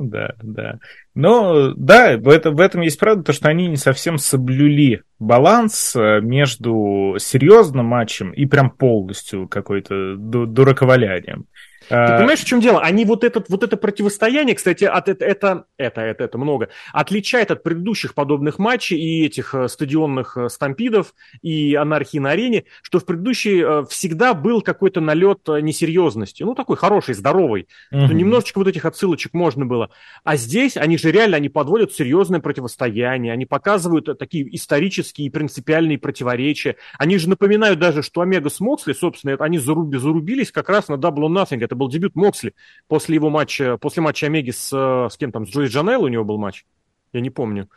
[0.00, 0.78] Да, да.
[1.14, 5.94] Но да, в, это, в этом есть правда, то, что они не совсем соблюли баланс
[5.94, 11.44] э, между серьезным матчем и прям полностью какой-то дураковалянием.
[11.88, 12.80] Ты а, понимаешь, в чем дело?
[12.80, 17.50] Они вот, этот, вот это противостояние, кстати, от, это, это, это, это, это много, отличает
[17.50, 22.98] от предыдущих подобных матчей и этих э, стадионных э, стампидов и анархии на арене, что
[22.98, 26.42] в предыдущей э, всегда был какой-то налет несерьезности.
[26.42, 27.66] Ну, такой хороший, здоровый.
[27.90, 28.04] Угу.
[28.06, 29.90] Что немножечко вот этих отсылочек можно было.
[30.22, 35.98] А здесь они же реально, они подводят серьезное противостояние, они показывают такие исторические и принципиальные
[35.98, 36.76] противоречия.
[36.98, 40.94] Они же напоминают даже, что Омега с Моксли, собственно, они заруби, зарубились как раз на
[40.94, 41.69] Double Nothing.
[41.70, 42.52] Это был дебют Моксли
[42.88, 46.24] после его матча, после матча Омеги с, с кем там, с Джои Джанелло у него
[46.24, 46.64] был матч,
[47.12, 47.68] я не помню.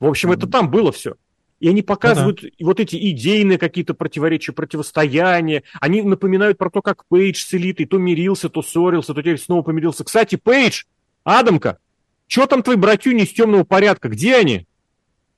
[0.00, 0.36] В общем, mm-hmm.
[0.36, 1.14] это там было все.
[1.60, 2.66] И они показывают ну, да.
[2.66, 5.62] вот эти идейные какие-то противоречия, противостояния.
[5.80, 9.62] Они напоминают про то, как Пейдж с элитой то мирился, то ссорился, то теперь снова
[9.62, 10.04] помирился.
[10.04, 10.84] Кстати, Пейдж,
[11.24, 11.78] Адамка,
[12.26, 14.10] что там твои братюни из темного порядка?
[14.10, 14.66] Где они?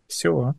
[0.09, 0.55] Все.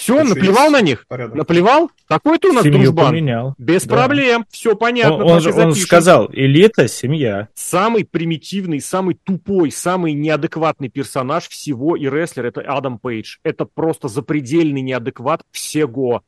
[0.00, 1.06] Все, наплевал на них?
[1.06, 1.36] Порядок.
[1.36, 1.90] Наплевал?
[2.08, 3.08] Какой-то у нас Семью дружбан.
[3.08, 3.54] поменял.
[3.58, 3.96] Без да.
[3.96, 5.24] проблем, все понятно.
[5.24, 7.48] Он, он, он сказал, элита, семья.
[7.54, 13.36] Самый примитивный, самый тупой, самый неадекватный персонаж всего и рестлер это Адам Пейдж.
[13.44, 16.22] Это просто запредельный неадекват всего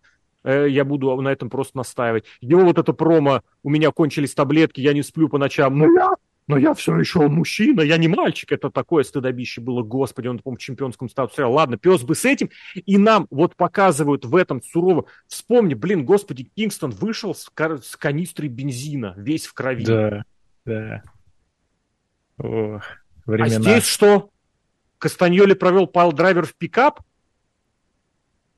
[0.44, 2.24] э, я буду на этом просто настаивать.
[2.42, 6.10] Его вот это промо, у меня кончились таблетки, я не сплю по ночам, но я
[6.48, 8.50] но я все еще мужчина, я не мальчик.
[8.52, 11.44] Это такое стыдобище было, господи, он, по-моему, в чемпионском статусе.
[11.44, 12.50] Ладно, пес бы с этим.
[12.74, 15.04] И нам вот показывают в этом сурово.
[15.28, 17.50] Вспомни, блин, господи, Кингстон вышел с,
[17.82, 19.84] с канистрой бензина, весь в крови.
[19.84, 20.24] Да,
[20.64, 21.02] да.
[22.38, 22.80] О,
[23.24, 23.56] времена.
[23.56, 24.30] А здесь что?
[24.98, 27.00] Кастаньоли провел пайл-драйвер в пикап?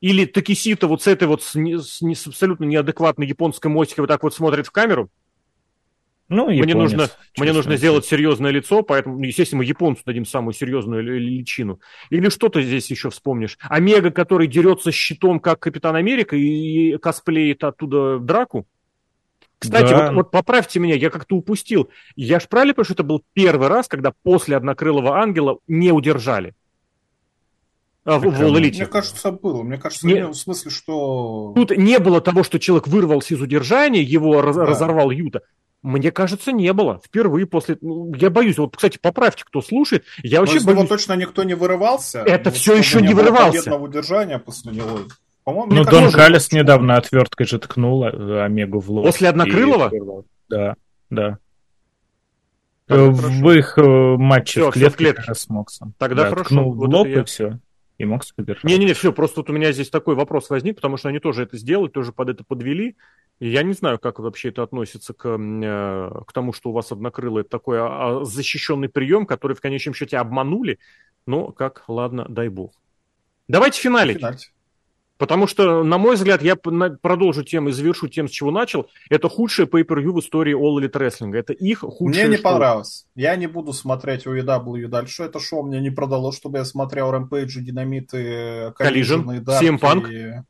[0.00, 4.22] Или Такешита вот с этой вот с, с, с абсолютно неадекватной японской мимикой вот так
[4.22, 5.10] вот смотрит в камеру?
[6.28, 11.02] Ну, мне нужно, мне нужно сделать серьезное лицо, поэтому, естественно, мы японцу дадим самую серьезную
[11.02, 11.80] личину.
[12.08, 13.58] Или что то здесь еще вспомнишь?
[13.62, 18.66] Омега, который дерется щитом, как Капитан Америка, и косплеит оттуда драку?
[19.58, 20.06] Кстати, да.
[20.06, 21.90] вот, вот поправьте меня, я как-то упустил.
[22.16, 26.54] Я ж правильно понимаю, что это был первый раз, когда после Однокрылого Ангела не удержали?
[28.04, 28.24] А, в.
[28.24, 29.62] Мне кажется, было.
[29.62, 30.26] Мне кажется, не...
[30.26, 31.52] в смысле, что...
[31.54, 34.66] Тут не было того, что человек вырвался из удержания, его да.
[34.66, 35.42] разорвал Юта.
[35.84, 36.98] Мне кажется, не было.
[37.04, 37.76] Впервые после...
[37.82, 40.06] Ну, я боюсь, вот, кстати, поправьте, кто слушает.
[40.22, 40.78] Я вообще боюсь...
[40.78, 42.20] него точно никто не вырывался.
[42.20, 43.74] Это вот, все еще не вырывался.
[43.76, 45.00] удержания после него.
[45.44, 49.04] По-моему, ну, Дон Калес недавно отверткой же ткнул э, Омегу в лоб.
[49.04, 49.94] После Однокрылого?
[49.94, 50.00] И...
[50.48, 50.74] Да,
[51.10, 51.38] да.
[52.86, 53.52] Так, в хорошо.
[53.52, 55.34] их э, матче все, в клетке, в клетке.
[55.34, 55.92] с Моксом.
[55.98, 56.44] Тогда да, хорошо.
[56.44, 57.20] Ткнул вот в лоб я...
[57.20, 57.58] и все.
[57.98, 58.62] И Мокс удержал.
[58.64, 61.56] Не-не-не, все, просто вот у меня здесь такой вопрос возник, потому что они тоже это
[61.56, 62.96] сделали, тоже под это подвели.
[63.40, 66.92] И я не знаю, как вообще это относится к, э, к тому, что у вас
[66.92, 70.78] однокрылый это такой а, а, защищенный прием, который в конечном счете обманули.
[71.26, 72.72] Но как, ладно, дай бог.
[73.48, 74.18] Давайте финалить.
[74.18, 74.53] Финалить.
[75.24, 78.90] Потому что, на мой взгляд, я продолжу тем и завершу тем, с чего начал.
[79.08, 81.34] Это худшее pay per в истории All Elite Wrestling.
[81.34, 82.52] Это их худшее Мне не шоу.
[82.52, 83.06] понравилось.
[83.14, 85.22] Я не буду смотреть UEW дальше.
[85.22, 90.12] Это шоу мне не продало, чтобы я смотрел Rampage, Динамиты, Collision, CM Punk.
[90.12, 90.42] И...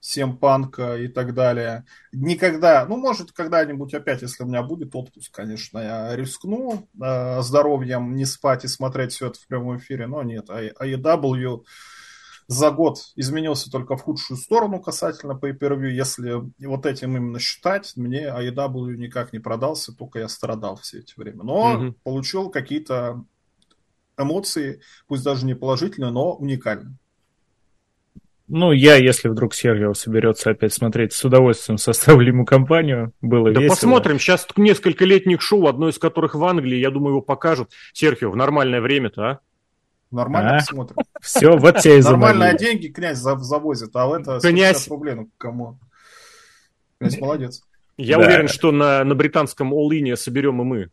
[0.00, 1.84] Семпанка и так далее.
[2.12, 8.14] Никогда, ну, может, когда-нибудь опять, если у меня будет отпуск, конечно, я рискну э, здоровьем
[8.14, 10.48] не спать и смотреть все это в прямом эфире, но нет.
[10.48, 11.64] AEW
[12.48, 15.90] за год изменился только в худшую сторону касательно pay per -view.
[15.90, 21.14] Если вот этим именно считать, мне AEW никак не продался, только я страдал все эти
[21.16, 21.42] время.
[21.42, 21.94] Но mm-hmm.
[22.04, 23.24] получил какие-то
[24.16, 26.96] эмоции, пусть даже не положительные, но уникальные.
[28.48, 33.12] Ну, я, если вдруг Серхио соберется опять смотреть, с удовольствием составлю ему компанию.
[33.20, 33.74] Было да весело.
[33.74, 34.20] посмотрим.
[34.20, 37.70] Сейчас несколько летних шоу, одно из которых в Англии, я думаю, его покажут.
[37.92, 39.40] Серхио, в нормальное время-то, а?
[40.10, 40.58] Нормально а?
[40.60, 40.96] посмотрим.
[41.20, 44.88] Все, вот тебе и Нормальные деньги князь завозит, а это князь...
[44.88, 45.78] рублей, ну кому?
[46.98, 47.62] Князь молодец.
[47.96, 48.26] Я да.
[48.26, 50.90] уверен, что на, на британском all соберем и мы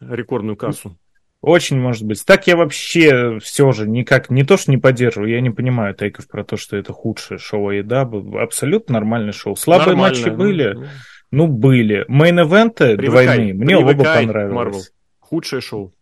[0.00, 0.96] рекордную кассу.
[1.40, 2.22] Очень может быть.
[2.26, 6.28] Так я вообще все же никак, не то что не поддерживаю, я не понимаю тейков
[6.28, 8.02] про то, что это худшее шоу еда.
[8.02, 9.56] Абсолютно нормальное шоу.
[9.56, 10.72] Слабые Нормально, матчи были?
[10.74, 10.86] Ну,
[11.30, 12.04] ну были.
[12.08, 14.54] Мейн-эвенты двойные, мне оба понравились.
[14.54, 14.80] Marvel.
[15.20, 15.94] Худшее шоу.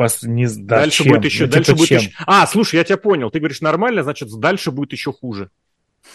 [0.00, 0.22] Пос...
[0.22, 0.46] Не...
[0.46, 1.12] Да, дальше чем?
[1.12, 1.98] будет еще, ну, дальше типа будет чем?
[1.98, 2.12] еще.
[2.26, 3.30] А, слушай, я тебя понял.
[3.30, 5.50] Ты говоришь нормально, значит, дальше будет еще хуже.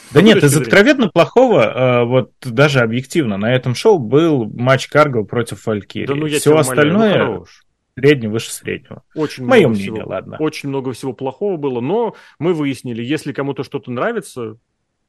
[0.09, 5.23] Да нет, из откровенно плохого, э, вот даже объективно, на этом шоу был матч Карго
[5.23, 6.07] против Валькирии.
[6.07, 7.25] Да, ну, Все остальное...
[7.25, 7.45] Ну,
[7.95, 9.03] средний выше среднего.
[9.13, 10.37] Очень Мое мнение, всего, ладно.
[10.39, 14.57] Очень много всего плохого было, но мы выяснили, если кому-то что-то нравится,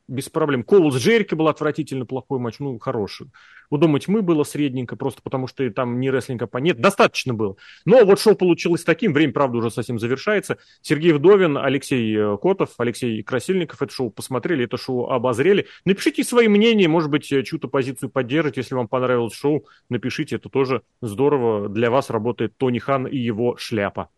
[0.08, 0.62] без проблем.
[0.62, 3.28] Колу с Джерики был отвратительно плохой матч, ну, хороший.
[3.70, 6.10] У Дома Тьмы было средненько, просто потому что там не
[6.46, 7.56] по нет, достаточно было.
[7.84, 10.58] Но вот шоу получилось таким, время, правда, уже совсем завершается.
[10.82, 15.66] Сергей Вдовин, Алексей э, Котов, Алексей Красильников это шоу посмотрели, это шоу обозрели.
[15.84, 20.48] Напишите свои мнения, может быть, э, чью-то позицию поддержите, если вам понравилось шоу, напишите, это
[20.48, 21.68] тоже здорово.
[21.68, 24.10] Для вас работает Тони Хан и его шляпа.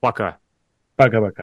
[0.00, 0.38] Пока.
[0.96, 1.34] Пока-пока.